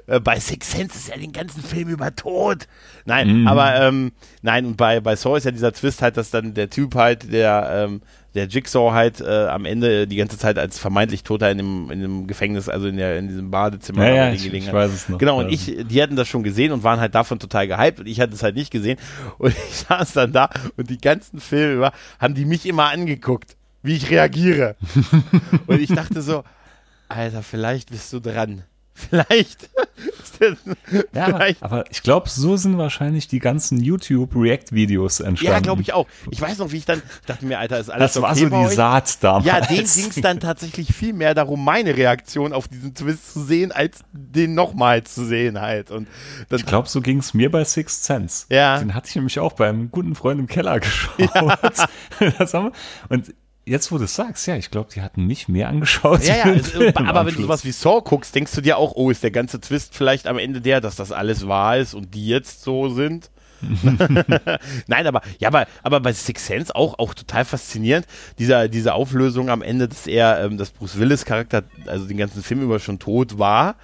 bei 0.24 0.40
Six 0.40 0.72
Sense 0.72 0.98
ist 0.98 1.10
er 1.10 1.18
den 1.20 1.32
ganzen 1.32 1.62
Film 1.64 1.90
über 1.90 2.16
tot. 2.16 2.68
Nein, 3.06 3.42
Mhm. 3.42 3.48
aber, 3.48 3.76
ähm, 3.82 4.12
nein, 4.42 4.66
und 4.66 4.78
bei, 4.78 5.00
bei 5.00 5.16
Saw 5.16 5.38
ist 5.38 5.46
ja 5.46 5.52
dieser 5.52 5.72
Twist 5.74 6.02
halt, 6.02 6.18
dass 6.18 6.30
dann 6.32 6.54
der 6.54 6.70
Typ 6.70 6.96
halt, 6.96 7.32
der, 7.32 7.86
ähm, 7.88 8.02
der 8.38 8.48
Jigsaw 8.48 8.94
halt 8.94 9.20
äh, 9.20 9.48
am 9.48 9.66
Ende 9.66 10.08
die 10.08 10.16
ganze 10.16 10.38
Zeit 10.38 10.58
als 10.58 10.80
vermeintlich 10.80 11.24
Toter 11.24 11.52
in 11.52 11.58
dem, 11.58 11.92
in 11.92 12.02
dem 12.02 12.28
Gefängnis, 12.28 12.70
also 12.70 12.88
in, 12.88 12.98
der, 12.98 13.18
in 13.18 13.28
diesem 13.28 13.52
Badezimmer 13.52 14.08
Ja, 14.08 14.16
ja, 14.16 14.32
ich, 14.32 14.54
ich 14.54 14.72
weiß 14.72 14.92
es 14.92 15.10
noch. 15.10 15.18
Genau, 15.18 15.40
und 15.40 15.50
ich, 15.50 15.76
die 15.86 16.02
hatten 16.02 16.16
das 16.16 16.28
schon 16.28 16.44
gesehen 16.44 16.72
und 16.72 16.84
waren 16.84 17.00
halt 17.00 17.16
davon 17.16 17.40
total 17.40 17.68
gehypt 17.68 18.00
und 18.00 18.08
ich 18.08 18.22
hatte 18.22 18.34
es 18.34 18.44
halt 18.44 18.56
nicht 18.56 18.72
gesehen. 18.72 18.98
Und 19.40 19.54
ich 19.70 19.78
saß 19.78 20.14
dann 20.14 20.32
da 20.32 20.50
und 20.78 20.90
die 20.90 21.00
ganzen 21.00 21.40
Filme 21.40 21.74
über 21.74 21.92
haben 22.20 22.36
die 22.36 22.46
mich 22.46 22.66
immer 22.66 22.92
angeguckt, 22.92 23.58
wie 23.82 23.96
ich 23.96 24.10
reagiere. 24.10 24.76
und 25.68 25.82
ich 25.82 25.90
dachte 25.90 26.22
so, 26.22 26.44
Alter, 27.10 27.42
vielleicht 27.42 27.90
bist 27.90 28.14
du 28.14 28.20
dran. 28.20 28.64
Vielleicht. 28.98 29.70
Ja, 31.14 31.26
aber, 31.26 31.38
vielleicht. 31.38 31.64
aber 31.64 31.86
ich 31.90 32.04
glaube, 32.04 32.30
so 32.30 32.58
sind 32.58 32.78
wahrscheinlich 32.78 33.28
die 33.28 33.40
ganzen 33.40 33.82
YouTube-React-Videos 33.82 35.20
entstanden. 35.20 35.54
Ja, 35.56 35.60
glaube 35.60 35.82
ich 35.82 35.94
auch. 35.94 36.06
Ich 36.30 36.40
weiß 36.40 36.60
noch, 36.60 36.72
wie 36.72 36.78
ich 36.78 36.86
dann 36.86 37.02
dachte 37.26 37.44
mir, 37.46 37.58
Alter, 37.58 37.80
ist 37.80 37.90
alles 37.90 38.14
Das 38.14 38.22
war 38.22 38.32
okay 38.32 38.42
so 38.42 38.50
bei 38.52 38.60
die 38.62 38.68
euch? 38.68 38.76
Saat 38.76 39.24
damals. 39.24 39.46
Ja, 39.46 39.62
denen 39.62 39.88
ging 39.88 40.10
es 40.10 40.22
dann 40.22 40.40
tatsächlich 40.40 40.94
viel 40.94 41.14
mehr 41.14 41.34
darum, 41.34 41.66
meine 41.66 41.98
Reaktion 41.98 42.54
auf 42.54 42.68
diesen 42.68 42.94
Twist 42.94 43.34
zu 43.34 43.44
sehen, 43.44 43.72
als 43.72 44.02
den 44.12 44.54
nochmal 44.54 45.04
zu 45.04 45.26
sehen 45.26 45.60
halt. 45.60 45.90
Und 45.90 46.08
dann, 46.50 46.60
Ich 46.60 46.66
glaube, 46.68 46.88
so 46.88 47.02
ging 47.02 47.18
es 47.18 47.34
mir 47.34 47.50
bei 47.50 47.64
Sixth 47.64 48.04
Sense. 48.04 48.46
Ja. 48.50 48.78
Den 48.78 48.94
hatte 48.94 49.10
ich 49.10 49.16
nämlich 49.16 49.40
auch 49.40 49.54
beim 49.54 49.90
guten 49.90 50.14
Freund 50.14 50.40
im 50.40 50.48
Keller 50.48 50.80
geschaut. 50.80 51.18
Wir, 51.18 52.72
und 53.10 53.34
jetzt, 53.68 53.92
wo 53.92 53.98
du 53.98 54.06
es 54.06 54.16
sagst, 54.16 54.48
ja, 54.48 54.56
ich 54.56 54.72
glaube, 54.72 54.90
die 54.94 55.02
hatten 55.02 55.26
mich 55.26 55.48
mehr 55.48 55.70
angeschaut. 55.70 56.24
Ja, 56.24 56.36
ja, 56.46 56.52
es, 56.52 56.74
am 56.96 57.06
aber 57.06 57.26
wenn 57.26 57.36
du 57.36 57.42
sowas 57.44 57.66
wie 57.66 57.72
Saw 57.72 58.02
guckst, 58.02 58.34
denkst 58.34 58.54
du 58.54 58.62
dir 58.62 58.78
auch, 58.78 58.94
oh, 58.96 59.12
ist 59.12 59.24
der 59.24 59.32
ganze 59.32 59.60
Twist 59.60 59.96
vielleicht 59.96 60.28
am 60.28 60.38
Ende 60.38 60.62
der, 60.62 60.82
dass 60.82 60.96
das 60.96 61.12
alles 61.12 61.48
wahr 61.48 61.78
ist 61.78 61.94
und 61.94 62.14
die 62.14 62.28
jetzt 62.28 62.64
so 62.64 62.90
sind? 62.90 63.30
Nein, 64.88 65.08
aber 65.08 65.22
ja, 65.40 65.48
aber, 65.48 65.66
aber 65.82 66.00
bei 66.00 66.14
Six 66.14 66.46
Sense 66.46 66.76
auch, 66.76 67.00
auch 67.00 67.14
total 67.14 67.44
faszinierend, 67.44 68.06
dieser, 68.38 68.68
diese 68.68 68.94
Auflösung 68.94 69.50
am 69.50 69.62
Ende, 69.62 69.88
dass 69.88 70.06
er, 70.06 70.44
ähm, 70.44 70.58
dass 70.58 70.70
Bruce 70.70 71.00
Willis 71.00 71.26
Charakter, 71.26 71.64
also 71.88 72.06
den 72.06 72.18
ganzen 72.18 72.44
Film 72.44 72.62
über 72.62 72.80
schon 72.80 73.00
tot 73.00 73.40
war. 73.40 73.76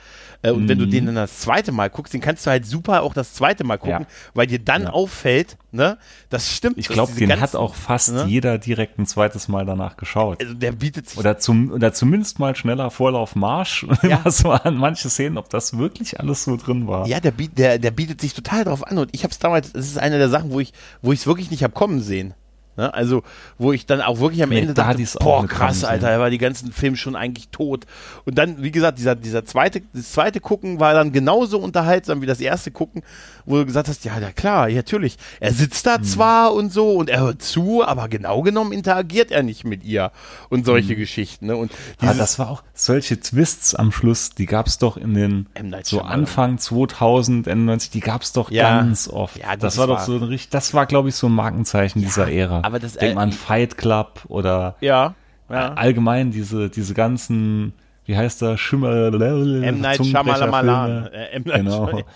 Äh, 0.44 0.52
und 0.52 0.68
wenn 0.70 0.78
du 0.78 0.86
den 0.86 1.06
dann 1.08 1.16
das 1.16 1.40
zweite 1.40 1.72
Mal 1.72 1.90
guckst, 1.90 2.14
den 2.14 2.22
kannst 2.22 2.46
du 2.46 2.52
halt 2.52 2.66
super 2.66 3.02
auch 3.02 3.14
das 3.14 3.34
zweite 3.34 3.64
Mal 3.64 3.78
gucken, 3.78 4.02
Ja. 4.02 4.08
weil 4.34 4.46
dir 4.46 4.60
dann 4.60 4.84
Ja. 4.84 4.90
auffällt, 4.90 5.58
ne, 5.72 5.98
das 6.30 6.52
stimmt. 6.52 6.78
Ich 6.78 6.88
glaube, 6.90 7.14
den 7.14 7.32
hat 7.32 7.40
ganzen- 7.40 7.58
auch 7.58 7.74
fast 7.76 8.12
ne? 8.14 8.26
jeder 8.28 8.58
direkt 8.58 9.00
ein 9.00 9.06
zweites 9.06 9.48
Mal 9.48 9.66
danach 9.66 9.98
geschaut. 9.98 10.42
Also 10.42 10.54
der 10.54 10.74
bietet 10.74 11.10
sich 11.10 11.18
Oder, 11.18 11.38
zum, 11.40 11.72
oder 11.72 11.94
zumindest 11.94 12.40
mal 12.40 12.56
schneller 12.56 12.92
Vorlauf 12.92 13.36
Marsch. 13.36 13.88
Ja. 14.04 14.30
So 14.30 14.52
an 14.52 14.76
manche 14.76 15.10
Szenen, 15.10 15.38
ob 15.38 15.50
das 15.50 15.78
wirklich 15.78 16.20
alles 16.20 16.44
so 16.44 16.58
drin 16.58 16.88
war. 16.88 17.08
Ja, 17.08 17.20
der, 17.22 17.32
der, 17.32 17.80
der 17.80 17.92
bietet 17.92 18.20
sich 18.22 18.34
total 18.34 18.66
drauf 18.66 18.86
an 18.86 18.98
und 18.98 19.10
ich 19.14 19.24
habe 19.24 19.32
es 19.32 19.40
damals, 19.40 19.72
das 19.72 19.86
ist 19.88 19.98
eine 19.98 20.18
der 20.18 20.30
Sachen, 20.30 20.52
wo 20.52 20.60
ich 20.60 20.74
es 21.02 21.26
wirklich 21.26 21.50
nicht 21.52 21.64
hab 21.64 21.74
kommen 21.74 22.02
sehen. 22.02 22.34
Ne? 22.76 22.94
Also, 22.94 23.24
wo 23.58 23.72
ich 23.72 23.86
dann 23.86 24.02
auch 24.02 24.20
wirklich 24.20 24.42
am 24.44 24.50
Nee, 24.50 24.62
Ende 24.62 24.74
da 24.74 24.94
dachte, 24.94 25.04
boah, 25.20 25.46
krass, 25.48 25.82
dran, 25.82 25.92
Alter, 25.92 26.08
ja. 26.10 26.16
da 26.16 26.20
war 26.22 26.30
die 26.30 26.38
ganzen 26.40 26.72
Film 26.72 26.96
schon 26.96 27.16
eigentlich 27.16 27.50
tot. 27.50 27.86
Und 28.26 28.38
dann, 28.38 28.64
wie 28.64 28.72
gesagt, 28.72 28.98
dieser, 28.98 29.16
dieser 29.16 29.46
zweite, 29.46 29.82
das 29.94 30.12
zweite 30.14 30.40
Gucken 30.40 30.80
war 30.80 30.94
dann 30.94 31.12
genauso 31.12 31.60
unterhaltsam 31.60 32.22
wie 32.22 32.26
das 32.26 32.40
erste 32.42 32.72
Gucken, 32.72 33.04
wo 33.46 33.58
du 33.58 33.66
gesagt 33.66 33.88
hast, 33.90 34.06
ja, 34.06 34.18
ja 34.20 34.32
klar, 34.32 34.70
ja, 34.70 34.78
natürlich. 34.78 35.18
Er 35.40 35.54
sitzt 35.54 35.86
da 35.86 36.02
zwar 36.02 36.54
und 36.54 36.72
so 36.74 36.94
und 36.94 37.10
er 37.10 37.20
hört 37.22 37.42
zu, 37.42 37.84
aber 37.86 38.08
genau 38.08 38.42
genommen 38.42 38.72
interagiert 38.72 39.32
er 39.32 39.44
nicht 39.44 39.66
mit 39.66 39.84
ihr 39.84 40.12
und 40.50 40.66
solche 40.66 40.96
Geschichten. 40.96 41.48
Ne? 41.48 41.56
Und 41.56 41.72
Aber 42.00 42.14
das 42.16 42.40
war 42.40 42.50
auch 42.50 42.64
solche 42.74 43.20
Twists 43.20 43.76
am 43.76 43.92
Schluss, 43.92 44.32
die 44.32 44.46
gab's 44.46 44.78
doch 44.80 44.98
in 44.98 45.14
den 45.14 45.48
so. 45.84 46.02
Anfang 46.02 46.58
2000, 46.58 47.48
Ende 47.48 47.66
90, 47.66 47.92
die 47.92 48.00
gab's 48.00 48.34
doch 48.34 48.50
Ja. 48.52 48.78
ganz 48.78 49.08
oft. 49.08 49.38
Ja, 49.38 49.52
das 49.56 49.60
das 49.74 49.78
war 49.78 49.88
doch 49.88 49.98
war- 49.98 50.06
so 50.06 50.16
ein 50.16 50.24
richtig, 50.24 50.50
das 50.50 50.74
war 50.74 50.86
glaube 50.86 51.10
ich 51.10 51.16
so 51.16 51.28
ein 51.28 51.34
Markenzeichen 51.34 52.02
dieser 52.02 52.32
Ära. 52.32 52.63
Aber 52.64 52.80
das- 52.80 52.94
Denk 52.94 53.12
äh, 53.12 53.16
mal 53.16 53.22
an 53.24 53.32
Fight 53.32 53.78
Club 53.78 54.22
oder 54.28 54.76
ja, 54.82 55.14
ja. 55.50 55.74
allgemein 55.74 56.32
diese 56.32 56.70
diese 56.70 56.94
ganzen 56.94 57.74
wie 58.06 58.18
heißt 58.18 58.42
der 58.42 58.58
Schimmer 58.58 59.14
M. 59.14 59.80
Night 59.82 60.06
Shyamalan. 60.06 61.08
M. 61.32 61.44
Night 61.46 61.56
Genau. 61.58 62.02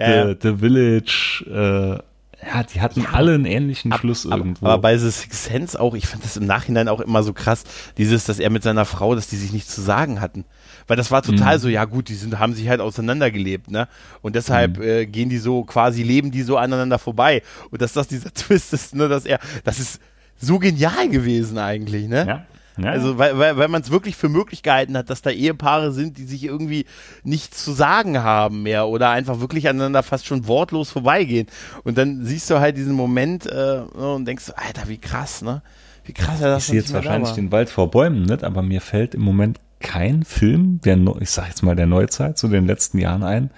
Ja, 0.00 0.10
ja. 0.10 0.26
The, 0.28 0.36
The 0.40 0.56
Village 0.58 1.44
äh, 1.50 1.98
ja, 2.46 2.62
die 2.62 2.80
hatten 2.80 3.04
alle 3.12 3.34
einen 3.34 3.46
ähnlichen 3.46 3.92
Schluss 3.94 4.24
Aber, 4.24 4.36
irgendwo. 4.36 4.66
aber 4.66 4.78
bei 4.78 4.96
The 4.96 5.10
Sixth 5.10 5.42
Sense 5.44 5.80
auch, 5.80 5.94
ich 5.94 6.06
fand 6.06 6.22
das 6.22 6.36
im 6.36 6.46
Nachhinein 6.46 6.86
auch 6.86 7.00
immer 7.00 7.24
so 7.24 7.32
krass, 7.32 7.64
dieses, 7.96 8.24
dass 8.24 8.38
er 8.38 8.48
mit 8.50 8.62
seiner 8.62 8.84
Frau, 8.84 9.16
dass 9.16 9.26
die 9.26 9.34
sich 9.34 9.52
nichts 9.52 9.74
zu 9.74 9.80
sagen 9.80 10.20
hatten. 10.20 10.44
Weil 10.88 10.96
das 10.96 11.10
war 11.12 11.22
total 11.22 11.56
Mhm. 11.56 11.60
so, 11.60 11.68
ja 11.68 11.84
gut, 11.84 12.08
die 12.08 12.14
sind, 12.16 12.38
haben 12.40 12.54
sich 12.54 12.68
halt 12.68 12.80
auseinandergelebt, 12.80 13.70
ne? 13.70 13.86
Und 14.22 14.34
deshalb 14.34 14.78
Mhm. 14.78 14.82
äh, 14.82 15.06
gehen 15.06 15.28
die 15.28 15.38
so, 15.38 15.62
quasi 15.62 16.02
leben 16.02 16.30
die 16.32 16.42
so 16.42 16.56
aneinander 16.56 16.98
vorbei. 16.98 17.42
Und 17.70 17.80
dass 17.82 17.92
das 17.92 18.08
dieser 18.08 18.30
Twist 18.34 18.72
ist, 18.72 18.94
ne, 18.96 19.08
dass 19.08 19.24
er, 19.26 19.38
das 19.64 19.78
ist 19.78 20.00
so 20.40 20.58
genial 20.58 21.08
gewesen 21.08 21.58
eigentlich, 21.58 22.08
ne? 22.08 22.26
ja, 22.26 22.46
ja, 22.82 22.90
Also, 22.92 23.18
weil, 23.18 23.36
weil, 23.38 23.56
weil 23.56 23.66
man 23.68 23.82
es 23.82 23.90
wirklich 23.90 24.14
für 24.16 24.28
möglich 24.28 24.62
gehalten 24.62 24.96
hat, 24.96 25.10
dass 25.10 25.20
da 25.20 25.30
Ehepaare 25.30 25.90
sind, 25.92 26.16
die 26.16 26.24
sich 26.24 26.44
irgendwie 26.44 26.86
nichts 27.24 27.64
zu 27.64 27.72
sagen 27.72 28.22
haben 28.22 28.62
mehr 28.62 28.86
oder 28.86 29.10
einfach 29.10 29.40
wirklich 29.40 29.68
aneinander 29.68 30.04
fast 30.04 30.26
schon 30.26 30.46
wortlos 30.46 30.90
vorbeigehen. 30.92 31.48
Und 31.82 31.98
dann 31.98 32.24
siehst 32.24 32.48
du 32.50 32.60
halt 32.60 32.76
diesen 32.76 32.94
Moment 32.94 33.46
äh, 33.46 33.80
und 33.96 34.26
denkst, 34.26 34.52
Alter, 34.54 34.88
wie 34.88 34.98
krass, 34.98 35.42
ne? 35.42 35.60
Wie 36.04 36.12
krass 36.12 36.40
er 36.40 36.48
das 36.50 36.62
ich 36.62 36.68
sehe 36.70 36.76
jetzt 36.80 36.94
wahrscheinlich 36.94 37.32
den 37.32 37.50
Wald 37.52 37.68
vor 37.68 37.90
Bäumen 37.90 38.22
nicht, 38.22 38.42
aber 38.44 38.62
mir 38.62 38.80
fällt 38.80 39.14
im 39.16 39.22
Moment 39.22 39.58
kein 39.80 40.24
Film, 40.24 40.80
der, 40.84 40.96
Neu- 40.96 41.18
ich 41.20 41.30
sag 41.30 41.48
jetzt 41.48 41.62
mal 41.62 41.76
der 41.76 41.86
Neuzeit, 41.86 42.38
zu 42.38 42.48
den 42.48 42.66
letzten 42.66 42.98
Jahren 42.98 43.22
ein, 43.22 43.50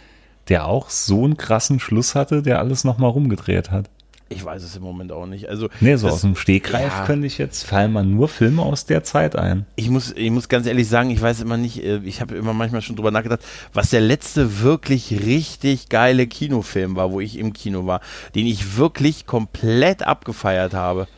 der 0.48 0.66
auch 0.66 0.90
so 0.90 1.24
einen 1.24 1.36
krassen 1.36 1.80
Schluss 1.80 2.14
hatte, 2.14 2.42
der 2.42 2.58
alles 2.58 2.84
nochmal 2.84 3.10
rumgedreht 3.10 3.70
hat. 3.70 3.88
Ich 4.32 4.44
weiß 4.44 4.62
es 4.62 4.76
im 4.76 4.82
Moment 4.84 5.10
auch 5.10 5.26
nicht. 5.26 5.48
Also, 5.48 5.68
Nee, 5.80 5.96
so 5.96 6.06
das- 6.06 6.14
aus 6.16 6.20
dem 6.20 6.36
Stegreif 6.36 6.92
ja. 6.98 7.04
könnte 7.04 7.26
ich 7.26 7.36
jetzt, 7.38 7.64
fallen 7.64 7.92
mal 7.92 8.04
nur 8.04 8.28
Filme 8.28 8.62
aus 8.62 8.84
der 8.86 9.02
Zeit 9.02 9.34
ein. 9.34 9.66
ich 9.74 9.90
muss, 9.90 10.12
ich 10.12 10.30
muss 10.30 10.48
ganz 10.48 10.66
ehrlich 10.68 10.86
sagen, 10.88 11.10
ich 11.10 11.20
weiß 11.20 11.40
immer 11.40 11.56
nicht, 11.56 11.82
äh, 11.84 11.98
ich 12.04 12.20
habe 12.20 12.36
immer 12.36 12.52
manchmal 12.52 12.80
schon 12.80 12.94
drüber 12.94 13.10
nachgedacht, 13.10 13.40
was 13.72 13.90
der 13.90 14.00
letzte 14.00 14.60
wirklich 14.60 15.10
richtig 15.26 15.88
geile 15.88 16.28
Kinofilm 16.28 16.94
war, 16.94 17.10
wo 17.10 17.18
ich 17.20 17.38
im 17.38 17.52
Kino 17.54 17.86
war, 17.86 18.00
den 18.36 18.46
ich 18.46 18.76
wirklich 18.76 19.26
komplett 19.26 20.04
abgefeiert 20.06 20.74
habe. 20.74 21.08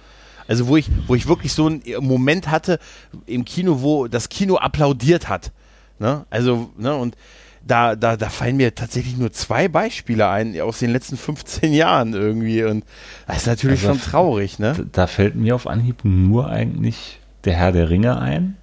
Also 0.49 0.67
wo 0.69 0.77
ich, 0.77 0.91
wo 1.07 1.15
ich 1.15 1.29
wirklich 1.29 1.53
so 1.53 1.67
einen 1.67 1.83
Moment 2.01 2.51
hatte 2.51 2.79
im 3.27 3.45
Kino, 3.45 3.83
wo 3.83 4.09
das 4.09 4.29
Kino 4.29 4.57
applaudiert 4.57 5.29
hat. 5.29 5.53
Ne? 5.99 6.25
Also, 6.31 6.71
ne, 6.77 6.95
und 6.95 7.17
da, 7.65 7.95
da, 7.95 8.17
da 8.17 8.29
fallen 8.29 8.57
mir 8.57 8.75
tatsächlich 8.75 9.17
nur 9.17 9.33
zwei 9.33 9.69
Beispiele 9.69 10.29
ein 10.29 10.61
aus 10.61 10.81
den 10.81 10.91
letzten 10.91 11.17
15 11.17 11.73
Jahren 11.73 12.13
irgendwie. 12.13 12.65
Und 12.65 12.85
das 13.29 13.39
ist 13.39 13.47
natürlich 13.47 13.87
Also 13.87 14.01
schon 14.01 14.11
traurig, 14.11 14.59
ne? 14.59 14.75
Da 14.91 15.07
fällt 15.07 15.37
mir 15.37 15.55
auf 15.55 15.69
Anhieb 15.69 16.05
nur 16.05 16.49
eigentlich 16.49 17.21
der 17.45 17.55
Herr 17.55 17.71
der 17.73 17.89
Ringe 17.89 18.19
ein, 18.21 18.57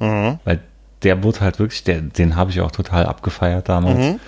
Mhm. 0.00 0.38
weil 0.44 0.60
der 1.02 1.22
wurde 1.22 1.40
halt 1.40 1.58
wirklich, 1.58 1.84
der, 1.84 2.00
den 2.00 2.36
habe 2.36 2.50
ich 2.50 2.60
auch 2.62 2.70
total 2.70 3.06
abgefeiert 3.06 3.68
damals. 3.68 3.98
Mhm. 4.14 4.20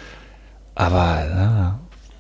Aber 0.75 1.25
ja, 1.27 1.79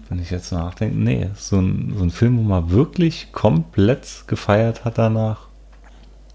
wenn 0.08 0.20
ich 0.20 0.30
jetzt 0.30 0.52
nachdenke, 0.52 0.96
nee, 0.96 1.30
so 1.36 1.58
ein, 1.58 1.94
so 1.96 2.02
ein 2.02 2.10
Film, 2.10 2.38
wo 2.38 2.42
man 2.42 2.70
wirklich 2.70 3.32
komplett 3.32 4.24
gefeiert 4.26 4.84
hat 4.84 4.98
danach, 4.98 5.48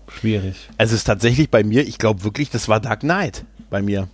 schwierig. 0.07 0.69
Also 0.77 0.93
es 0.93 1.01
ist 1.01 1.05
tatsächlich 1.05 1.49
bei 1.49 1.63
mir, 1.63 1.87
ich 1.87 1.97
glaube 1.97 2.23
wirklich, 2.23 2.49
das 2.49 2.67
war 2.67 2.79
Dark 2.79 3.01
Knight 3.01 3.45
bei 3.69 3.81
mir. 3.81 4.07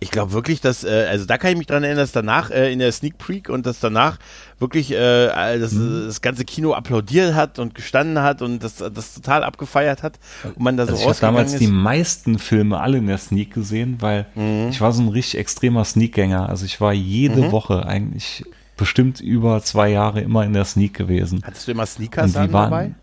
Ich 0.00 0.12
glaube 0.12 0.32
wirklich, 0.32 0.60
dass, 0.60 0.84
äh, 0.84 1.06
also 1.10 1.24
da 1.24 1.38
kann 1.38 1.50
ich 1.50 1.58
mich 1.58 1.66
dran 1.66 1.82
erinnern, 1.82 2.02
dass 2.04 2.12
danach 2.12 2.50
äh, 2.50 2.72
in 2.72 2.78
der 2.78 2.92
Sneak 2.92 3.18
Peek 3.18 3.48
und 3.48 3.66
dass 3.66 3.80
danach 3.80 4.18
wirklich 4.60 4.92
äh, 4.92 5.58
das, 5.58 5.74
das 5.76 6.20
ganze 6.20 6.44
Kino 6.44 6.72
applaudiert 6.72 7.34
hat 7.34 7.58
und 7.58 7.74
gestanden 7.74 8.22
hat 8.22 8.40
und 8.40 8.62
das, 8.62 8.76
das 8.76 9.14
total 9.14 9.42
abgefeiert 9.42 10.04
hat 10.04 10.20
und 10.44 10.60
man 10.60 10.76
da 10.76 10.86
so 10.86 10.92
Also 10.92 11.00
ich 11.00 11.02
habe 11.02 11.10
rausgegangen 11.10 11.36
damals 11.36 11.52
ist. 11.54 11.60
die 11.60 11.66
meisten 11.66 12.38
Filme 12.38 12.78
alle 12.80 12.98
in 12.98 13.08
der 13.08 13.18
Sneak 13.18 13.52
gesehen, 13.52 13.96
weil 14.00 14.26
Mhm. 14.36 14.68
ich 14.70 14.80
war 14.80 14.92
so 14.92 15.02
ein 15.02 15.08
richtig 15.08 15.40
extremer 15.40 15.84
Sneakgänger. 15.84 16.48
Also 16.48 16.64
ich 16.64 16.80
war 16.80 16.92
jede 16.92 17.42
Mhm. 17.42 17.50
Woche 17.52 17.84
eigentlich 17.86 18.44
bestimmt 18.76 19.20
über 19.20 19.60
zwei 19.62 19.88
Jahre 19.90 20.20
immer 20.20 20.44
in 20.44 20.52
der 20.52 20.64
Sneak 20.64 20.94
gewesen. 20.94 21.42
Hattest 21.44 21.66
du 21.66 21.72
immer 21.72 21.86
Sneakers 21.86 22.36
an 22.36 22.52
dabei? 22.52 22.94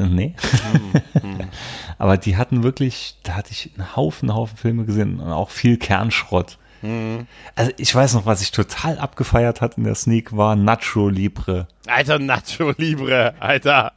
Nee. 0.08 0.34
Mhm. 1.22 1.40
Aber 1.98 2.16
die 2.16 2.36
hatten 2.36 2.62
wirklich, 2.62 3.16
da 3.22 3.34
hatte 3.34 3.52
ich 3.52 3.70
einen 3.76 3.94
Haufen, 3.94 4.34
Haufen 4.34 4.56
Filme 4.56 4.84
gesehen 4.84 5.20
und 5.20 5.30
auch 5.30 5.50
viel 5.50 5.76
Kernschrott. 5.76 6.58
Mhm. 6.82 7.26
Also 7.54 7.72
ich 7.76 7.94
weiß 7.94 8.14
noch, 8.14 8.26
was 8.26 8.40
ich 8.40 8.52
total 8.52 8.98
abgefeiert 8.98 9.60
hat 9.60 9.76
in 9.76 9.84
der 9.84 9.94
Sneak 9.94 10.36
war 10.36 10.56
Nacho 10.56 11.08
Libre. 11.08 11.68
Alter 11.86 12.18
Nacho 12.18 12.72
Libre, 12.76 13.34
Alter. 13.40 13.92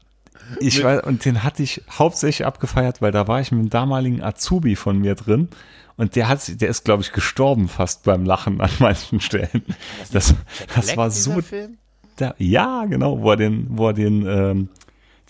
Ich 0.60 0.84
weiß, 0.84 1.04
und 1.04 1.24
den 1.24 1.44
hatte 1.44 1.64
ich 1.64 1.82
hauptsächlich 1.90 2.46
abgefeiert, 2.46 3.02
weil 3.02 3.12
da 3.12 3.28
war 3.28 3.40
ich 3.40 3.52
mit 3.52 3.60
einem 3.60 3.70
damaligen 3.70 4.22
Azubi 4.22 4.76
von 4.76 4.98
mir 4.98 5.16
drin. 5.16 5.48
Und 5.96 6.16
der 6.16 6.28
hat, 6.28 6.60
der 6.60 6.70
ist, 6.70 6.86
glaube 6.86 7.04
ich, 7.04 7.12
gestorben 7.12 7.68
fast 7.68 8.04
beim 8.04 8.26
Lachen 8.26 8.60
an 8.62 8.72
manchen 8.80 9.22
Stellen. 9.22 9.64
Das, 10.12 10.34
das 10.74 10.86
Black, 10.88 10.98
war 10.98 11.12
so, 11.12 11.42
Film? 11.42 11.78
der, 12.20 12.36
ja, 12.40 12.86
genau, 12.86 13.22
wo 13.22 13.32
er 13.32 13.38
den, 13.38 13.68
wo 13.70 13.88
er 13.88 13.94
den, 13.94 14.26
ähm, 14.26 14.70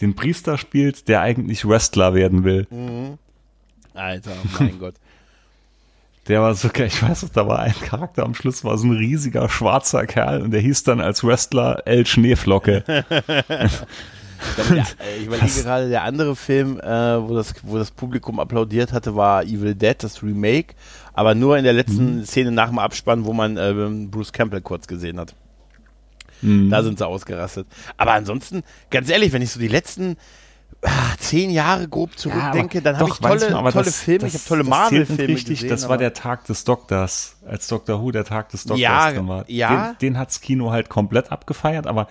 den 0.01 0.15
Priester 0.15 0.57
spielt, 0.57 1.07
der 1.07 1.21
eigentlich 1.21 1.67
Wrestler 1.67 2.13
werden 2.13 2.43
will. 2.43 2.67
Alter, 3.93 4.31
mein 4.59 4.79
Gott. 4.79 4.95
Der 6.27 6.41
war 6.41 6.55
so 6.55 6.69
geil. 6.71 6.87
Ich 6.87 7.03
weiß 7.03 7.23
noch, 7.23 7.29
da 7.29 7.47
war 7.47 7.59
ein 7.59 7.75
Charakter 7.81 8.23
am 8.23 8.33
Schluss, 8.33 8.63
war 8.63 8.77
so 8.77 8.87
ein 8.87 8.91
riesiger 8.95 9.49
schwarzer 9.49 10.05
Kerl 10.05 10.41
und 10.41 10.51
der 10.51 10.61
hieß 10.61 10.83
dann 10.83 11.01
als 11.01 11.23
Wrestler 11.23 11.83
El 11.85 12.05
Schneeflocke. 12.05 12.83
Ich, 14.45 14.55
glaube, 14.55 14.73
der, 14.75 14.83
äh, 15.07 15.17
ich 15.19 15.25
überlege 15.27 15.63
gerade, 15.63 15.89
der 15.89 16.03
andere 16.03 16.35
Film, 16.35 16.77
äh, 16.79 16.83
wo, 17.27 17.33
das, 17.33 17.53
wo 17.63 17.77
das 17.77 17.91
Publikum 17.91 18.39
applaudiert 18.41 18.91
hatte, 18.91 19.15
war 19.15 19.43
Evil 19.43 19.73
Dead, 19.73 19.95
das 19.97 20.21
Remake, 20.21 20.75
aber 21.13 21.33
nur 21.33 21.57
in 21.57 21.63
der 21.63 21.71
letzten 21.71 22.17
Mhm. 22.17 22.25
Szene 22.25 22.51
nach 22.51 22.67
dem 22.67 22.79
Abspann, 22.79 23.23
wo 23.23 23.31
man 23.31 23.55
äh, 23.55 23.73
Bruce 24.09 24.33
Campbell 24.33 24.59
kurz 24.61 24.85
gesehen 24.87 25.17
hat. 25.19 25.33
Mhm. 26.43 26.69
Da 26.69 26.83
sind 26.83 26.97
sie 26.99 27.07
ausgerastet. 27.07 27.67
Aber 27.97 28.11
ansonsten, 28.13 28.63
ganz 28.89 29.09
ehrlich, 29.09 29.31
wenn 29.33 29.41
ich 29.41 29.51
so 29.51 29.59
die 29.59 29.67
letzten 29.67 30.17
ah, 30.81 30.89
zehn 31.17 31.49
Jahre 31.49 31.87
grob 31.87 32.17
zurückdenke, 32.17 32.81
dann 32.81 32.97
habe 32.99 33.09
ich 33.09 33.15
tolle, 33.19 33.55
aber 33.55 33.71
tolle 33.71 33.85
das- 33.85 33.99
Filme, 34.01 34.19
das- 34.19 34.33
ich 34.33 34.39
habe 34.41 34.47
tolle 34.49 34.63
das 34.63 34.69
Marvel-Filme 34.69 35.27
richtig. 35.33 35.59
gesehen. 35.59 35.69
Das 35.69 35.87
war 35.89 35.97
der 35.97 36.13
Tag 36.13 36.45
des 36.45 36.63
Doktors, 36.65 37.37
als 37.47 37.67
Doctor 37.67 38.01
Who 38.01 38.11
der 38.11 38.25
Tag 38.25 38.49
des 38.49 38.63
Doktors 38.63 38.79
Ja, 38.79 39.27
war. 39.27 39.45
ja. 39.49 39.93
Den, 39.93 40.13
den 40.13 40.19
hat's 40.19 40.41
Kino 40.41 40.71
halt 40.71 40.89
komplett 40.89 41.31
abgefeiert, 41.31 41.87
aber 41.87 42.07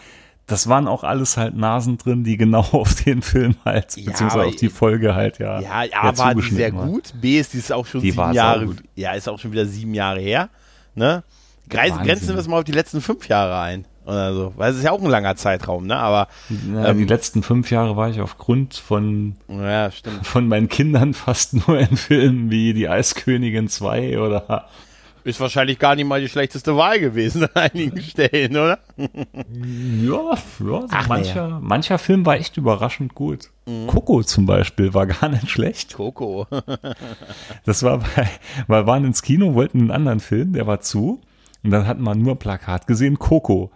das 0.46 0.68
waren 0.68 0.88
auch 0.88 1.04
alles 1.04 1.36
halt 1.36 1.54
Nasen 1.56 1.98
drin, 1.98 2.24
die 2.24 2.36
genau 2.36 2.60
auf 2.72 2.94
den 3.04 3.22
Film 3.22 3.56
halt, 3.64 3.96
Ja, 3.96 4.10
beziehungsweise 4.10 4.46
auf 4.46 4.56
die 4.56 4.70
Folge 4.70 5.14
halt, 5.14 5.38
ja. 5.38 5.60
Ja, 5.60 5.82
ja 5.84 6.02
A 6.02 6.16
war 6.18 6.34
die 6.34 6.42
sehr 6.50 6.74
war. 6.74 6.86
gut, 6.86 7.12
B 7.20 7.38
ist 7.38 7.52
dies 7.52 7.70
auch 7.70 7.86
schon 7.86 8.00
Die 8.00 8.10
sieben 8.10 8.32
Jahre, 8.32 8.74
ja, 8.96 9.12
ist 9.12 9.28
auch 9.28 9.38
schon 9.38 9.52
wieder 9.52 9.66
sieben 9.66 9.94
Jahre 9.94 10.20
her, 10.20 10.48
ne? 10.94 11.22
Grenzen 11.68 12.28
wir 12.28 12.38
es 12.38 12.48
mal 12.48 12.58
auf 12.58 12.64
die 12.64 12.72
letzten 12.72 13.00
fünf 13.00 13.28
Jahre 13.28 13.58
ein 13.60 13.86
oder 14.04 14.34
so, 14.34 14.52
weil 14.56 14.72
es 14.72 14.78
ist 14.78 14.84
ja 14.84 14.90
auch 14.90 15.00
ein 15.00 15.10
langer 15.10 15.36
Zeitraum, 15.36 15.86
ne? 15.86 15.96
Aber, 15.96 16.28
Ja, 16.74 16.88
Ähm, 16.88 16.98
die 16.98 17.04
letzten 17.04 17.42
fünf 17.42 17.70
Jahre 17.70 17.96
war 17.96 18.10
ich 18.10 18.20
aufgrund 18.20 18.74
von, 18.74 19.36
ja, 19.48 19.90
stimmt. 19.90 20.26
von 20.26 20.48
meinen 20.48 20.68
Kindern 20.68 21.14
fast 21.14 21.54
nur 21.66 21.78
in 21.78 21.96
Filmen 21.96 22.50
wie 22.50 22.72
Die 22.72 22.88
Eiskönigin 22.88 23.68
2 23.68 24.18
oder 24.18 24.68
Ist 25.24 25.38
wahrscheinlich 25.38 25.78
gar 25.78 25.94
nicht 25.94 26.06
mal 26.06 26.20
die 26.20 26.28
schlechteste 26.28 26.76
Wahl 26.76 26.98
gewesen 26.98 27.44
an 27.44 27.70
einigen 27.70 28.00
Stellen, 28.02 28.56
oder? 28.56 28.78
Ja, 28.96 30.34
ja 30.34 30.86
Ach, 30.90 31.08
mancher, 31.08 31.60
mancher 31.60 31.98
Film 31.98 32.26
war 32.26 32.36
echt 32.36 32.56
überraschend 32.56 33.14
gut. 33.14 33.50
Mhm. 33.66 33.86
Coco 33.86 34.24
zum 34.24 34.46
Beispiel 34.46 34.94
war 34.94 35.06
gar 35.06 35.28
nicht 35.28 35.48
schlecht. 35.48 35.94
Coco. 35.94 36.46
Das 37.64 37.84
war 37.84 37.98
bei, 37.98 38.28
wir 38.66 38.86
waren 38.88 39.04
ins 39.04 39.22
Kino, 39.22 39.54
wollten 39.54 39.78
einen 39.78 39.90
anderen 39.92 40.18
Film, 40.20 40.52
der 40.54 40.66
war 40.66 40.80
zu. 40.80 41.20
Und 41.62 41.70
dann 41.70 41.86
hatten 41.86 42.02
wir 42.02 42.14
nur 42.16 42.36
Plakat 42.36 42.88
gesehen, 42.88 43.20
Coco. 43.20 43.70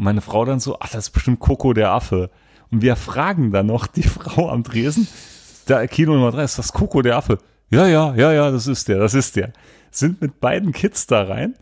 Und 0.00 0.04
meine 0.04 0.22
Frau 0.22 0.46
dann 0.46 0.60
so, 0.60 0.78
ach, 0.80 0.88
das 0.88 1.08
ist 1.08 1.10
bestimmt 1.10 1.40
Coco 1.40 1.74
der 1.74 1.90
Affe. 1.90 2.30
Und 2.70 2.80
wir 2.80 2.96
fragen 2.96 3.52
dann 3.52 3.66
noch 3.66 3.86
die 3.86 4.02
Frau 4.02 4.48
am 4.48 4.62
Dresen, 4.62 5.06
da 5.66 5.86
Kino 5.86 6.14
Nummer 6.14 6.30
drei, 6.30 6.42
ist 6.42 6.58
das 6.58 6.72
Coco 6.72 7.02
der 7.02 7.18
Affe? 7.18 7.36
Ja, 7.68 7.86
ja, 7.86 8.14
ja, 8.14 8.32
ja, 8.32 8.50
das 8.50 8.66
ist 8.66 8.88
der, 8.88 8.98
das 8.98 9.12
ist 9.12 9.36
der. 9.36 9.52
Sind 9.90 10.22
mit 10.22 10.40
beiden 10.40 10.72
Kids 10.72 11.06
da 11.06 11.24
rein. 11.24 11.54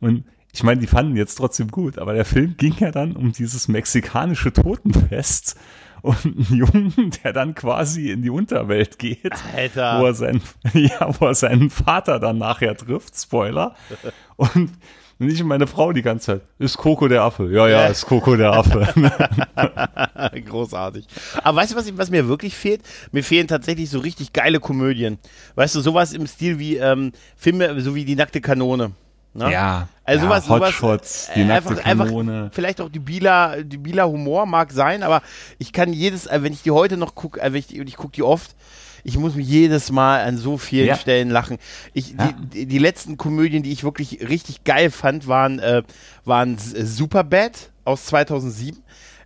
Und 0.00 0.24
ich 0.52 0.62
meine, 0.62 0.78
die 0.78 0.86
fanden 0.86 1.16
jetzt 1.16 1.36
trotzdem 1.36 1.68
gut, 1.68 1.96
aber 1.98 2.12
der 2.12 2.26
Film 2.26 2.58
ging 2.58 2.74
ja 2.78 2.90
dann 2.90 3.16
um 3.16 3.32
dieses 3.32 3.66
mexikanische 3.66 4.52
Totenfest 4.52 5.56
und 6.02 6.22
einen 6.22 6.54
Jungen, 6.54 7.12
der 7.24 7.32
dann 7.32 7.54
quasi 7.54 8.10
in 8.10 8.20
die 8.20 8.28
Unterwelt 8.28 8.98
geht, 8.98 9.32
Alter. 9.56 10.00
wo 10.00 10.04
er 10.04 10.14
seinen, 10.14 10.42
ja, 10.74 11.18
wo 11.18 11.28
er 11.28 11.34
seinen 11.34 11.70
Vater 11.70 12.20
dann 12.20 12.36
nachher 12.36 12.76
trifft, 12.76 13.16
Spoiler. 13.16 13.74
Und 14.36 14.72
nicht 15.18 15.42
meine 15.44 15.66
Frau 15.66 15.92
die 15.92 16.02
ganze 16.02 16.26
Zeit, 16.26 16.42
ist 16.58 16.76
Coco 16.76 17.08
der 17.08 17.22
Affe. 17.22 17.50
Ja, 17.50 17.68
ja, 17.68 17.86
ist 17.86 18.04
Coco 18.04 18.36
der 18.36 18.52
Affe. 18.52 18.86
Großartig. 20.46 21.06
Aber 21.42 21.58
weißt 21.58 21.72
du, 21.72 21.76
was, 21.76 21.96
was, 21.96 22.10
mir 22.10 22.28
wirklich 22.28 22.54
fehlt? 22.54 22.82
Mir 23.12 23.24
fehlen 23.24 23.48
tatsächlich 23.48 23.88
so 23.88 23.98
richtig 23.98 24.32
geile 24.32 24.60
Komödien. 24.60 25.18
Weißt 25.54 25.74
du, 25.74 25.80
sowas 25.80 26.12
im 26.12 26.26
Stil 26.26 26.58
wie 26.58 26.76
ähm, 26.76 27.12
Filme, 27.36 27.80
so 27.80 27.94
wie 27.94 28.04
Die 28.04 28.16
nackte 28.16 28.40
Kanone. 28.40 28.92
Ne? 29.32 29.52
Ja. 29.52 29.88
Also 30.04 30.24
ja, 30.24 30.28
sowas, 30.28 30.48
Hot 30.48 30.58
sowas, 30.58 30.74
Shots, 30.74 31.30
die 31.34 31.44
nackte 31.44 31.84
einfach, 31.84 32.06
Kanone. 32.06 32.44
Einfach, 32.44 32.54
vielleicht 32.54 32.80
auch 32.80 32.88
die 32.88 32.98
Bila, 32.98 33.56
die 33.62 33.76
Bila 33.76 34.06
Humor 34.06 34.46
mag 34.46 34.72
sein, 34.72 35.02
aber 35.02 35.22
ich 35.58 35.72
kann 35.72 35.92
jedes, 35.92 36.26
äh, 36.26 36.42
wenn 36.42 36.52
ich 36.52 36.62
die 36.62 36.70
heute 36.70 36.96
noch 36.96 37.14
gucke, 37.14 37.40
äh, 37.40 37.50
ich, 37.56 37.74
ich 37.74 37.96
gucke 37.96 38.12
die 38.12 38.22
oft, 38.22 38.54
ich 39.06 39.16
muss 39.16 39.36
mich 39.36 39.46
jedes 39.46 39.92
Mal 39.92 40.24
an 40.24 40.36
so 40.36 40.58
vielen 40.58 40.88
ja. 40.88 40.96
Stellen 40.96 41.30
lachen. 41.30 41.58
Ich, 41.92 42.16
ja. 42.18 42.34
die, 42.52 42.66
die, 42.66 42.78
letzten 42.78 43.16
Komödien, 43.16 43.62
die 43.62 43.70
ich 43.70 43.84
wirklich 43.84 44.28
richtig 44.28 44.64
geil 44.64 44.90
fand, 44.90 45.28
waren, 45.28 45.60
äh, 45.60 45.84
waren 46.24 46.58
Superbad 46.58 47.70
aus 47.84 48.06
2007, 48.06 48.82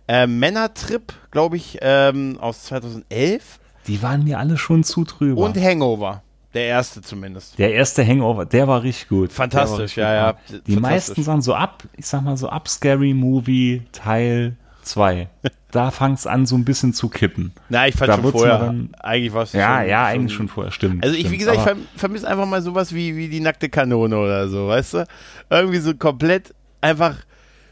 äh, 0.07 0.27
Männertrip, 0.27 1.13
glaube 1.31 1.57
ich, 1.57 1.79
ähm, 1.81 2.37
aus 2.39 2.65
2011. 2.65 3.59
Die 3.87 4.03
waren 4.03 4.23
mir 4.23 4.37
alle 4.37 4.55
schon 4.55 4.83
zu 4.83 5.03
drüber. 5.03 5.41
Und 5.41 5.57
Hangover. 5.57 6.21
Der 6.53 6.65
erste 6.65 7.01
zumindest. 7.01 7.57
Der 7.57 7.73
erste 7.73 8.05
Hangover, 8.05 8.45
der 8.45 8.67
war 8.67 8.83
richtig 8.83 9.07
gut. 9.07 9.31
Fantastisch, 9.31 9.97
ja, 9.97 10.13
ja. 10.13 10.37
Die 10.67 10.75
meisten 10.75 11.23
sagen 11.23 11.41
so 11.41 11.55
ab, 11.55 11.83
ich 11.97 12.05
sag 12.05 12.21
mal 12.21 12.37
so 12.37 12.49
ab 12.49 12.67
Scary 12.67 13.15
Movie 13.15 13.81
Teil 13.93 14.57
2. 14.81 15.29
da 15.71 15.91
fängt 15.91 16.19
es 16.19 16.27
an, 16.27 16.45
so 16.45 16.55
ein 16.55 16.65
bisschen 16.65 16.93
zu 16.93 17.09
kippen. 17.09 17.53
Na, 17.69 17.87
ich 17.87 17.95
fand 17.95 18.09
da 18.09 18.21
schon 18.21 18.31
vorher. 18.31 18.59
Dann, 18.59 18.89
eigentlich 18.99 19.33
was. 19.33 19.53
Ja, 19.53 19.79
schon, 19.79 19.89
ja, 19.89 20.05
eigentlich 20.05 20.33
schon 20.33 20.47
vorher, 20.47 20.71
stimmt. 20.71 21.03
Also 21.03 21.15
ich, 21.15 21.21
stimmt, 21.21 21.33
wie 21.33 21.37
gesagt, 21.37 21.77
ich 21.77 21.99
vermisse 21.99 22.27
einfach 22.27 22.45
mal 22.45 22.61
sowas 22.61 22.93
wie, 22.93 23.15
wie 23.15 23.29
die 23.29 23.39
nackte 23.39 23.69
Kanone 23.69 24.17
oder 24.17 24.47
so, 24.49 24.67
weißt 24.67 24.93
du? 24.95 25.05
Irgendwie 25.49 25.79
so 25.79 25.93
komplett 25.95 26.53
einfach 26.81 27.15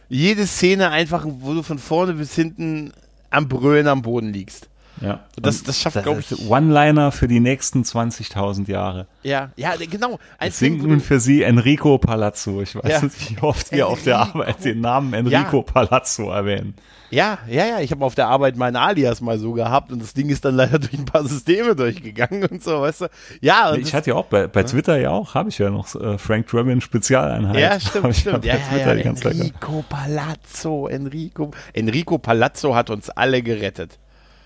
jede 0.08 0.48
Szene 0.48 0.90
einfach, 0.90 1.26
wo 1.28 1.54
du 1.54 1.64
von 1.64 1.78
vorne 1.78 2.14
bis 2.14 2.34
hinten 2.34 2.92
am 3.30 3.48
Brüllen 3.48 3.88
am 3.88 4.02
Boden 4.02 4.34
liegst. 4.34 4.70
Ja. 5.02 5.26
Das, 5.38 5.64
das 5.64 5.80
schafft, 5.80 6.02
glaube 6.04 6.20
ich. 6.20 6.50
One-Liner 6.50 7.12
für 7.12 7.28
die 7.28 7.40
nächsten 7.40 7.84
20.000 7.84 8.70
Jahre. 8.70 9.08
Ja, 9.24 9.52
ja, 9.56 9.76
genau. 9.78 10.20
Ein 10.38 10.50
das 10.50 10.60
singt 10.60 10.84
nun 10.84 11.00
für 11.00 11.20
Sie 11.20 11.44
Enrico 11.44 11.98
Palazzo. 11.98 12.62
Ich 12.62 12.76
weiß 12.76 12.90
ja. 12.90 13.02
nicht, 13.04 13.32
wie 13.32 13.42
oft 13.42 13.72
wir 13.72 13.88
auf 13.88 14.04
der 14.04 14.20
Arbeit 14.20 14.64
den 14.66 14.82
Namen 14.82 15.14
Enrico 15.14 15.58
ja. 15.58 15.64
Palazzo 15.64 16.32
erwähnen. 16.32 16.76
Ja, 17.10 17.40
ja, 17.48 17.66
ja. 17.66 17.80
Ich 17.80 17.92
habe 17.92 18.06
auf 18.06 18.16
der 18.16 18.28
Arbeit 18.28 18.56
meinen 18.56 18.76
Alias 18.76 19.22
mal 19.22 19.40
so 19.40 19.54
gehabt 19.54 19.92
und 19.92 20.02
das 20.02 20.14
Ding 20.14 20.30
ist 20.30 20.46
dann 20.46 20.56
leider 20.56 20.80
durch 20.80 20.94
ein 20.94 21.06
paar 21.06 21.24
Systeme 21.26 21.76
durchgegangen 21.76 22.46
und 22.46 22.64
so, 22.64 22.82
weißt 22.82 23.02
du. 23.02 23.08
Ja. 23.42 23.74
ich 23.74 23.94
hatte 23.94 24.12
ja 24.12 24.16
auch 24.16 24.26
bei, 24.26 24.48
bei 24.48 24.64
Twitter 24.64 24.98
ja 24.98 25.12
auch, 25.12 25.36
habe 25.36 25.50
ich 25.50 25.58
ja 25.58 25.70
noch 25.70 25.94
äh, 25.96 26.18
Frank 26.18 26.48
Drabin 26.48 26.82
Spezialeinheit. 26.82 27.60
Ja, 27.60 27.80
stimmt, 27.80 28.16
stimmt. 28.16 28.46
Ja, 28.46 28.56
ja, 28.76 28.94
ja, 28.94 29.12
Enrico 29.12 29.84
Palazzo, 29.88 30.88
Enrico. 30.88 31.52
Enrico 31.74 32.18
Palazzo 32.18 32.76
hat 32.76 32.90
uns 32.90 33.10
alle 33.10 33.42
gerettet. 33.42 33.98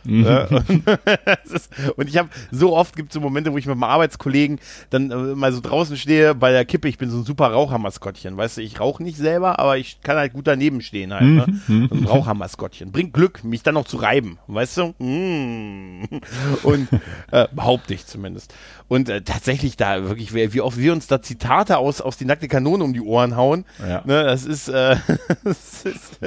Mhm. 0.05 0.25
und 1.95 2.09
ich 2.09 2.17
habe 2.17 2.29
so 2.51 2.75
oft 2.75 2.95
gibt 2.95 3.09
es 3.09 3.13
so 3.13 3.19
Momente, 3.19 3.51
wo 3.53 3.57
ich 3.57 3.65
mit 3.65 3.77
meinem 3.77 3.89
Arbeitskollegen 3.89 4.59
dann 4.89 5.11
äh, 5.11 5.15
mal 5.15 5.51
so 5.51 5.61
draußen 5.61 5.97
stehe 5.97 6.35
bei 6.35 6.51
der 6.51 6.65
Kippe. 6.65 6.87
Ich 6.87 6.97
bin 6.97 7.09
so 7.09 7.17
ein 7.17 7.23
super 7.23 7.47
Rauchermaskottchen, 7.47 8.35
weißt 8.35 8.57
du. 8.57 8.61
Ich 8.61 8.79
rauche 8.79 9.03
nicht 9.03 9.17
selber, 9.17 9.59
aber 9.59 9.77
ich 9.77 10.01
kann 10.01 10.17
halt 10.17 10.33
gut 10.33 10.47
daneben 10.47 10.81
stehen 10.81 11.13
halt. 11.13 11.23
Ne? 11.23 11.45
Mhm. 11.67 11.87
So 11.89 11.95
ein 11.95 12.05
Rauchermaskottchen 12.05 12.91
bringt 12.91 13.13
Glück, 13.13 13.43
mich 13.43 13.63
dann 13.63 13.75
noch 13.75 13.85
zu 13.85 13.97
reiben, 13.97 14.39
weißt 14.47 14.77
du. 14.77 14.93
Mm. 14.99 16.03
Und 16.63 16.87
äh, 17.31 17.47
behaupte 17.51 17.93
ich 17.93 18.05
zumindest. 18.05 18.53
Und 18.87 19.09
äh, 19.09 19.21
tatsächlich 19.21 19.77
da 19.77 20.03
wirklich, 20.07 20.33
wie 20.33 20.61
oft 20.61 20.77
wir 20.77 20.93
uns 20.93 21.07
da 21.07 21.21
Zitate 21.21 21.77
aus 21.77 22.01
aus 22.01 22.17
die 22.17 22.25
nackte 22.25 22.47
Kanone 22.47 22.83
um 22.83 22.93
die 22.93 23.01
Ohren 23.01 23.35
hauen. 23.35 23.65
Ja. 23.79 24.01
Ne, 24.05 24.23
das 24.23 24.45
ist, 24.45 24.67
äh, 24.67 24.97
das 25.43 25.85
ist 25.85 26.19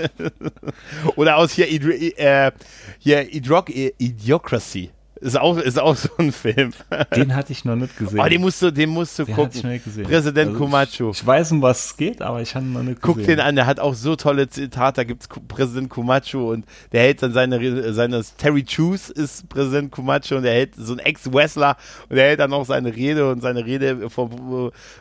oder 1.17 1.37
aus 1.37 1.53
hier 1.53 1.69
äh, 1.71 2.53
hier 2.99 3.33
Idrock 3.33 3.66
Idiocracy. 3.69 4.91
Ist 5.19 5.39
auch, 5.41 5.57
ist 5.57 5.79
auch 5.79 5.97
so 5.97 6.11
ein 6.19 6.31
Film. 6.31 6.75
Den 7.15 7.35
hatte 7.35 7.51
ich 7.51 7.65
noch 7.65 7.75
nicht 7.75 7.97
gesehen. 7.97 8.21
Oh, 8.21 8.29
den 8.29 8.41
musst 8.43 8.61
du, 8.61 8.71
den 8.71 8.91
musst 8.91 9.19
du 9.19 9.25
den 9.25 9.35
gucken. 9.35 9.81
Präsident 10.05 10.49
also 10.51 10.59
Kumacho. 10.59 11.11
Ich, 11.11 11.21
ich, 11.21 11.27
weiß, 11.27 11.53
um 11.53 11.63
was 11.63 11.87
es 11.87 11.97
geht, 11.97 12.21
aber 12.21 12.43
ich 12.43 12.55
habe 12.55 12.67
ihn 12.67 12.75
noch 12.75 12.83
nicht 12.83 13.01
Guck 13.01 13.17
gesehen. 13.17 13.29
Guck 13.29 13.37
den 13.37 13.41
an, 13.41 13.57
der 13.57 13.65
hat 13.65 13.81
auch 13.81 13.95
so 13.95 14.15
tolle 14.15 14.49
Zitate. 14.51 14.97
Da 14.97 15.05
gibt 15.05 15.23
es 15.23 15.29
Präsident 15.49 15.89
Kumacho 15.89 16.53
und 16.53 16.67
der 16.93 17.01
hält 17.03 17.23
dann 17.23 17.33
seine, 17.33 17.95
seine 17.95 18.23
Terry 18.37 18.65
Chews 18.65 19.09
ist 19.09 19.49
Präsident 19.49 19.91
Kumacho 19.91 20.37
und 20.37 20.43
der 20.43 20.53
hält 20.53 20.75
so 20.77 20.93
ein 20.93 20.99
Ex-Wrestler 20.99 21.79
und 22.11 22.19
er 22.19 22.25
hält 22.25 22.41
dann 22.41 22.53
auch 22.53 22.67
seine 22.67 22.95
Rede 22.95 23.31
und 23.31 23.41
seine 23.41 23.65
Rede 23.65 24.11
von, 24.11 24.31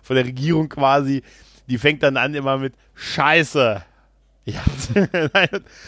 von 0.01 0.16
der 0.16 0.26
Regierung 0.26 0.70
quasi. 0.70 1.24
Die 1.68 1.78
fängt 1.78 2.03
dann 2.03 2.16
an 2.16 2.34
immer 2.36 2.57
mit 2.57 2.74
Scheiße. 2.93 3.84
Ja, 4.48 4.62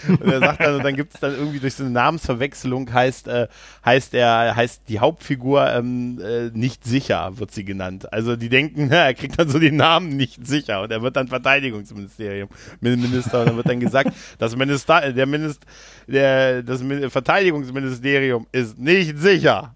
und 0.08 0.22
er 0.26 0.40
sagt 0.40 0.62
dann, 0.62 0.76
und 0.76 0.84
dann 0.84 0.96
gibt 0.96 1.14
es 1.14 1.20
dann 1.20 1.36
irgendwie 1.36 1.60
durch 1.60 1.76
so 1.76 1.84
eine 1.84 1.92
Namensverwechslung 1.92 2.92
heißt, 2.92 3.28
äh, 3.28 3.48
heißt 3.86 4.16
er, 4.16 4.56
heißt 4.56 4.82
die 4.90 5.00
Hauptfigur 5.00 5.72
ähm, 5.72 6.20
äh, 6.20 6.50
nicht 6.50 6.84
sicher, 6.84 7.38
wird 7.38 7.52
sie 7.52 7.64
genannt. 7.64 8.12
Also 8.12 8.36
die 8.36 8.50
denken, 8.50 8.90
er 8.92 9.14
kriegt 9.14 9.38
dann 9.38 9.48
so 9.48 9.60
den 9.60 9.76
Namen 9.76 10.18
nicht 10.18 10.48
sicher 10.48 10.82
und 10.82 10.92
er 10.92 11.04
wird 11.04 11.16
dann 11.16 11.28
Verteidigungsministerium 11.28 12.50
Minister 12.82 13.42
und 13.42 13.50
dann 13.50 13.58
wird 13.58 13.70
dann 13.70 13.80
gesagt, 13.80 14.12
das 14.40 14.56
Minister, 14.56 15.14
der 15.14 15.28
Minister, 15.28 15.68
der, 16.08 16.64
das 16.64 16.84
Verteidigungsministerium 17.10 18.48
ist 18.52 18.80
nicht 18.80 19.20
sicher. 19.20 19.76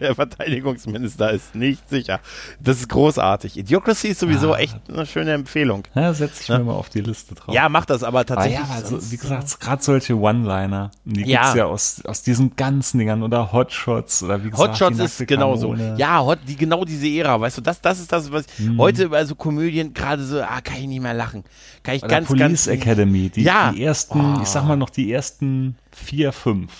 der 0.00 0.14
Verteidigungsminister 0.14 1.30
ist 1.30 1.54
nicht 1.54 1.88
sicher. 1.88 2.20
Das 2.60 2.80
ist 2.80 2.88
großartig. 2.88 3.56
Idiocracy 3.56 4.08
ist 4.08 4.20
sowieso 4.20 4.52
ah. 4.52 4.58
echt 4.58 4.76
eine 4.88 5.06
schöne 5.06 5.32
Empfehlung. 5.32 5.84
Ja, 5.94 6.12
setze 6.12 6.42
ich 6.42 6.48
ja? 6.48 6.58
mir 6.58 6.64
mal 6.64 6.74
auf 6.74 6.87
die 6.88 7.00
Liste 7.00 7.34
drauf. 7.34 7.54
Ja, 7.54 7.68
mach 7.68 7.84
das 7.84 8.02
aber 8.02 8.24
tatsächlich. 8.24 8.58
Ah, 8.58 8.66
ja, 8.68 8.74
also, 8.74 9.10
wie 9.10 9.16
gesagt, 9.16 9.60
gerade 9.60 9.82
solche 9.82 10.16
One-Liner, 10.16 10.90
die 11.04 11.24
ja. 11.24 11.42
gibt's 11.42 11.56
ja 11.56 11.64
aus, 11.66 12.02
aus 12.04 12.22
diesen 12.22 12.56
ganzen 12.56 12.98
Dingern 12.98 13.22
oder 13.22 13.52
Hotshots 13.52 14.22
oder 14.22 14.44
wie 14.44 14.50
gesagt. 14.50 14.80
Hotshots 14.80 14.98
ist 14.98 15.26
genauso. 15.26 15.74
Ja, 15.96 16.24
Hot, 16.24 16.38
die, 16.46 16.56
genau 16.56 16.84
diese 16.84 17.06
Ära, 17.08 17.40
weißt 17.40 17.58
du, 17.58 17.62
das, 17.62 17.80
das 17.80 18.00
ist 18.00 18.12
das, 18.12 18.32
was 18.32 18.46
hm. 18.56 18.78
heute 18.78 19.08
bei 19.10 19.24
so 19.24 19.34
Komödien 19.34 19.94
gerade 19.94 20.24
so, 20.24 20.40
ah, 20.40 20.60
kann 20.60 20.78
ich 20.78 20.86
nicht 20.86 21.00
mehr 21.00 21.14
lachen. 21.14 21.44
Kann 21.82 21.94
ich 21.94 22.02
oder 22.02 22.10
ganz, 22.10 22.28
Police 22.28 22.66
ganz. 22.66 22.66
Academy, 22.66 23.28
die, 23.28 23.42
ja. 23.42 23.72
die 23.72 23.82
ersten, 23.82 24.36
oh. 24.36 24.42
ich 24.42 24.48
sag 24.48 24.64
mal 24.64 24.76
noch 24.76 24.90
die 24.90 25.12
ersten 25.12 25.76
vier, 25.92 26.32
fünf 26.32 26.72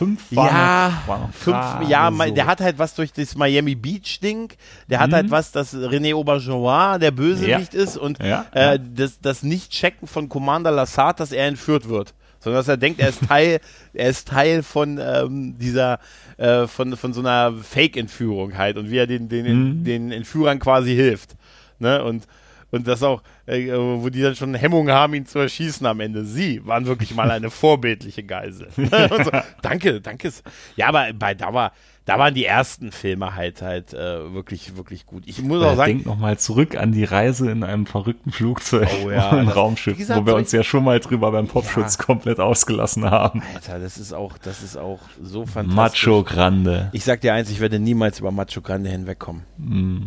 fünf 0.00 0.34
waren 0.34 0.46
ja, 0.46 1.02
noch, 1.06 1.20
noch 1.20 1.34
fünf, 1.34 1.90
ja, 1.90 2.10
so. 2.10 2.34
der 2.34 2.46
hat 2.46 2.62
halt 2.62 2.78
was 2.78 2.94
durch 2.94 3.12
das 3.12 3.36
Miami 3.36 3.74
Beach 3.74 4.18
Ding. 4.20 4.50
Der 4.88 4.98
mhm. 4.98 5.02
hat 5.02 5.12
halt 5.12 5.30
was, 5.30 5.52
dass 5.52 5.74
René 5.74 6.14
Auberjonois 6.14 6.98
der 6.98 7.10
Bösewicht 7.10 7.74
ja. 7.74 7.82
ist 7.82 7.98
und 7.98 8.18
ja, 8.18 8.46
äh, 8.52 8.78
das, 8.80 9.20
das 9.20 9.42
Nicht-Checken 9.42 10.08
von 10.08 10.30
Commander 10.30 10.70
Lassard, 10.70 11.20
dass 11.20 11.32
er 11.32 11.46
entführt 11.46 11.90
wird. 11.90 12.14
Sondern 12.38 12.60
dass 12.60 12.68
er 12.68 12.78
denkt, 12.78 12.98
er 12.98 13.10
ist 13.10 13.28
Teil, 13.28 13.60
er 13.92 14.08
ist 14.08 14.28
Teil 14.28 14.62
von 14.62 14.98
ähm, 14.98 15.58
dieser, 15.58 15.98
äh, 16.38 16.66
von, 16.66 16.96
von 16.96 17.12
so 17.12 17.20
einer 17.20 17.52
Fake-Entführung 17.52 18.56
halt 18.56 18.78
und 18.78 18.90
wie 18.90 18.96
er 18.96 19.06
den, 19.06 19.28
den, 19.28 19.80
mhm. 19.80 19.84
den 19.84 20.12
Entführern 20.12 20.60
quasi 20.60 20.94
hilft. 20.94 21.36
Ne? 21.78 22.02
Und 22.02 22.26
und 22.70 22.86
das 22.86 23.02
auch, 23.02 23.22
äh, 23.46 23.72
wo 23.72 24.08
die 24.08 24.22
dann 24.22 24.36
schon 24.36 24.54
Hemmungen 24.54 24.94
haben, 24.94 25.14
ihn 25.14 25.26
zu 25.26 25.38
erschießen 25.38 25.86
am 25.86 26.00
Ende. 26.00 26.24
Sie 26.24 26.64
waren 26.66 26.86
wirklich 26.86 27.14
mal 27.14 27.30
eine 27.30 27.50
vorbildliche 27.50 28.22
Geisel. 28.22 28.68
so, 28.76 29.30
danke, 29.62 30.00
danke. 30.00 30.30
Ja, 30.76 30.88
aber 30.88 31.12
bei 31.12 31.34
da 31.34 31.52
war, 31.52 31.72
da 32.04 32.18
waren 32.18 32.34
die 32.34 32.44
ersten 32.44 32.92
Filme 32.92 33.34
halt 33.34 33.62
halt 33.62 33.92
äh, 33.92 34.32
wirklich 34.32 34.76
wirklich 34.76 35.06
gut. 35.06 35.24
Ich 35.26 35.42
muss 35.42 35.62
auch 35.62 35.76
sagen, 35.76 35.92
denk 35.92 36.06
noch 36.06 36.18
mal 36.18 36.38
zurück 36.38 36.76
an 36.76 36.92
die 36.92 37.04
Reise 37.04 37.50
in 37.50 37.62
einem 37.62 37.86
verrückten 37.86 38.32
Flugzeug 38.32 38.88
oh, 39.04 39.10
ja, 39.10 39.30
ein 39.30 39.48
Raumschiff, 39.48 39.96
gesagt, 39.96 40.20
wo 40.20 40.26
wir 40.26 40.34
uns 40.34 40.52
ja 40.52 40.62
schon 40.62 40.84
mal 40.84 41.00
drüber 41.00 41.30
beim 41.32 41.46
Popschutz 41.46 41.98
ja. 41.98 42.04
komplett 42.04 42.40
ausgelassen 42.40 43.10
haben. 43.10 43.42
Alter, 43.54 43.78
das 43.78 43.98
ist 43.98 44.12
auch 44.12 44.38
das 44.38 44.62
ist 44.62 44.76
auch 44.76 45.00
so 45.22 45.46
fantastisch. 45.46 46.06
Macho 46.06 46.24
Grande. 46.24 46.88
Ich 46.92 47.04
sag 47.04 47.20
dir 47.20 47.34
eins, 47.34 47.50
ich 47.50 47.60
werde 47.60 47.78
niemals 47.78 48.18
über 48.18 48.30
Macho 48.30 48.60
Grande 48.60 48.90
hinwegkommen. 48.90 49.42
Mm. 49.58 50.06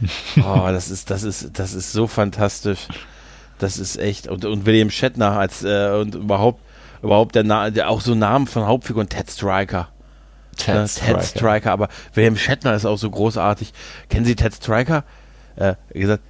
Oh, 0.36 0.66
das 0.66 0.90
ist, 0.90 1.10
das 1.10 1.22
ist, 1.22 1.58
das 1.58 1.74
ist 1.74 1.92
so 1.92 2.06
fantastisch. 2.06 2.88
Das 3.58 3.78
ist 3.78 3.98
echt. 3.98 4.28
Und, 4.28 4.44
und 4.44 4.66
William 4.66 4.90
Shatner 4.90 5.32
als 5.38 5.62
äh, 5.62 5.90
und 6.00 6.14
überhaupt, 6.14 6.62
überhaupt 7.02 7.34
der, 7.34 7.44
Na 7.44 7.70
der 7.70 7.90
auch 7.90 8.00
so 8.00 8.14
Namen 8.14 8.46
von 8.46 8.66
Hauptfiguren, 8.66 9.08
Ted 9.08 9.30
Striker. 9.30 9.88
Ted, 10.56 10.74
äh, 10.74 10.88
Striker. 10.88 11.18
Ted 11.18 11.24
Striker, 11.24 11.72
aber 11.72 11.88
William 12.14 12.36
Shatner 12.36 12.74
ist 12.74 12.86
auch 12.86 12.96
so 12.96 13.10
großartig. 13.10 13.72
Kennen 14.08 14.24
Sie 14.24 14.36
Ted 14.36 14.54
Striker? 14.54 15.04
Äh, 15.56 15.74
wie 15.92 16.00
gesagt, 16.00 16.22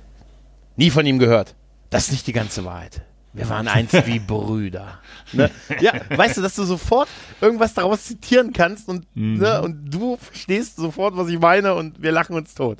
nie 0.76 0.90
von 0.90 1.06
ihm 1.06 1.18
gehört. 1.18 1.54
Das 1.90 2.04
ist 2.04 2.12
nicht 2.12 2.26
die 2.26 2.32
ganze 2.32 2.64
Wahrheit. 2.64 3.02
Wir 3.32 3.48
waren 3.48 3.68
einst 3.68 4.06
wie 4.06 4.18
Brüder. 4.18 4.98
Ne? 5.32 5.50
Ja, 5.80 5.92
weißt 6.08 6.38
du, 6.38 6.42
dass 6.42 6.56
du 6.56 6.64
sofort 6.64 7.08
irgendwas 7.40 7.74
daraus 7.74 8.04
zitieren 8.04 8.52
kannst 8.52 8.88
und, 8.88 9.06
mhm. 9.14 9.38
ne, 9.38 9.62
und 9.62 9.90
du 9.90 10.16
verstehst 10.16 10.76
sofort, 10.76 11.16
was 11.16 11.28
ich 11.28 11.38
meine 11.38 11.74
und 11.74 12.02
wir 12.02 12.12
lachen 12.12 12.34
uns 12.34 12.54
tot. 12.54 12.78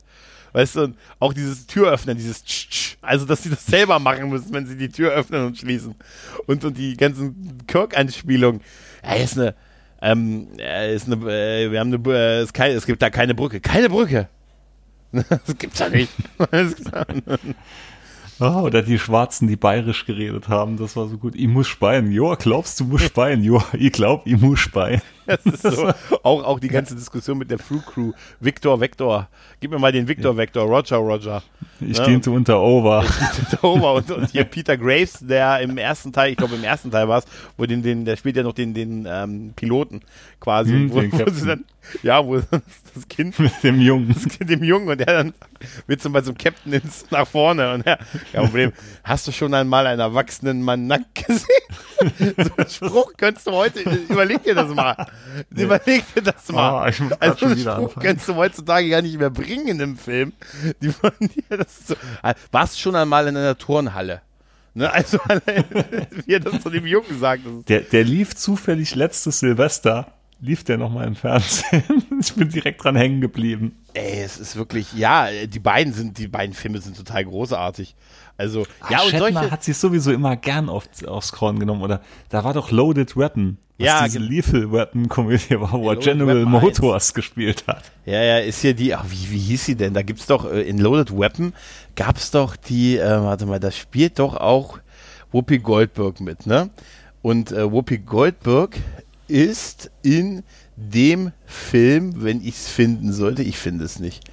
Weißt 0.53 0.77
du, 0.77 0.95
auch 1.19 1.33
dieses 1.33 1.67
Türöffnen, 1.67 2.17
dieses 2.17 2.45
Tsch, 2.45 2.69
Tsch, 2.69 2.97
also 3.03 3.25
dass 3.25 3.43
sie 3.43 3.51
das 3.51 3.65
selber 3.67 3.99
machen 3.99 4.29
müssen, 4.29 4.53
wenn 4.53 4.67
sie 4.67 4.77
die 4.77 4.89
Tür 4.89 5.13
öffnen 5.13 5.47
und 5.47 5.59
schließen. 5.59 5.95
Und, 6.47 6.65
und 6.65 6.77
die 6.77 6.97
ganzen 6.97 7.59
Kirk-Anspielungen. 7.67 8.61
Ja, 9.05 9.15
ist 9.15 9.39
eine, 9.39 9.55
ähm, 10.03 10.49
äh, 10.59 10.95
ist 10.95 11.07
eine, 11.07 11.17
äh, 11.31 11.71
wir 11.71 11.81
haben 11.81 11.93
eine, 11.93 12.15
äh, 12.15 12.41
es, 12.41 12.53
kein, 12.53 12.73
es 12.73 12.87
gibt 12.87 13.03
da 13.03 13.11
keine 13.11 13.35
Brücke. 13.35 13.61
Keine 13.61 13.89
Brücke! 13.89 14.29
das 15.13 15.59
gibt's 15.59 15.79
ja 15.79 15.89
nicht. 15.89 16.13
Oh, 18.41 18.45
oder 18.63 18.83
die 18.83 18.99
Schwarzen, 18.99 19.49
die 19.49 19.57
bayerisch 19.57 20.07
geredet 20.07 20.49
haben, 20.49 20.79
das 20.79 20.97
war 20.97 21.09
so 21.09 21.19
gut. 21.19 21.35
Ich 21.37 21.47
muss 21.47 21.69
speien. 21.69 22.11
Joa, 22.11 22.37
glaubst 22.37 22.81
du, 22.81 22.85
muss 22.85 23.03
speien? 23.03 23.45
Joa, 23.45 23.65
ich 23.75 23.93
glaub, 23.93 24.27
ich 24.27 24.41
muss 24.41 24.61
speien. 24.61 25.03
Das 25.27 25.47
ist 25.47 25.63
so. 25.63 25.89
auch, 26.23 26.45
auch 26.45 26.61
die 26.61 26.69
ganze 26.69 26.95
Diskussion 26.95 27.39
mit 27.39 27.51
der 27.51 27.59
Fruit 27.59 27.85
Crew. 27.87 28.13
Victor, 28.41 28.81
Vector. 28.81 29.29
Gib 29.61 29.71
mir 29.71 29.79
mal 29.79 29.93
den 29.93 30.09
Victor, 30.09 30.37
Vector. 30.37 30.65
Roger, 30.65 30.97
Roger. 30.97 31.43
Ich 31.81 31.91
Over. 31.91 32.01
Ich 32.01 32.07
diente 32.07 32.31
unter 32.31 32.61
Over. 32.61 33.95
Und, 33.95 34.11
und 34.11 34.31
hier 34.31 34.45
Peter 34.45 34.77
Graves, 34.77 35.19
der 35.21 35.61
im 35.61 35.79
ersten 35.79 36.13
Teil, 36.13 36.33
ich 36.33 36.37
glaube 36.37 36.55
im 36.55 36.65
ersten 36.65 36.91
Teil 36.91 37.09
war 37.09 37.19
es, 37.19 37.25
wo 37.57 37.67
den, 37.67 37.83
den, 37.83 38.05
der 38.05 38.17
spielt 38.17 38.37
ja 38.37 38.43
noch 38.43 38.53
den, 38.53 38.75
den 38.75 39.07
ähm, 39.09 39.53
Piloten 39.55 40.03
quasi. 40.41 40.73
Hm, 40.73 40.93
wo, 40.93 40.97
wo 40.97 41.31
sie 41.31 41.47
dann, 41.47 41.65
ja, 42.03 42.25
wo 42.25 42.37
das 42.95 43.09
Kind 43.09 43.39
mit 43.39 43.53
dem 43.63 43.81
Jungen. 43.81 44.15
Das 44.15 44.29
Kind 44.29 44.51
dem 44.51 44.65
Jungen 44.65 44.89
und 44.89 44.99
der 44.99 45.07
dann 45.07 45.35
wird 45.87 46.01
zum 46.01 46.13
Beispiel 46.13 46.35
zum 46.35 46.39
Captain 46.39 46.73
ins, 46.73 47.11
nach 47.11 47.27
vorne 47.27 47.75
und 47.75 47.87
er, 47.87 47.99
kein 48.33 48.45
Problem. 48.45 48.73
Hast 49.05 49.27
du 49.29 49.33
schon 49.33 49.55
einmal 49.55 49.87
einen 49.87 50.01
erwachsenen 50.01 50.63
Mann 50.63 50.87
nackt 50.87 51.27
gesehen? 51.27 51.47
so 52.37 52.51
einen 52.57 52.71
Spruch 52.71 53.13
könntest 53.17 53.47
du 53.47 53.53
heute, 53.53 53.81
überleg 54.09 54.43
dir 54.43 54.55
das 54.55 54.75
mal. 54.75 54.97
Überleg 55.51 56.05
dir 56.15 56.23
das 56.23 56.49
mal. 56.51 56.73
Oh, 56.73 56.77
also 57.21 57.47
einen 57.47 57.59
Spruch 57.59 57.69
anfangen. 57.69 58.07
kannst 58.07 58.29
du 58.29 58.35
heutzutage 58.35 58.89
gar 58.89 59.03
nicht 59.03 59.19
mehr 59.19 59.31
bringen 59.31 59.81
im 59.81 59.97
Film. 59.97 60.33
Die 60.83 60.91
von 60.91 61.13
dir, 61.21 61.57
das 61.57 61.87
so. 61.87 61.95
Warst 62.51 62.75
du 62.75 62.81
schon 62.81 62.97
einmal 62.97 63.27
in 63.29 63.37
einer 63.37 63.57
Turnhalle? 63.57 64.23
Ne, 64.73 64.93
also, 64.93 65.19
wie 66.27 66.33
er 66.33 66.41
das 66.41 66.63
zu 66.63 66.71
dem 66.71 66.87
Jungen 66.87 67.19
sagt. 67.19 67.43
Der, 67.69 67.81
der 67.81 68.05
lief 68.05 68.37
zufällig 68.37 68.95
letztes 68.95 69.41
Silvester 69.41 70.15
lief 70.41 70.65
der 70.65 70.79
nochmal 70.79 71.07
im 71.07 71.17
Fernsehen. 71.17 71.83
ich 72.21 72.35
bin 72.35 72.49
direkt 72.49 72.83
dran 72.83 72.97
hängen 72.97 73.21
geblieben. 73.21 73.77
Ey, 73.95 74.23
es 74.23 74.39
ist 74.39 74.57
wirklich, 74.57 74.93
ja, 74.95 75.29
die 75.47 75.59
beiden 75.59 75.93
sind, 75.93 76.19
die 76.19 76.29
beiden 76.29 76.55
Filme 76.55 76.81
sind 76.81 76.97
total 76.97 77.25
großartig. 77.25 77.95
Also, 78.41 78.67
Ach, 78.81 78.91
ja, 78.91 79.03
und 79.03 79.19
solche 79.19 79.51
hat 79.51 79.63
sich 79.63 79.77
sowieso 79.77 80.13
immer 80.13 80.35
gern 80.35 80.71
auf, 80.71 80.85
aufs 81.07 81.31
Korn 81.31 81.59
genommen, 81.59 81.83
oder? 81.83 82.01
Da 82.31 82.43
war 82.43 82.55
doch 82.55 82.71
Loaded 82.71 83.15
Weapon. 83.15 83.59
Was 83.77 83.87
ja, 83.87 84.05
diese 84.05 84.19
Lethal 84.19 84.73
Weapon 84.73 85.09
Komödie 85.11 85.61
war, 85.61 85.73
wo 85.73 85.91
er 85.91 85.97
General 85.97 86.39
Weapon 86.39 86.51
Motors 86.51 87.09
1. 87.09 87.15
gespielt 87.15 87.65
hat. 87.67 87.91
Ja, 88.07 88.23
ja, 88.23 88.39
ist 88.39 88.63
hier 88.63 88.73
die, 88.73 88.95
ach, 88.95 89.05
wie, 89.09 89.31
wie 89.31 89.39
hieß 89.39 89.67
sie 89.67 89.75
denn? 89.75 89.93
Da 89.93 90.01
gibt's 90.01 90.25
doch, 90.25 90.51
äh, 90.51 90.63
in 90.63 90.79
Loaded 90.79 91.19
Weapon 91.19 91.53
gab's 91.97 92.31
doch 92.31 92.57
die, 92.57 92.97
äh, 92.97 93.23
warte 93.23 93.45
mal, 93.45 93.61
da 93.61 93.71
spielt 93.71 94.19
doch 94.19 94.37
auch 94.37 94.79
Whoopi 95.33 95.59
Goldberg 95.59 96.21
mit, 96.21 96.47
ne? 96.47 96.71
Und 97.21 97.53
äh, 97.53 97.71
Whoopi 97.71 97.99
Goldberg 97.99 98.79
ist 99.29 99.91
in 100.03 100.45
dem 100.77 101.33
Film, 101.45 102.23
wenn 102.23 102.41
ich 102.41 102.55
es 102.55 102.69
finden 102.69 103.13
sollte, 103.13 103.43
ich 103.43 103.59
finde 103.59 103.85
es 103.85 103.99
nicht. 103.99 104.25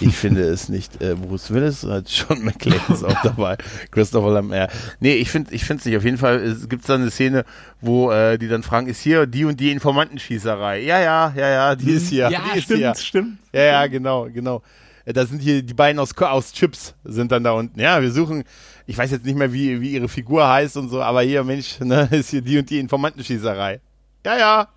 Ich 0.00 0.16
finde 0.16 0.42
es 0.42 0.68
nicht. 0.68 1.00
Äh, 1.02 1.14
Bruce 1.14 1.50
Willis 1.52 1.84
hat 1.84 2.08
John 2.08 2.44
McClane 2.44 2.80
ist 2.88 3.04
auch 3.04 3.20
dabei. 3.22 3.56
Christopher 3.90 4.30
Lambert. 4.30 4.72
Nee, 5.00 5.14
ich 5.14 5.30
finde 5.30 5.54
ich 5.54 5.64
finde 5.64 5.80
es 5.80 5.86
nicht. 5.86 5.96
Auf 5.96 6.04
jeden 6.04 6.18
Fall 6.18 6.56
gibt 6.68 6.82
es 6.82 6.86
da 6.86 6.94
eine 6.94 7.10
Szene, 7.10 7.44
wo 7.80 8.10
äh, 8.10 8.38
die 8.38 8.48
dann 8.48 8.62
fragen, 8.62 8.86
ist 8.88 9.00
hier 9.00 9.26
die 9.26 9.44
und 9.44 9.58
die 9.60 9.70
Informantenschießerei? 9.70 10.80
Ja, 10.80 11.00
ja, 11.00 11.32
ja, 11.36 11.48
ja, 11.48 11.76
die 11.76 11.90
ist 11.90 12.08
hier. 12.08 12.30
Ja, 12.30 12.42
die 12.54 12.62
stimmt, 12.62 12.80
hier. 12.80 12.94
stimmt. 12.94 13.38
Ja, 13.52 13.62
ja, 13.62 13.86
genau, 13.86 14.28
genau. 14.32 14.62
Äh, 15.04 15.12
da 15.12 15.24
sind 15.24 15.40
hier 15.40 15.62
die 15.62 15.74
beiden 15.74 15.98
aus, 15.98 16.16
aus 16.18 16.52
Chips 16.52 16.94
sind 17.04 17.32
dann 17.32 17.44
da 17.44 17.52
unten. 17.52 17.80
Ja, 17.80 18.02
wir 18.02 18.10
suchen, 18.10 18.44
ich 18.86 18.98
weiß 18.98 19.10
jetzt 19.10 19.24
nicht 19.24 19.36
mehr, 19.36 19.52
wie, 19.52 19.80
wie 19.80 19.92
ihre 19.92 20.08
Figur 20.08 20.46
heißt 20.46 20.76
und 20.76 20.90
so, 20.90 21.02
aber 21.02 21.22
hier, 21.22 21.42
Mensch, 21.44 21.80
ne, 21.80 22.08
ist 22.12 22.30
hier 22.30 22.42
die 22.42 22.58
und 22.58 22.68
die 22.68 22.78
Informantenschießerei. 22.78 23.80
Ja, 24.24 24.38
ja. 24.38 24.68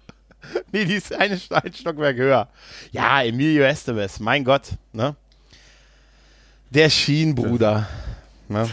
Nee, 0.71 0.85
die 0.85 0.95
ist 0.95 1.13
eine, 1.13 1.39
ein 1.51 1.73
Stockwerk 1.73 2.17
höher. 2.17 2.47
Ja, 2.91 3.21
Emilio 3.23 3.63
Estevez, 3.63 4.19
mein 4.19 4.43
Gott, 4.43 4.69
ne? 4.93 5.15
Der 6.69 6.89
Schienenbruder. 6.89 7.87
Ne? 8.47 8.69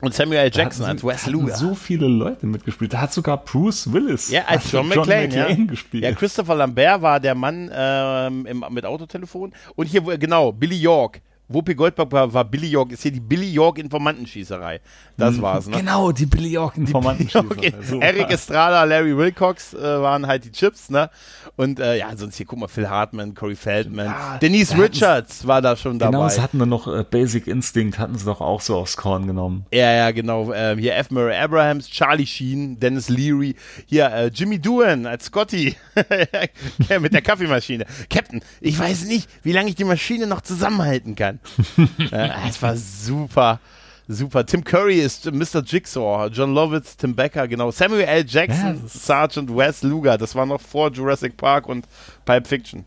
Und 0.00 0.12
Samuel 0.14 0.40
L. 0.40 0.50
Jackson 0.52 0.84
als 0.84 1.04
Wes 1.04 1.26
Luger. 1.26 1.54
so 1.56 1.74
viele 1.74 2.06
Leute 2.06 2.46
mitgespielt. 2.46 2.92
Da 2.92 3.00
hat 3.00 3.12
sogar 3.12 3.38
Bruce 3.38 3.92
Willis 3.92 4.30
ja, 4.30 4.44
als 4.44 4.70
John, 4.70 4.90
John 4.90 4.98
McClane, 4.98 5.28
McClane 5.28 5.60
ja. 5.60 5.66
gespielt. 5.66 6.04
Ja, 6.04 6.12
Christopher 6.12 6.56
Lambert 6.56 7.00
war 7.00 7.20
der 7.20 7.34
Mann 7.34 7.70
ähm, 7.72 8.46
im, 8.46 8.64
mit 8.70 8.84
Autotelefon. 8.84 9.52
Und 9.76 9.86
hier, 9.86 10.02
genau, 10.18 10.52
Billy 10.52 10.76
York 10.76 11.20
Whoopi 11.48 11.74
Goldberg 11.74 12.10
war, 12.10 12.32
war, 12.32 12.44
Billy 12.44 12.68
York, 12.68 12.92
ist 12.92 13.02
hier 13.02 13.12
die 13.12 13.20
Billy 13.20 13.50
York 13.50 13.78
Informantenschießerei. 13.78 14.80
Das 15.16 15.36
mhm. 15.36 15.42
war's, 15.42 15.66
ne? 15.66 15.76
Genau, 15.76 16.10
die 16.10 16.24
Billy 16.24 16.48
York 16.48 16.78
Informantenschießerei. 16.78 17.74
Eric 18.00 18.30
Estrada, 18.30 18.84
Larry 18.84 19.16
Wilcox 19.16 19.74
äh, 19.74 19.78
waren 19.78 20.26
halt 20.26 20.44
die 20.46 20.52
Chips, 20.52 20.88
ne? 20.88 21.10
Und 21.56 21.78
äh, 21.80 21.98
ja, 21.98 22.16
sonst 22.16 22.36
hier, 22.36 22.46
guck 22.46 22.58
mal, 22.58 22.68
Phil 22.68 22.88
Hartman, 22.88 23.34
Corey 23.34 23.56
Feldman, 23.56 24.06
ja, 24.06 24.38
Denise 24.38 24.76
Richards 24.76 25.46
war 25.46 25.60
da 25.60 25.76
schon 25.76 25.98
genau, 25.98 26.12
dabei. 26.12 26.16
Genau, 26.16 26.24
das 26.24 26.40
hatten 26.40 26.58
wir 26.58 26.66
noch, 26.66 26.88
äh, 26.88 27.04
Basic 27.08 27.46
Instinct 27.46 27.98
hatten 27.98 28.16
sie 28.16 28.24
doch 28.24 28.40
auch 28.40 28.60
so 28.60 28.76
aufs 28.76 28.96
Korn 28.96 29.26
genommen. 29.26 29.66
Ja, 29.70 29.92
ja, 29.92 30.10
genau. 30.10 30.52
Ähm, 30.52 30.78
hier 30.78 30.96
F. 30.96 31.10
Murray 31.10 31.36
Abrahams, 31.36 31.88
Charlie 31.88 32.26
Sheen, 32.26 32.80
Dennis 32.80 33.08
Leary, 33.08 33.54
hier 33.86 34.06
äh, 34.06 34.26
Jimmy 34.28 34.58
Doohan 34.58 35.06
als 35.06 35.26
Scotty 35.26 35.76
mit 37.00 37.12
der 37.12 37.22
Kaffeemaschine. 37.22 37.84
Captain, 38.10 38.40
ich 38.60 38.78
weiß 38.78 39.04
nicht, 39.04 39.28
wie 39.42 39.52
lange 39.52 39.68
ich 39.68 39.74
die 39.74 39.84
Maschine 39.84 40.26
noch 40.26 40.40
zusammenhalten 40.40 41.14
kann. 41.14 41.38
es 42.48 42.62
war 42.62 42.76
super. 42.76 43.60
Super. 44.06 44.44
Tim 44.44 44.62
Curry 44.62 45.00
ist 45.00 45.32
Mr. 45.32 45.62
Jigsaw, 45.64 46.28
John 46.28 46.52
Lovitz, 46.52 46.96
Tim 46.96 47.14
Becker, 47.14 47.48
genau. 47.48 47.70
Samuel 47.70 48.02
L. 48.02 48.24
Jackson, 48.26 48.82
ja, 48.82 48.88
Sergeant 48.88 49.56
Wes 49.56 49.82
Luger. 49.82 50.18
Das 50.18 50.34
war 50.34 50.44
noch 50.44 50.60
vor 50.60 50.90
Jurassic 50.90 51.36
Park 51.36 51.66
und 51.66 51.86
Pipe 52.26 52.46
Fiction. 52.46 52.84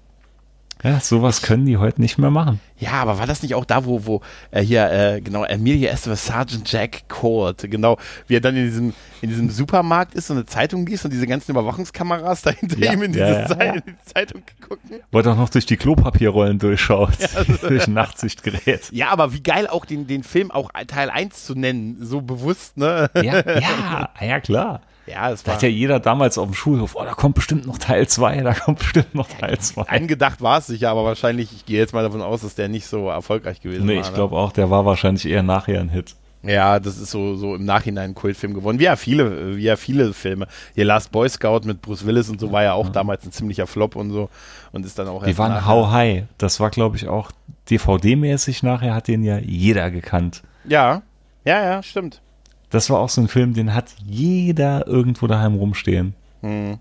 Ja, 0.83 0.99
sowas 0.99 1.41
können 1.41 1.65
die 1.65 1.77
heute 1.77 2.01
nicht 2.01 2.17
mehr 2.17 2.29
machen. 2.29 2.59
Ja, 2.77 2.91
aber 2.93 3.17
war 3.17 3.25
das 3.25 3.41
nicht 3.41 3.55
auch 3.55 3.65
da, 3.65 3.85
wo, 3.85 4.05
wo 4.05 4.21
äh, 4.51 4.61
hier, 4.61 4.91
äh, 4.91 5.21
genau, 5.21 5.43
Emilia 5.43 5.91
Estevez, 5.91 6.27
Sergeant 6.27 6.71
Jack 6.71 7.09
Court, 7.09 7.65
genau, 7.69 7.97
wie 8.27 8.35
er 8.35 8.41
dann 8.41 8.55
in 8.55 8.65
diesem, 8.65 8.93
in 9.21 9.29
diesem 9.29 9.49
Supermarkt 9.49 10.13
ist 10.13 10.29
und 10.29 10.37
eine 10.37 10.45
Zeitung 10.45 10.85
liest 10.85 11.03
und 11.03 11.11
diese 11.11 11.25
ganzen 11.25 11.51
Überwachungskameras 11.51 12.43
dahinter 12.43 12.77
ja, 12.77 12.93
ihm 12.93 13.01
in, 13.01 13.13
ja, 13.13 13.41
diese 13.41 13.59
ja, 13.59 13.73
in 13.73 13.83
die 13.87 14.13
Zeitung 14.13 14.43
gucken. 14.61 14.99
Wo 15.11 15.17
er 15.17 15.23
doch 15.23 15.37
noch 15.37 15.49
durch 15.49 15.65
die 15.65 15.77
Klopapierrollen 15.77 16.59
durchschaut, 16.59 17.17
also, 17.35 17.53
durch 17.67 17.87
ein 17.87 17.93
Nachtsichtgerät. 17.93 18.91
Ja, 18.91 19.09
aber 19.09 19.33
wie 19.33 19.41
geil 19.41 19.67
auch 19.67 19.85
den, 19.85 20.05
den 20.05 20.23
Film 20.23 20.51
auch 20.51 20.69
Teil 20.85 21.09
1 21.09 21.45
zu 21.45 21.55
nennen, 21.55 21.97
so 22.01 22.21
bewusst, 22.21 22.77
ne? 22.77 23.09
Ja, 23.15 23.43
ja, 23.59 24.09
ja 24.21 24.39
klar. 24.39 24.81
Ja, 25.07 25.29
das 25.29 25.43
da 25.43 25.53
hat 25.53 25.61
ja 25.61 25.69
jeder 25.69 25.99
damals 25.99 26.37
auf 26.37 26.45
dem 26.45 26.53
Schulhof, 26.53 26.95
oh, 26.95 27.03
da 27.03 27.13
kommt 27.13 27.35
bestimmt 27.35 27.65
noch 27.65 27.77
Teil 27.77 28.07
2, 28.07 28.41
da 28.41 28.53
kommt 28.53 28.79
bestimmt 28.79 29.15
noch 29.15 29.27
Teil 29.27 29.57
2. 29.57 29.83
Angedacht 29.83 30.41
war 30.41 30.59
es 30.59 30.67
sicher, 30.67 30.89
aber 30.89 31.05
wahrscheinlich, 31.05 31.53
ich 31.53 31.65
gehe 31.65 31.77
jetzt 31.77 31.93
mal 31.93 32.03
davon 32.03 32.21
aus, 32.21 32.41
dass 32.41 32.55
der 32.55 32.67
nicht 32.67 32.87
so 32.87 33.09
erfolgreich 33.09 33.61
gewesen 33.61 33.85
nee, 33.85 33.95
war. 33.95 34.01
Nee, 34.01 34.07
ich 34.07 34.13
glaube 34.13 34.35
auch, 34.35 34.51
der 34.51 34.69
war 34.69 34.85
wahrscheinlich 34.85 35.25
eher 35.25 35.43
nachher 35.43 35.79
ein 35.79 35.89
Hit. 35.89 36.15
Ja, 36.43 36.79
das 36.79 36.97
ist 36.97 37.11
so, 37.11 37.35
so 37.35 37.55
im 37.55 37.65
Nachhinein 37.65 38.11
ein 38.11 38.15
Kultfilm 38.15 38.53
geworden. 38.53 38.79
Wie 38.79 38.83
ja 38.83 38.95
viele, 38.95 39.57
wie 39.57 39.63
ja 39.63 39.75
viele 39.75 40.13
Filme. 40.13 40.47
Hier 40.75 40.85
Last 40.85 41.11
Boy 41.11 41.27
Scout 41.27 41.61
mit 41.65 41.81
Bruce 41.81 42.05
Willis 42.05 42.29
und 42.29 42.39
so 42.39 42.51
war 42.51 42.63
ja 42.63 42.73
auch 42.73 42.85
ja. 42.85 42.91
damals 42.91 43.25
ein 43.25 43.31
ziemlicher 43.31 43.67
Flop 43.67 43.95
und 43.95 44.11
so. 44.11 44.29
Und 44.71 44.85
ist 44.85 44.99
dann 44.99 45.07
auch 45.07 45.23
Die 45.23 45.37
waren 45.37 45.65
How 45.65 45.91
High. 45.91 46.23
Das 46.37 46.59
war, 46.59 46.69
glaube 46.69 46.95
ich, 46.95 47.07
auch 47.07 47.31
DVD-mäßig 47.69 48.63
nachher, 48.63 48.93
hat 48.93 49.07
den 49.07 49.23
ja 49.23 49.39
jeder 49.39 49.89
gekannt. 49.89 50.43
Ja, 50.65 51.01
ja, 51.43 51.63
ja, 51.63 51.83
stimmt. 51.83 52.21
Das 52.69 52.89
war 52.89 52.99
auch 52.99 53.09
so 53.09 53.21
ein 53.21 53.27
Film, 53.27 53.53
den 53.53 53.73
hat 53.73 53.95
jeder 54.05 54.87
irgendwo 54.87 55.27
daheim 55.27 55.55
rumstehen. 55.55 56.15
Hm. 56.41 56.79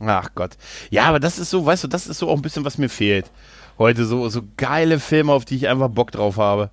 Ach 0.00 0.30
Gott. 0.34 0.56
Ja, 0.90 1.04
aber 1.04 1.20
das 1.20 1.38
ist 1.38 1.50
so, 1.50 1.64
weißt 1.64 1.84
du, 1.84 1.88
das 1.88 2.06
ist 2.06 2.18
so 2.18 2.28
auch 2.28 2.36
ein 2.36 2.42
bisschen, 2.42 2.64
was 2.64 2.78
mir 2.78 2.88
fehlt. 2.88 3.30
Heute 3.78 4.04
so, 4.04 4.28
so 4.28 4.42
geile 4.56 5.00
Filme, 5.00 5.32
auf 5.32 5.44
die 5.44 5.56
ich 5.56 5.68
einfach 5.68 5.88
Bock 5.88 6.12
drauf 6.12 6.36
habe. 6.36 6.70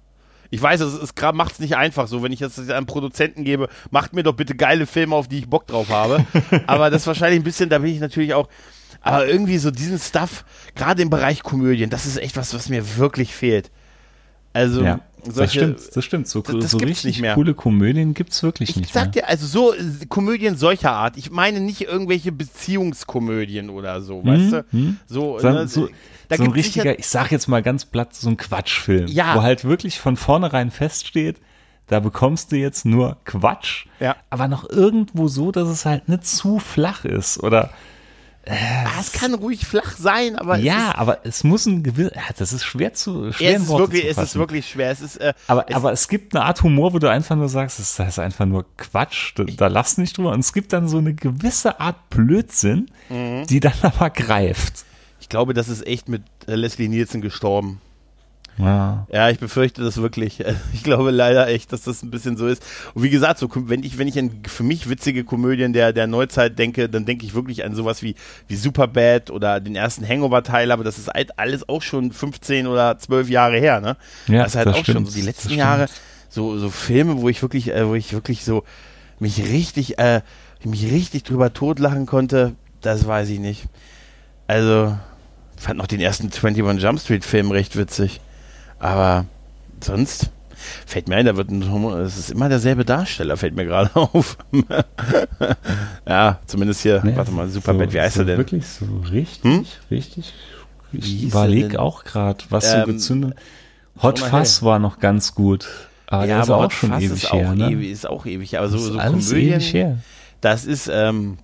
Ich 0.54 0.62
weiß, 0.62 0.82
es 0.82 0.96
ist 0.96 1.16
gerade 1.16 1.38
macht 1.38 1.54
es 1.54 1.60
nicht 1.60 1.78
einfach 1.78 2.08
so, 2.08 2.22
wenn 2.24 2.34
ich 2.34 2.40
das 2.40 2.70
einem 2.70 2.86
Produzenten 2.86 3.46
gebe, 3.46 3.70
macht 3.90 4.14
mir 4.14 4.24
doch 4.24 4.34
bitte 4.34 4.54
geile 4.54 4.86
Filme, 4.86 5.16
auf 5.16 5.28
die 5.28 5.40
ich 5.40 5.50
Bock 5.50 5.66
drauf 5.66 5.90
habe. 5.90 6.26
aber 6.68 6.90
das 6.90 7.04
ist 7.04 7.08
wahrscheinlich 7.08 7.40
ein 7.40 7.44
bisschen, 7.44 7.70
da 7.70 7.80
bin 7.80 7.94
ich 7.94 8.02
natürlich 8.02 8.34
auch, 8.34 8.50
aber 9.00 9.28
irgendwie 9.28 9.58
so 9.58 9.72
diesen 9.72 9.98
Stuff, 9.98 10.44
gerade 10.76 11.02
im 11.02 11.10
Bereich 11.10 11.42
Komödien, 11.42 11.90
das 11.90 12.06
ist 12.06 12.18
echt 12.18 12.36
was, 12.36 12.54
was 12.54 12.70
mir 12.70 12.98
wirklich 12.98 13.34
fehlt. 13.34 13.72
Also, 14.54 14.84
ja. 14.84 15.00
Solche, 15.24 15.40
das 15.40 15.52
stimmt, 15.52 15.96
das 15.96 16.06
stimmt. 16.06 16.28
So, 16.28 16.42
das, 16.42 16.72
so 16.72 16.78
richtig 16.78 17.06
nicht 17.06 17.22
mehr. 17.22 17.36
coole 17.36 17.54
Komödien 17.54 18.14
gibt 18.14 18.32
es 18.32 18.42
wirklich 18.42 18.72
ich 18.72 18.76
nicht 18.76 18.94
sag 18.94 19.16
mehr. 19.16 19.24
dir, 19.24 19.30
also 19.30 19.46
so 19.46 19.74
äh, 19.74 20.06
Komödien 20.08 20.58
solcher 20.58 20.92
Art. 20.92 21.18
Ich 21.18 21.32
meine 21.32 21.60
nicht 21.60 21.82
irgendwelche 21.82 22.32
Beziehungskomödien 22.32 23.70
oder 23.70 24.02
so, 24.02 24.22
mhm. 24.22 24.28
weißt 24.28 24.52
du? 24.52 24.66
Mhm. 24.72 24.98
So, 25.08 25.40
so, 25.40 25.50
ne, 25.50 25.68
so, 25.68 25.90
da 26.28 26.38
so 26.38 26.44
ein 26.44 26.52
richtiger, 26.52 26.98
ich 26.98 27.08
sag 27.08 27.32
jetzt 27.32 27.48
mal 27.48 27.62
ganz 27.62 27.86
platt, 27.86 28.16
so 28.16 28.30
ein 28.30 28.38
Quatschfilm. 28.38 29.08
Ja. 29.08 29.36
Wo 29.36 29.42
halt 29.42 29.64
wirklich 29.64 30.00
von 30.00 30.18
vornherein 30.18 30.72
feststeht, 30.72 31.38
da 31.88 32.00
bekommst 32.00 32.52
du 32.52 32.56
jetzt 32.56 32.86
nur 32.86 33.18
Quatsch, 33.26 33.86
ja. 34.00 34.16
aber 34.30 34.48
noch 34.48 34.70
irgendwo 34.70 35.28
so, 35.28 35.52
dass 35.52 35.68
es 35.68 35.86
halt 35.86 36.08
nicht 36.08 36.26
zu 36.26 36.58
flach 36.60 37.04
ist 37.04 37.44
oder 37.44 37.72
ah, 38.48 39.00
es 39.00 39.12
kann 39.12 39.34
ruhig 39.34 39.66
flach 39.66 39.96
sein, 39.98 40.36
aber 40.36 40.58
ja, 40.58 40.96
aber 40.96 41.20
es 41.26 41.44
muss 41.44 41.66
ein 41.66 41.84
gewiss, 41.84 42.12
ja, 42.16 42.22
das 42.38 42.54
ist 42.54 42.64
schwer 42.66 42.94
zu 42.94 43.32
schwer 43.32 43.56
es 43.58 43.64
ist 43.64 43.70
wirklich, 43.70 44.06
es 44.06 44.18
ist 44.18 44.36
wirklich 44.36 44.68
schwer. 44.68 44.92
Es 44.92 45.02
ist, 45.02 45.18
äh, 45.18 45.34
aber, 45.48 45.70
es, 45.70 45.76
aber 45.76 45.92
es 45.92 46.08
gibt 46.08 46.36
eine 46.36 46.46
Art 46.46 46.64
Humor, 46.64 46.94
wo 46.94 47.00
du 47.00 47.10
einfach 47.10 47.36
nur 47.36 47.50
sagst, 47.50 47.80
das 47.80 48.00
ist 48.00 48.20
einfach 48.20 48.46
nur 48.46 48.66
Quatsch, 48.78 49.34
da, 49.36 49.44
da 49.44 49.68
lass 49.68 49.98
nicht 49.98 50.18
drüber. 50.18 50.32
Und 50.32 50.40
es 50.40 50.54
gibt 50.54 50.74
dann 50.74 50.88
so 50.88 50.98
eine 50.98 51.14
gewisse 51.14 51.80
Art 51.80 52.10
Blödsinn, 52.10 52.90
Mhm. 53.10 53.46
die 53.48 53.60
dann 53.60 53.74
aber 53.82 54.10
greift. 54.10 54.86
ich 55.20 55.30
glaube, 55.30 55.54
das 55.54 55.68
ist 55.70 55.86
echt 55.86 56.10
mit 56.10 56.24
äh, 56.48 56.56
Leslie 56.56 56.88
Nielsen 56.88 57.22
gestorben. 57.22 57.82
Ja. 58.58 59.08
Ja, 59.12 59.30
ich 59.30 59.40
befürchte 59.40 59.84
das 59.84 59.98
wirklich. 60.02 60.44
Ich 60.74 60.84
glaube 60.84 61.12
leider 61.12 61.48
echt, 61.48 61.72
dass 61.74 61.84
das 61.84 62.02
ein 62.02 62.12
bisschen 62.12 62.38
so 62.38 62.48
ist. 62.48 62.64
Und 62.94 63.04
wie 63.04 63.10
gesagt, 63.10 63.40
so 63.40 63.50
wenn 63.54 63.84
ich 63.84 63.98
wenn 63.98 64.08
ich 64.08 64.18
an 64.18 64.42
für 64.48 64.64
mich 64.64 64.90
witzige 64.90 65.24
Komödien 65.24 65.74
der 65.74 65.94
der 65.94 66.08
Neuzeit 66.08 66.58
denke, 66.58 66.90
dann 66.90 67.06
denke 67.06 67.26
ich 67.26 67.34
wirklich 67.34 67.64
an 67.64 67.76
sowas 67.76 68.02
wie 68.02 68.16
wie 68.48 68.56
Superbad 68.56 69.30
oder 69.30 69.60
den 69.60 69.76
ersten 69.76 70.08
Hangover 70.08 70.44
Teil, 70.44 70.72
aber 70.72 70.84
das 70.84 70.98
ist 70.98 71.08
halt 71.08 71.38
alles 71.38 71.68
auch 71.70 71.82
schon 71.82 72.12
15 72.12 72.68
oder 72.68 72.98
12 72.98 73.30
Jahre 73.30 73.58
her, 73.58 73.80
ne? 73.82 73.98
Ja, 74.28 74.44
das 74.44 74.52
ist 74.52 74.56
halt 74.58 74.68
das 74.68 74.74
auch 74.76 74.86
schon 74.86 74.96
stimmt, 74.96 75.12
so 75.12 75.20
die 75.20 75.26
letzten 75.26 75.54
Jahre 75.54 75.88
so 76.30 76.58
so 76.58 76.70
Filme, 76.70 77.22
wo 77.22 77.30
ich 77.30 77.42
wirklich 77.42 77.74
äh, 77.74 77.88
wo 77.88 77.96
ich 77.96 78.14
wirklich 78.14 78.44
so 78.44 78.64
mich 79.20 79.40
richtig 79.44 80.00
äh, 80.00 80.22
mich 80.64 80.92
richtig 80.92 81.24
drüber 81.24 81.54
totlachen 81.54 82.06
konnte, 82.06 82.54
das 82.82 83.06
weiß 83.06 83.30
ich 83.30 83.40
nicht. 83.40 83.66
Also 84.48 84.98
ich 85.58 85.64
fand 85.64 85.78
noch 85.78 85.88
den 85.88 86.02
ersten 86.02 86.32
21 86.32 86.84
Jump 86.84 87.00
Street 87.00 87.26
Film 87.26 87.52
recht 87.52 87.78
witzig. 87.78 88.20
Aber 88.82 89.26
sonst 89.80 90.32
fällt 90.88 91.08
mir 91.08 91.16
ein, 91.16 91.26
da 91.28 91.38
wird 91.38 91.50
ein, 91.52 91.62
es 92.02 92.18
ist 92.18 92.32
immer 92.32 92.50
derselbe 92.50 92.84
Darsteller, 92.84 93.38
fällt 93.38 93.56
mir 93.56 93.66
gerade 93.66 93.96
auf. 93.96 94.38
ja, 96.08 96.40
zumindest 96.46 96.82
hier, 96.82 97.02
Nee, 97.04 97.16
warte 97.16 97.32
mal, 97.32 97.48
Superbad, 97.48 97.90
so, 97.90 97.94
wie 97.94 98.02
heißt 98.02 98.16
so 98.16 98.22
er 98.22 98.26
denn? 98.26 98.38
Wirklich 98.38 98.66
so 98.68 98.86
richtig, 99.12 99.44
Hm? 99.44 99.66
richtig. 99.90 100.34
Ich 100.94 101.24
er 101.24 101.28
überlege 101.30 101.80
auch 101.80 102.04
gerade, 102.04 102.44
was 102.50 102.74
Ähm, 102.74 102.82
so 102.82 102.86
gezündet. 102.92 103.36
Hot 104.02 104.20
Fuzz 104.20 104.62
war 104.64 104.80
noch 104.80 105.00
ganz 105.00 105.36
gut. 105.36 105.68
Aber 106.08 106.26
der 106.26 106.42
ist 106.42 106.50
aber 106.50 106.58
auch 106.58 106.64
Hot 106.64 106.74
schon 106.74 106.90
Fuzz 106.92 107.04
ewig 107.04 107.24
ist 107.24 107.34
her, 107.34 107.50
auch 107.52 107.56
ne? 107.56 107.70
ewig, 107.72 107.92
ist 107.92 108.10
auch 108.10 108.26
ewig, 108.26 108.58
aber 108.58 108.68
so, 108.68 108.78
ist 108.78 108.84
so 108.86 108.98
alles 109.00 109.30
Komödien, 109.30 109.54
ewig 109.54 109.74
her. 109.74 109.98
das 110.42 110.66
ist, 110.66 110.90
ähm, 110.92 111.38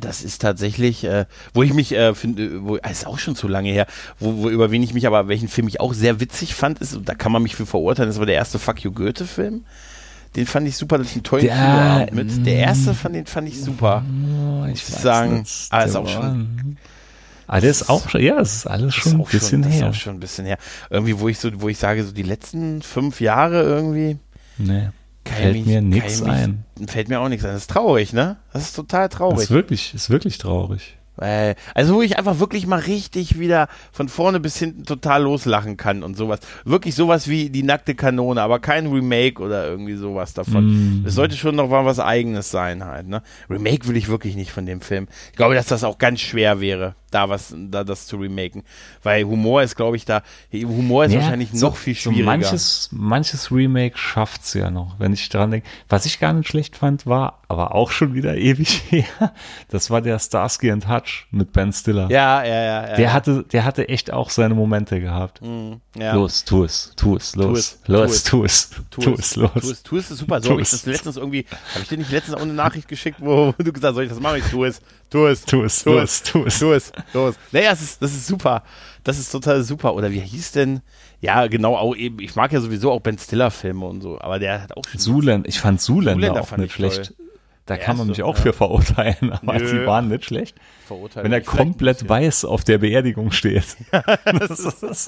das 0.00 0.22
ist 0.22 0.42
tatsächlich, 0.42 1.04
äh, 1.04 1.26
wo 1.54 1.62
ich 1.62 1.72
mich 1.74 1.92
äh, 1.92 2.14
finde, 2.14 2.64
wo, 2.64 2.76
ah, 2.82 2.88
ist 2.90 3.06
auch 3.06 3.18
schon 3.18 3.36
zu 3.36 3.48
lange 3.48 3.70
her, 3.70 3.86
wo, 4.18 4.36
wo 4.42 4.50
über 4.50 4.70
wen 4.70 4.82
ich 4.82 4.94
mich 4.94 5.06
aber, 5.06 5.28
welchen 5.28 5.48
Film 5.48 5.68
ich 5.68 5.80
auch 5.80 5.94
sehr 5.94 6.20
witzig 6.20 6.54
fand, 6.54 6.78
ist, 6.80 6.98
da 7.04 7.14
kann 7.14 7.32
man 7.32 7.42
mich 7.42 7.56
für 7.56 7.66
verurteilen, 7.66 8.08
das 8.08 8.18
war 8.18 8.26
der 8.26 8.34
erste 8.36 8.58
Fuck 8.58 8.80
You 8.84 8.92
Goethe-Film. 8.92 9.64
Den 10.34 10.46
fand 10.46 10.68
ich 10.68 10.76
super, 10.76 10.98
dass 10.98 11.06
ich 11.08 11.14
einen 11.14 11.22
tollen 11.22 11.44
Der- 11.46 12.08
mit. 12.12 12.44
Der 12.44 12.56
erste 12.56 12.92
fand 12.92 13.14
den 13.14 13.24
fand 13.26 13.48
ich 13.48 13.60
super. 13.60 14.04
Oh, 14.06 14.64
ich 14.66 14.86
Muss 14.90 15.00
sagen, 15.02 15.38
nicht, 15.40 15.68
ah, 15.70 15.80
ist 15.82 15.96
auch 15.96 16.06
schon- 16.08 16.76
ist 17.52 17.88
auch 17.88 18.08
schon, 18.10 18.20
ja, 18.22 18.40
es 18.40 18.56
ist 18.56 18.66
alles 18.66 18.94
schon 18.94 19.12
ist 19.12 19.18
ein 19.18 19.24
bisschen 19.30 19.62
ist 19.64 19.74
her. 19.76 19.88
auch 19.88 19.94
schon 19.94 20.14
ein 20.14 20.20
bisschen 20.20 20.44
her. 20.46 20.58
Irgendwie, 20.90 21.18
wo 21.18 21.28
ich 21.28 21.38
so, 21.38 21.48
wo 21.60 21.68
ich 21.68 21.78
sage, 21.78 22.04
so 22.04 22.12
die 22.12 22.22
letzten 22.24 22.82
fünf 22.82 23.20
Jahre 23.20 23.62
irgendwie. 23.62 24.18
Nee, 24.58 24.88
kann 25.26 25.36
fällt 25.36 25.56
ich 25.56 25.66
mir 25.66 25.82
mich- 25.82 26.02
nichts 26.02 26.22
ein. 26.22 26.64
mich- 26.78 26.90
Fällt 26.90 27.08
mir 27.08 27.20
auch 27.20 27.28
nichts 27.28 27.44
ein. 27.44 27.52
Das 27.52 27.62
ist 27.62 27.70
traurig, 27.70 28.12
ne? 28.12 28.36
Das 28.52 28.62
ist 28.62 28.74
total 28.76 29.08
Das 29.08 29.18
traurig. 29.18 29.40
ist 29.40 29.50
wirklich, 29.50 29.94
ist 29.94 30.10
wirklich 30.10 30.38
traurig. 30.38 30.96
Weil, 31.18 31.54
also 31.74 31.94
wo 31.94 32.02
ich 32.02 32.18
einfach 32.18 32.40
wirklich 32.40 32.66
mal 32.66 32.78
richtig 32.78 33.38
wieder 33.38 33.68
von 33.90 34.10
vorne 34.10 34.38
bis 34.38 34.58
hinten 34.58 34.84
total 34.84 35.22
loslachen 35.22 35.78
kann 35.78 36.02
und 36.02 36.14
sowas. 36.14 36.40
Wirklich 36.66 36.94
sowas 36.94 37.26
wie 37.26 37.48
die 37.48 37.62
nackte 37.62 37.94
Kanone, 37.94 38.42
aber 38.42 38.58
kein 38.58 38.86
Remake 38.88 39.42
oder 39.42 39.66
irgendwie 39.66 39.94
sowas 39.96 40.34
davon. 40.34 41.00
Mm. 41.00 41.06
Es 41.06 41.14
sollte 41.14 41.34
schon 41.34 41.56
noch 41.56 41.70
mal 41.70 41.86
was 41.86 42.00
eigenes 42.00 42.50
sein 42.50 42.84
halt, 42.84 43.08
ne? 43.08 43.22
Remake 43.48 43.88
will 43.88 43.96
ich 43.96 44.08
wirklich 44.08 44.36
nicht 44.36 44.50
von 44.52 44.66
dem 44.66 44.82
Film. 44.82 45.08
Ich 45.30 45.36
glaube, 45.36 45.54
dass 45.54 45.64
das 45.68 45.84
auch 45.84 45.96
ganz 45.96 46.20
schwer 46.20 46.60
wäre, 46.60 46.96
da 47.10 47.28
was, 47.28 47.54
da 47.56 47.84
das 47.84 48.06
zu 48.06 48.16
remaken. 48.16 48.62
Weil 49.02 49.24
Humor 49.24 49.62
ist, 49.62 49.76
glaube 49.76 49.96
ich, 49.96 50.04
da, 50.04 50.22
Humor 50.52 51.04
ist 51.04 51.12
Ja, 51.12 51.20
wahrscheinlich 51.20 51.50
so- 51.52 51.66
noch 51.68 51.76
viel 51.76 51.94
so 51.94 52.10
schwieriger. 52.10 52.24
manches, 52.26 52.88
manches 52.92 53.50
Remake 53.52 53.96
schafft's 53.96 54.54
ja 54.54 54.70
noch, 54.70 54.96
wenn 54.98 55.12
ich 55.12 55.28
dran 55.28 55.50
denke. 55.52 55.68
Was 55.88 56.04
ich 56.06 56.18
gar 56.18 56.32
nicht 56.32 56.48
schlecht 56.48 56.76
fand, 56.76 57.06
war, 57.06 57.42
aber 57.48 57.74
auch 57.74 57.90
schon 57.92 58.14
wieder 58.14 58.36
ewig 58.36 58.82
her, 58.90 59.04
das 59.68 59.90
war 59.90 60.02
der 60.02 60.18
Starsky 60.18 60.70
and 60.70 60.88
Hutch 60.88 61.28
mit 61.30 61.52
Ben 61.52 61.72
Stiller. 61.72 62.08
ja, 62.10 62.42
ja, 62.44 62.54
ja. 62.54 62.88
ja 62.90 62.96
Der 62.96 63.12
hatte, 63.12 63.44
der 63.52 63.64
hatte 63.64 63.88
echt 63.88 64.12
auch 64.12 64.30
seine 64.30 64.54
Momente 64.54 65.00
gehabt. 65.00 65.40
ja. 65.96 66.12
Los, 66.14 66.44
tu 66.44 66.64
es, 66.64 66.92
tu 66.96 67.16
es, 67.16 67.36
los, 67.36 67.58
es, 67.58 67.78
los, 67.86 68.22
tu 68.24 68.36
tu 68.38 68.44
es, 68.44 68.70
tu 68.90 69.12
es, 69.14 69.36
los. 69.36 69.52
Tu 69.54 69.70
es, 69.70 69.82
tu 69.82 69.96
es 69.96 70.10
ist 70.10 70.18
super. 70.18 70.40
So 70.42 70.50
habe 70.50 70.60
ich 70.60 70.66
es. 70.66 70.72
das 70.72 70.86
letztens 70.86 71.16
irgendwie, 71.16 71.46
habe 71.72 71.82
ich 71.82 71.88
dir 71.88 71.98
nicht 71.98 72.10
letztens 72.10 72.36
auch 72.36 72.42
eine 72.42 72.52
Nachricht 72.52 72.88
geschickt, 72.88 73.18
wo 73.20 73.52
du 73.58 73.72
gesagt 73.72 73.84
hast, 73.90 73.94
soll 73.94 74.04
ich 74.04 74.10
das 74.10 74.20
machen? 74.20 74.38
Ich 74.44 74.50
tu 74.50 74.64
es, 74.64 74.80
tu 75.10 75.26
es, 75.26 75.44
Tu 75.44 75.62
es, 75.62 75.82
tu 75.84 75.98
es, 75.98 76.22
tu 76.22 76.44
es. 76.44 76.58
tu 76.58 76.72
es, 76.72 76.92
los. 77.12 77.34
Naja, 77.52 77.70
das 77.70 77.82
ist, 77.82 78.02
das 78.02 78.12
ist 78.12 78.26
super. 78.26 78.62
Das 79.04 79.18
ist 79.18 79.30
total 79.30 79.62
super. 79.62 79.94
Oder 79.94 80.10
wie 80.10 80.20
hieß 80.20 80.52
denn? 80.52 80.80
Ja, 81.20 81.46
genau, 81.46 81.76
auch 81.76 81.94
eben, 81.96 82.20
ich 82.20 82.34
mag 82.36 82.52
ja 82.52 82.60
sowieso 82.60 82.90
auch 82.92 83.00
Ben 83.00 83.16
Stiller 83.18 83.50
Filme 83.50 83.86
und 83.86 84.00
so, 84.02 84.20
aber 84.20 84.38
der 84.38 84.62
hat 84.62 84.76
auch. 84.76 84.82
Zuländer, 84.96 85.48
ich 85.48 85.60
fand 85.60 85.80
Zuländer, 85.80 86.14
Zuländer 86.14 86.40
auch 86.42 86.48
fand 86.48 86.62
nicht 86.62 86.76
toll. 86.76 86.90
schlecht. 86.90 87.14
Da 87.64 87.74
Der 87.74 87.84
kann 87.84 87.96
man 87.96 88.06
mich 88.06 88.22
auch 88.22 88.36
ja. 88.36 88.42
für 88.42 88.52
verurteilen, 88.52 89.32
aber 89.32 89.58
Nö. 89.58 89.80
die 89.80 89.86
waren 89.86 90.06
nicht 90.08 90.24
schlecht. 90.24 90.54
verurteilt. 90.86 91.24
Wenn 91.24 91.32
er 91.32 91.40
komplett 91.40 92.08
weiß 92.08 92.44
auf 92.44 92.62
der 92.62 92.78
Beerdigung 92.78 93.32
steht. 93.32 93.76
das, 93.90 94.50
ist, 94.60 94.82
das, 94.82 95.06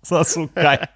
das 0.00 0.10
war 0.10 0.24
so 0.24 0.48
geil. 0.54 0.88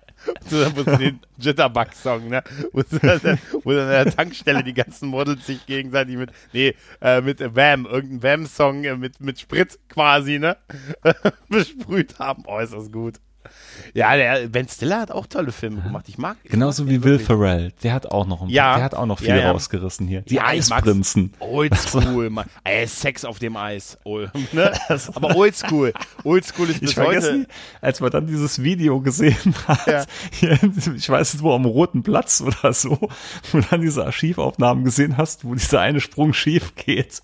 So, 0.49 0.57
musst 0.71 0.87
du 0.87 0.97
den 0.99 1.21
Jitterbug-Song, 1.39 2.29
ne? 2.29 2.43
Wo, 2.73 2.83
dann- 2.83 3.39
wo 3.65 3.73
dann 3.73 3.81
an 3.89 4.05
der 4.05 4.15
Tankstelle 4.15 4.63
die 4.63 4.75
ganzen 4.75 5.09
Models 5.09 5.47
sich 5.47 5.65
gegenseitig 5.67 6.17
mit, 6.17 6.31
nee, 6.53 6.75
äh, 7.01 7.21
mit 7.21 7.41
Wham, 7.55 7.87
irgendein 7.87 8.23
Wham-Song 8.23 8.85
äh, 8.85 8.97
mit, 8.97 9.21
mit 9.21 9.41
Sprit 9.41 9.79
quasi, 9.89 10.39
ne? 10.39 10.57
Besprüht 11.49 12.19
haben. 12.19 12.45
Oh, 12.47 12.59
ist 12.59 12.73
das 12.75 12.91
gut. 12.91 13.15
Ja, 13.95 14.17
der 14.17 14.49
Ben 14.49 14.69
Stiller 14.69 15.01
hat 15.01 15.11
auch 15.11 15.27
tolle 15.27 15.53
Filme 15.53 15.81
gemacht. 15.83 16.07
Ich 16.09 16.19
mag 16.19 16.37
ich 16.45 16.51
Genauso 16.51 16.85
mag 16.85 16.91
wie 16.93 17.03
Will 17.03 17.13
wirklich. 17.13 17.27
Ferrell. 17.27 17.73
Der 17.83 17.93
hat 17.95 18.07
auch 18.07 18.27
noch, 18.27 18.43
ein, 18.43 18.49
Ja. 18.49 18.77
der 18.77 18.85
hat 18.85 18.95
auch 18.95 19.07
noch 19.07 19.19
viel 19.19 19.29
Ja, 19.29 19.37
ja. 19.37 19.51
rausgerissen 19.53 20.07
hier. 20.07 20.23
Die 20.23 20.37
Ja. 20.37 20.47
Eisprinzen. 20.47 21.33
Oldschool, 21.41 22.31
Mann. 22.31 22.47
Ey, 22.65 22.87
Sex 22.87 23.25
auf 23.25 23.39
dem 23.39 23.57
Eis. 23.57 23.99
Oh, 24.05 24.19
ne? 24.53 24.73
Aber 25.15 25.37
oldschool. 25.37 25.93
Oldschool 26.25 26.71
ist 26.71 26.81
bis 26.81 26.91
Ich 26.91 26.95
vergesse 26.95 27.33
heute. 27.33 27.47
als 27.81 28.01
man 28.01 28.11
dann 28.11 28.27
dieses 28.27 28.63
Video 28.63 29.01
gesehen 29.01 29.55
hat, 29.67 29.87
Ja. 29.87 30.05
hier, 30.33 30.59
ich 30.97 31.09
weiß 31.09 31.35
nicht 31.35 31.43
wo, 31.43 31.53
am 31.55 31.65
Roten 31.65 32.03
Platz 32.03 32.41
oder 32.41 32.73
so, 32.73 32.99
wo 33.53 33.61
dann 33.71 33.81
diese 33.81 34.05
Archivaufnahmen 34.05 34.85
gesehen 34.85 35.17
hast, 35.17 35.45
wo 35.45 35.55
dieser 35.55 35.81
eine 35.81 36.01
Sprung 36.01 36.33
schief 36.33 36.75
geht 36.77 37.23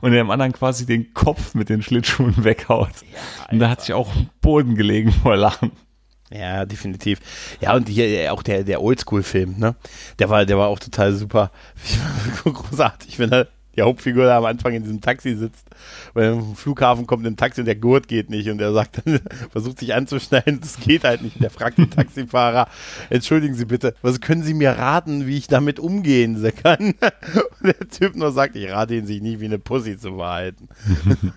und 0.00 0.12
der 0.12 0.22
dem 0.22 0.30
anderen 0.30 0.52
quasi 0.52 0.86
den 0.86 1.12
Kopf 1.14 1.54
mit 1.54 1.68
den 1.68 1.82
Schlittschuhen 1.82 2.44
weghaut. 2.44 2.92
und 3.50 3.58
da 3.58 3.70
hat 3.70 3.82
sich 3.82 3.94
auch 3.94 4.14
am 4.14 4.30
Boden 4.40 4.74
gelegen 4.74 5.12
vor 5.12 5.36
Lachen. 5.36 5.72
Ja, 6.30 6.66
definitiv. 6.66 7.20
Ja, 7.60 7.74
und 7.74 7.88
hier 7.88 8.06
äh, 8.06 8.28
auch 8.28 8.42
der, 8.42 8.62
der 8.62 8.82
Oldschool-Film, 8.82 9.58
ne? 9.58 9.76
Der 10.18 10.28
war, 10.28 10.44
der 10.44 10.58
war 10.58 10.68
auch 10.68 10.78
total 10.78 11.14
super. 11.14 11.50
Großartig, 12.44 13.18
wenn 13.18 13.32
er 13.32 13.48
die 13.78 13.82
Hauptfigur 13.82 14.24
da 14.24 14.38
am 14.38 14.44
Anfang 14.44 14.74
in 14.74 14.82
diesem 14.82 15.00
Taxi 15.00 15.34
sitzt, 15.36 15.64
weil 16.14 16.32
vom 16.34 16.56
Flughafen 16.56 17.06
kommt 17.06 17.26
im 17.26 17.36
Taxi 17.36 17.60
und 17.60 17.66
der 17.66 17.76
Gurt 17.76 18.08
geht 18.08 18.28
nicht 18.28 18.48
und 18.50 18.60
er 18.60 18.72
sagt 18.72 19.02
versucht 19.52 19.78
sich 19.78 19.94
anzuschneiden, 19.94 20.60
das 20.60 20.78
geht 20.80 21.04
halt 21.04 21.22
nicht. 21.22 21.36
Und 21.36 21.42
der 21.42 21.50
fragt 21.50 21.78
den 21.78 21.90
Taxifahrer, 21.90 22.68
entschuldigen 23.10 23.54
Sie 23.54 23.64
bitte, 23.64 23.94
was 24.02 24.20
können 24.20 24.42
Sie 24.42 24.54
mir 24.54 24.72
raten, 24.72 25.26
wie 25.26 25.36
ich 25.38 25.46
damit 25.46 25.78
umgehen 25.78 26.42
kann? 26.62 26.94
Und 27.60 27.66
der 27.66 27.88
Typ 27.88 28.16
nur 28.16 28.32
sagt, 28.32 28.56
ich 28.56 28.70
rate 28.70 28.94
Ihnen, 28.94 29.06
sich 29.06 29.20
nie 29.22 29.40
wie 29.40 29.44
eine 29.46 29.58
Pussy 29.58 29.96
zu 29.96 30.16
verhalten. 30.16 30.68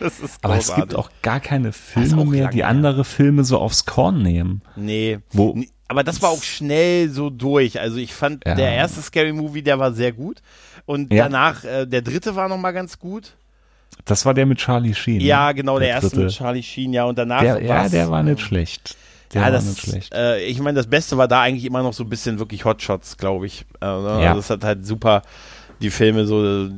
das 0.00 0.20
ist 0.20 0.38
Aber 0.42 0.54
es 0.56 0.66
großartig. 0.66 0.74
gibt 0.88 0.94
auch 0.96 1.10
gar 1.22 1.40
keine 1.40 1.72
Filme 1.72 2.24
mehr, 2.24 2.48
die 2.48 2.64
andere 2.64 3.04
Filme 3.04 3.44
so 3.44 3.58
aufs 3.58 3.84
Korn 3.84 4.22
nehmen. 4.22 4.62
Nee. 4.76 5.18
Wo- 5.30 5.54
Nee, 5.54 5.68
Aber 5.88 6.04
das 6.04 6.22
war 6.22 6.30
auch 6.30 6.42
schnell 6.42 7.10
so 7.10 7.30
durch. 7.30 7.80
Also 7.80 7.96
ich 7.98 8.14
fand, 8.14 8.44
Ja. 8.46 8.54
der 8.54 8.72
erste 8.72 9.02
Scary 9.02 9.32
Movie, 9.32 9.62
der 9.62 9.78
war 9.78 9.92
sehr 9.92 10.12
gut. 10.12 10.40
Und 10.90 11.12
Ja. 11.12 11.24
danach, 11.24 11.62
äh, 11.64 11.86
der 11.86 12.02
dritte 12.02 12.34
war 12.34 12.48
nochmal 12.48 12.72
ganz 12.72 12.98
gut. 12.98 13.34
Das 14.06 14.26
war 14.26 14.34
der 14.34 14.44
mit 14.46 14.58
Charlie 14.58 14.94
Sheen. 14.94 15.20
Ja, 15.20 15.48
ne? 15.48 15.54
genau, 15.54 15.78
der, 15.78 15.88
erste 15.88 16.10
dritte. 16.10 16.22
mit 16.24 16.32
Charlie 16.34 16.62
Sheen, 16.64 16.92
ja. 16.92 17.04
Und 17.04 17.16
danach 17.16 17.42
Der, 17.42 17.62
ja, 17.62 17.88
der 17.88 18.10
war 18.10 18.22
nicht 18.24 18.40
ähm, 18.40 18.46
schlecht. 18.46 18.96
Der 19.32 19.42
ja, 19.42 19.44
war 19.46 19.52
das, 19.52 19.64
nicht 19.66 19.80
schlecht. 19.80 20.12
Äh, 20.14 20.42
ich 20.46 20.58
meine, 20.60 20.76
das 20.76 20.88
Beste 20.88 21.16
war 21.16 21.28
da 21.28 21.42
eigentlich 21.42 21.64
immer 21.64 21.82
noch 21.84 21.92
so 21.92 22.02
ein 22.02 22.08
bisschen 22.08 22.40
wirklich 22.40 22.64
Hotshots, 22.64 23.16
glaube 23.18 23.46
ich. 23.46 23.64
Äh, 23.80 23.86
ne? 23.86 24.20
Ja. 24.22 24.28
Also 24.30 24.36
das 24.40 24.50
hat 24.50 24.64
halt 24.64 24.84
super 24.84 25.22
die 25.80 25.90
Filme 25.90 26.26
so 26.26 26.44
äh, 26.44 26.70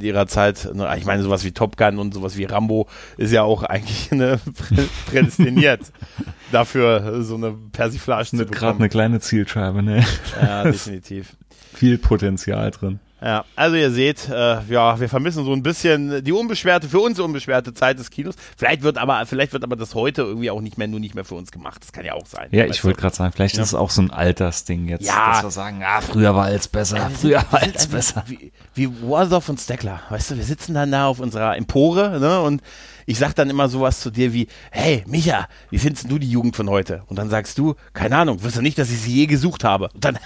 ihrer 0.00 0.26
Zeit, 0.26 0.70
ne? 0.74 0.90
ich 0.96 1.04
meine, 1.04 1.22
sowas 1.22 1.44
wie 1.44 1.52
Top 1.52 1.76
Gun 1.76 1.98
und 1.98 2.14
sowas 2.14 2.36
wie 2.38 2.44
Rambo 2.44 2.88
ist 3.18 3.32
ja 3.32 3.42
auch 3.42 3.62
eigentlich 3.64 4.10
ne, 4.10 4.40
prä- 4.70 4.88
prädestiniert 5.10 5.80
dafür, 6.52 7.22
so 7.22 7.34
eine 7.36 7.52
Persiflage 7.72 8.30
zu 8.30 8.36
Nicht 8.36 8.46
gerade 8.50 8.60
bekommen. 8.60 8.80
eine 8.80 8.88
kleine 8.88 9.20
Zielscheibe, 9.20 9.82
ne? 9.82 10.04
Ja, 10.40 10.62
definitiv. 10.64 11.36
Viel 11.74 11.98
Potenzial 11.98 12.70
drin. 12.70 12.98
Ja, 13.20 13.44
also 13.56 13.74
ihr 13.76 13.90
seht, 13.90 14.28
äh, 14.28 14.62
ja, 14.68 15.00
wir 15.00 15.08
vermissen 15.08 15.44
so 15.44 15.52
ein 15.52 15.62
bisschen 15.62 16.22
die 16.22 16.32
unbeschwerte, 16.32 16.88
für 16.88 17.00
uns 17.00 17.18
unbeschwerte 17.18 17.74
Zeit 17.74 17.98
des 17.98 18.10
Kinos. 18.10 18.36
Vielleicht 18.56 18.82
wird 18.82 18.96
aber, 18.96 19.26
vielleicht 19.26 19.52
wird 19.52 19.64
aber 19.64 19.74
das 19.74 19.96
heute 19.96 20.22
irgendwie 20.22 20.50
auch 20.50 20.60
nicht 20.60 20.78
mehr, 20.78 20.86
nur 20.86 21.00
nicht 21.00 21.16
mehr 21.16 21.24
für 21.24 21.34
uns 21.34 21.50
gemacht. 21.50 21.82
Das 21.82 21.92
kann 21.92 22.04
ja 22.04 22.14
auch 22.14 22.26
sein. 22.26 22.48
Ja, 22.52 22.66
ich 22.66 22.84
wollte 22.84 23.00
gerade 23.00 23.16
sagen, 23.16 23.32
vielleicht 23.32 23.56
ja. 23.56 23.62
ist 23.62 23.70
es 23.70 23.74
auch 23.74 23.90
so 23.90 24.02
ein 24.02 24.12
Altersding 24.12 24.88
jetzt, 24.88 25.04
ja. 25.04 25.32
dass 25.32 25.42
wir 25.42 25.50
sagen, 25.50 25.82
ah, 25.84 26.00
früher 26.00 26.34
war 26.36 26.44
alles 26.44 26.68
besser, 26.68 26.98
ja, 26.98 27.10
früher 27.10 27.44
war 27.50 27.62
alles 27.62 27.88
besser. 27.88 28.22
Wie, 28.26 28.52
wie 28.74 28.88
Warsdorf 29.02 29.48
und 29.48 29.60
Steckler, 29.60 30.00
weißt 30.10 30.30
du, 30.30 30.36
wir 30.36 30.44
sitzen 30.44 30.74
dann 30.74 30.92
da 30.92 31.06
auf 31.06 31.18
unserer 31.18 31.56
Empore, 31.56 32.20
ne, 32.20 32.40
und 32.40 32.62
ich 33.06 33.18
sag 33.18 33.34
dann 33.34 33.50
immer 33.50 33.68
sowas 33.68 34.00
zu 34.00 34.10
dir 34.10 34.32
wie, 34.32 34.48
hey, 34.70 35.02
Micha, 35.06 35.48
wie 35.70 35.78
findest 35.78 36.10
du 36.10 36.18
die 36.18 36.30
Jugend 36.30 36.54
von 36.54 36.68
heute? 36.68 37.02
Und 37.06 37.18
dann 37.18 37.30
sagst 37.30 37.56
du, 37.58 37.74
keine 37.94 38.16
Ahnung, 38.16 38.42
wirst 38.42 38.58
du 38.58 38.62
nicht, 38.62 38.78
dass 38.78 38.90
ich 38.90 39.00
sie 39.00 39.14
je 39.14 39.26
gesucht 39.26 39.64
habe. 39.64 39.88
Und 39.94 40.04
dann, 40.04 40.18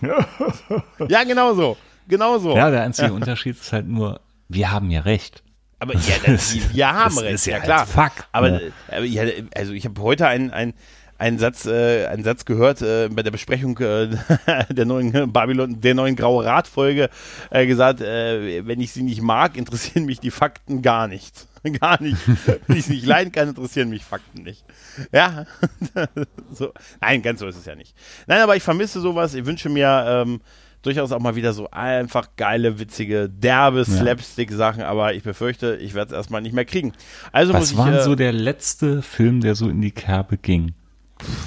ja, 1.08 1.24
genau 1.24 1.54
so. 1.54 1.76
Genau 2.08 2.38
so. 2.38 2.56
Ja, 2.56 2.70
der 2.70 2.82
einzige 2.82 3.12
Unterschied 3.14 3.60
ist 3.60 3.72
halt 3.72 3.86
nur, 3.86 4.20
wir 4.48 4.70
haben 4.70 4.90
ja 4.90 5.00
recht. 5.00 5.42
Aber 5.78 5.94
ja, 5.94 6.14
das, 6.26 6.56
wir 6.72 6.92
haben 6.92 7.18
recht, 7.18 7.34
ist 7.34 7.46
ja, 7.46 7.58
ja 7.58 7.62
klar. 7.62 7.86
Fakt, 7.86 8.26
aber, 8.32 8.50
ne? 8.50 8.72
aber 8.88 9.04
ja, 9.04 9.24
also 9.54 9.72
ich 9.72 9.84
habe 9.84 10.00
heute 10.00 10.26
einen, 10.26 10.50
einen, 10.50 10.74
einen 11.18 11.38
Satz, 11.38 11.66
äh, 11.66 12.06
einen 12.06 12.24
Satz 12.24 12.44
gehört 12.44 12.82
äh, 12.82 13.08
bei 13.10 13.22
der 13.22 13.30
Besprechung 13.30 13.78
äh, 13.78 14.10
der 14.70 14.84
neuen 14.84 15.32
Babylon, 15.32 15.80
der 15.80 15.94
neuen 15.94 16.16
Graue 16.16 16.44
Rat-Folge 16.44 17.08
äh, 17.50 17.66
gesagt, 17.66 18.00
äh, 18.00 18.66
wenn 18.66 18.80
ich 18.80 18.92
sie 18.92 19.02
nicht 19.02 19.22
mag, 19.22 19.56
interessieren 19.56 20.06
mich 20.06 20.20
die 20.20 20.30
Fakten 20.30 20.82
gar 20.82 21.08
nicht. 21.08 21.46
gar 21.80 22.02
nicht. 22.02 22.18
wenn 22.66 22.76
ich 22.76 22.86
sie 22.86 22.94
nicht 22.94 23.06
leiden 23.06 23.32
kann, 23.32 23.48
interessieren 23.48 23.88
mich 23.88 24.04
Fakten 24.04 24.42
nicht. 24.42 24.64
Ja. 25.12 25.46
so. 26.52 26.72
Nein, 27.00 27.22
ganz 27.22 27.40
so 27.40 27.46
ist 27.46 27.56
es 27.56 27.64
ja 27.64 27.74
nicht. 27.74 27.94
Nein, 28.26 28.40
aber 28.40 28.56
ich 28.56 28.62
vermisse 28.62 29.00
sowas. 29.00 29.34
Ich 29.34 29.46
wünsche 29.46 29.68
mir 29.70 30.04
ähm, 30.06 30.40
durchaus 30.84 31.12
auch 31.12 31.20
mal 31.20 31.34
wieder 31.34 31.52
so 31.52 31.70
einfach 31.70 32.28
geile, 32.36 32.78
witzige, 32.78 33.28
derbe 33.28 33.78
ja. 33.78 33.84
Slapstick-Sachen, 33.84 34.82
aber 34.82 35.14
ich 35.14 35.22
befürchte, 35.22 35.76
ich 35.76 35.94
werde 35.94 36.12
es 36.12 36.16
erstmal 36.16 36.42
nicht 36.42 36.54
mehr 36.54 36.64
kriegen. 36.64 36.92
Also 37.32 37.52
Was 37.52 37.76
war 37.76 37.92
äh, 37.92 38.02
so 38.02 38.14
der 38.14 38.32
letzte 38.32 39.02
Film, 39.02 39.40
der 39.40 39.54
so 39.54 39.68
in 39.68 39.80
die 39.80 39.90
Kerbe 39.90 40.36
ging? 40.36 40.74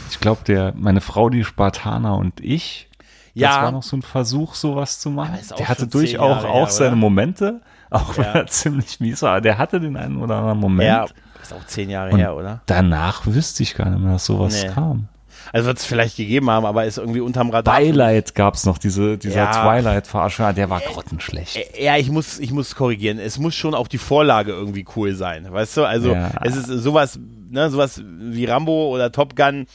Ich 0.09 0.19
glaube, 0.19 0.41
der, 0.45 0.73
meine 0.75 1.01
Frau, 1.01 1.29
die 1.29 1.43
Spartaner 1.43 2.17
und 2.17 2.39
ich, 2.39 2.89
ja. 3.33 3.49
das 3.49 3.57
war 3.63 3.71
noch 3.71 3.83
so 3.83 3.97
ein 3.97 4.01
Versuch, 4.01 4.55
sowas 4.55 4.99
zu 4.99 5.09
machen. 5.11 5.37
Der 5.57 5.69
hatte 5.69 5.87
durchaus 5.87 6.43
auch, 6.43 6.49
auch 6.49 6.69
seine 6.69 6.95
Momente, 6.95 7.61
auch 7.89 8.17
wenn 8.17 8.25
er 8.25 8.47
ziemlich 8.47 8.99
mies 8.99 9.21
war. 9.21 9.41
Der 9.41 9.57
hatte 9.57 9.79
den 9.79 9.95
einen 9.97 10.17
oder 10.17 10.37
anderen 10.37 10.59
Moment. 10.59 10.87
Ja, 10.87 11.05
ist 11.41 11.53
auch 11.53 11.65
zehn 11.65 11.89
Jahre 11.89 12.11
und 12.11 12.19
her, 12.19 12.35
oder? 12.35 12.61
Danach 12.65 13.25
wüsste 13.25 13.63
ich 13.63 13.75
gar 13.75 13.89
nicht 13.89 14.01
mehr, 14.01 14.13
dass 14.13 14.25
sowas 14.25 14.63
nee. 14.63 14.69
kam. 14.69 15.07
Also 15.53 15.67
wird 15.67 15.77
es 15.77 15.85
vielleicht 15.85 16.17
gegeben 16.17 16.49
haben, 16.49 16.65
aber 16.65 16.85
ist 16.85 16.97
irgendwie 16.97 17.19
unterm 17.19 17.49
Radar. 17.49 17.77
Twilight 17.77 18.35
gab 18.35 18.55
es 18.55 18.65
noch, 18.65 18.77
diese, 18.77 19.17
dieser 19.17 19.35
ja. 19.35 19.51
Twilight-Verarscher, 19.51 20.53
der 20.53 20.69
war 20.69 20.81
grottenschlecht. 20.81 21.59
Ja, 21.79 21.97
ich 21.97 22.09
muss, 22.09 22.39
ich 22.39 22.51
muss 22.51 22.75
korrigieren. 22.75 23.19
Es 23.19 23.39
muss 23.39 23.55
schon 23.55 23.73
auch 23.73 23.87
die 23.87 23.97
Vorlage 23.97 24.51
irgendwie 24.51 24.85
cool 24.95 25.15
sein. 25.15 25.47
Weißt 25.51 25.77
du? 25.77 25.85
Also 25.85 26.13
ja. 26.13 26.31
es 26.43 26.55
ist 26.55 26.67
sowas, 26.67 27.19
ne, 27.49 27.69
sowas 27.69 28.01
wie 28.03 28.45
Rambo 28.45 28.93
oder 28.93 29.11
Top 29.11 29.35
Gun 29.35 29.67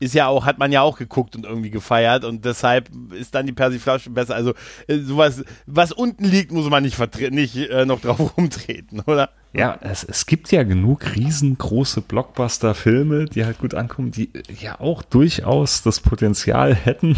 ist 0.00 0.14
ja 0.14 0.26
auch, 0.28 0.44
hat 0.44 0.58
man 0.58 0.72
ja 0.72 0.82
auch 0.82 0.98
geguckt 0.98 1.36
und 1.36 1.44
irgendwie 1.44 1.70
gefeiert 1.70 2.24
und 2.24 2.44
deshalb 2.44 2.90
ist 3.12 3.34
dann 3.34 3.46
die 3.46 3.52
Persiflage 3.52 4.10
besser. 4.10 4.34
Also 4.34 4.52
äh, 4.88 4.98
sowas, 4.98 5.44
was 5.66 5.92
unten 5.92 6.24
liegt, 6.24 6.52
muss 6.52 6.68
man 6.68 6.82
nicht, 6.82 6.98
nicht 7.30 7.56
äh, 7.56 7.86
noch 7.86 8.00
drauf 8.00 8.32
rumtreten, 8.36 9.00
oder? 9.06 9.30
Ja, 9.52 9.78
es, 9.80 10.04
es 10.04 10.26
gibt 10.26 10.52
ja 10.52 10.64
genug 10.64 11.16
riesengroße 11.16 12.02
Blockbuster-Filme, 12.02 13.24
die 13.24 13.46
halt 13.46 13.58
gut 13.58 13.74
ankommen, 13.74 14.10
die 14.10 14.30
ja 14.60 14.80
auch 14.80 15.02
durchaus 15.02 15.82
das 15.82 16.00
Potenzial 16.00 16.74
hätten. 16.74 17.16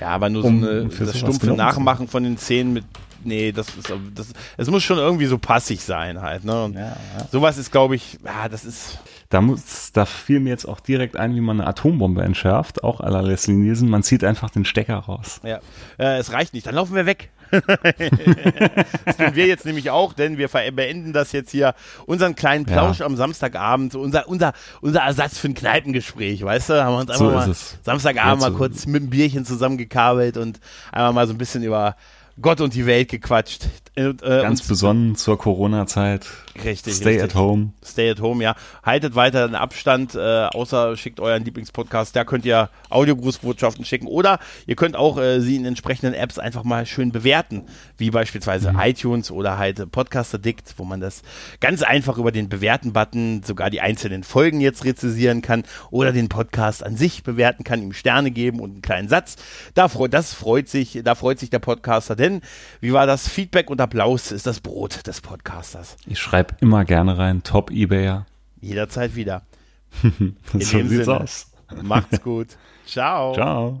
Ja, 0.00 0.08
aber 0.08 0.30
nur 0.30 0.44
um, 0.44 0.62
so 0.62 0.68
eine, 0.68 0.88
das 0.88 1.18
stumpfe 1.18 1.52
Nachmachen 1.52 2.06
von 2.06 2.22
den 2.22 2.38
Szenen 2.38 2.72
mit 2.72 2.84
nee, 3.24 3.52
das 3.52 3.68
ist, 3.68 3.92
das, 4.14 4.32
es 4.56 4.70
muss 4.70 4.82
schon 4.82 4.98
irgendwie 4.98 5.26
so 5.26 5.38
passig 5.38 5.82
sein 5.82 6.20
halt, 6.20 6.44
ne? 6.44 6.64
Und 6.64 6.74
ja, 6.74 6.80
ja. 6.80 6.96
sowas 7.30 7.58
ist, 7.58 7.70
glaube 7.70 7.96
ich, 7.96 8.18
ja, 8.24 8.48
das 8.48 8.64
ist. 8.64 8.98
Da 9.28 9.40
muss, 9.40 9.92
da 9.92 10.06
fiel 10.06 10.40
mir 10.40 10.50
jetzt 10.50 10.66
auch 10.66 10.80
direkt 10.80 11.16
ein, 11.16 11.36
wie 11.36 11.40
man 11.40 11.60
eine 11.60 11.68
Atombombe 11.68 12.22
entschärft, 12.22 12.82
auch 12.82 13.00
la 13.00 13.20
Leslie 13.20 13.54
Nielsen. 13.54 13.88
Man 13.88 14.02
zieht 14.02 14.24
einfach 14.24 14.50
den 14.50 14.64
Stecker 14.64 14.96
raus. 14.96 15.40
Ja, 15.44 15.60
äh, 15.98 16.18
es 16.18 16.32
reicht 16.32 16.52
nicht, 16.52 16.66
dann 16.66 16.74
laufen 16.74 16.96
wir 16.96 17.06
weg. 17.06 17.30
das 17.50 19.16
tun 19.16 19.34
wir 19.34 19.46
jetzt 19.46 19.64
nämlich 19.66 19.90
auch, 19.90 20.12
denn 20.12 20.38
wir 20.38 20.48
beenden 20.48 21.12
das 21.12 21.32
jetzt 21.32 21.50
hier, 21.50 21.74
unseren 22.06 22.34
kleinen 22.34 22.64
Plausch 22.64 23.00
ja. 23.00 23.06
am 23.06 23.16
Samstagabend, 23.16 23.94
unser, 23.94 24.28
unser, 24.28 24.52
unser 24.80 25.00
Ersatz 25.00 25.38
für 25.38 25.48
ein 25.48 25.54
Kneipengespräch, 25.54 26.42
weißt 26.44 26.70
du? 26.70 26.84
Haben 26.84 26.94
wir 26.94 27.00
uns 27.00 27.10
einfach 27.10 27.24
so 27.24 27.30
mal 27.30 27.54
Samstagabend 27.82 28.40
mal 28.40 28.52
kurz 28.52 28.86
mit 28.86 29.02
einem 29.02 29.10
Bierchen 29.10 29.44
zusammengekabelt 29.44 30.36
und 30.36 30.60
einfach 30.92 31.12
mal 31.12 31.26
so 31.26 31.34
ein 31.34 31.38
bisschen 31.38 31.62
über 31.62 31.96
Gott 32.40 32.60
und 32.60 32.74
die 32.74 32.86
Welt 32.86 33.08
gequatscht. 33.08 33.66
Äh, 33.96 34.14
Ganz 34.22 34.66
besonnen 34.66 35.16
zur 35.16 35.36
Corona-Zeit. 35.36 36.26
Richtig. 36.64 36.94
Stay 36.94 37.08
richtig. 37.08 37.24
at 37.24 37.34
home. 37.34 37.72
Stay 37.84 38.10
at 38.10 38.20
home, 38.20 38.42
ja. 38.42 38.54
Haltet 38.84 39.16
weiter 39.16 39.48
den 39.48 39.56
Abstand, 39.56 40.14
äh, 40.14 40.46
außer 40.46 40.96
schickt 40.96 41.18
euren 41.18 41.44
Lieblingspodcast. 41.44 42.14
Da 42.14 42.24
könnt 42.24 42.44
ihr 42.44 42.70
Audiogrußbotschaften 42.88 43.84
schicken 43.84 44.06
oder 44.06 44.38
ihr 44.66 44.76
könnt 44.76 44.96
auch 44.96 45.18
äh, 45.18 45.40
sie 45.40 45.56
in 45.56 45.64
entsprechenden 45.64 46.14
Apps 46.14 46.38
einfach 46.38 46.62
mal 46.62 46.86
schön 46.86 47.10
bewerten, 47.10 47.64
wie 47.96 48.10
beispielsweise 48.10 48.72
mhm. 48.72 48.80
iTunes 48.80 49.30
oder 49.30 49.58
halt 49.58 49.90
Podcast 49.90 50.34
Addict, 50.34 50.74
wo 50.76 50.84
man 50.84 51.00
das 51.00 51.22
ganz 51.58 51.82
einfach 51.82 52.16
über 52.16 52.30
den 52.30 52.48
Bewerten-Button 52.48 53.42
sogar 53.42 53.70
die 53.70 53.80
einzelnen 53.80 54.22
Folgen 54.22 54.60
jetzt 54.60 54.84
rezisieren 54.84 55.42
kann 55.42 55.64
oder 55.90 56.12
den 56.12 56.28
Podcast 56.28 56.84
an 56.84 56.96
sich 56.96 57.24
bewerten 57.24 57.64
kann, 57.64 57.82
ihm 57.82 57.92
Sterne 57.92 58.30
geben 58.30 58.60
und 58.60 58.70
einen 58.70 58.82
kleinen 58.82 59.08
Satz. 59.08 59.36
Da 59.74 59.88
freut, 59.88 60.14
das 60.14 60.32
freut 60.32 60.68
sich, 60.68 61.00
da 61.02 61.16
freut 61.16 61.40
sich 61.40 61.50
der 61.50 61.58
Podcaster, 61.58 62.14
denn 62.14 62.40
wie 62.80 62.92
war 62.92 63.06
das 63.06 63.28
Feedback 63.28 63.68
und 63.68 63.79
Applaus 63.80 64.30
ist 64.32 64.46
das 64.46 64.60
Brot 64.60 65.06
des 65.06 65.20
Podcasters. 65.20 65.96
Ich 66.06 66.18
schreibe 66.18 66.54
immer 66.60 66.84
gerne 66.84 67.18
rein, 67.18 67.42
Top 67.42 67.70
Ebayer. 67.70 68.26
Jederzeit 68.60 69.14
wieder. 69.16 69.42
In 70.02 70.36
so 70.52 70.58
sieht's 70.58 71.04
Sinne, 71.06 71.20
aus. 71.20 71.50
Macht's 71.82 72.22
gut. 72.22 72.48
Ciao. 72.86 73.34
Ciao. 73.34 73.80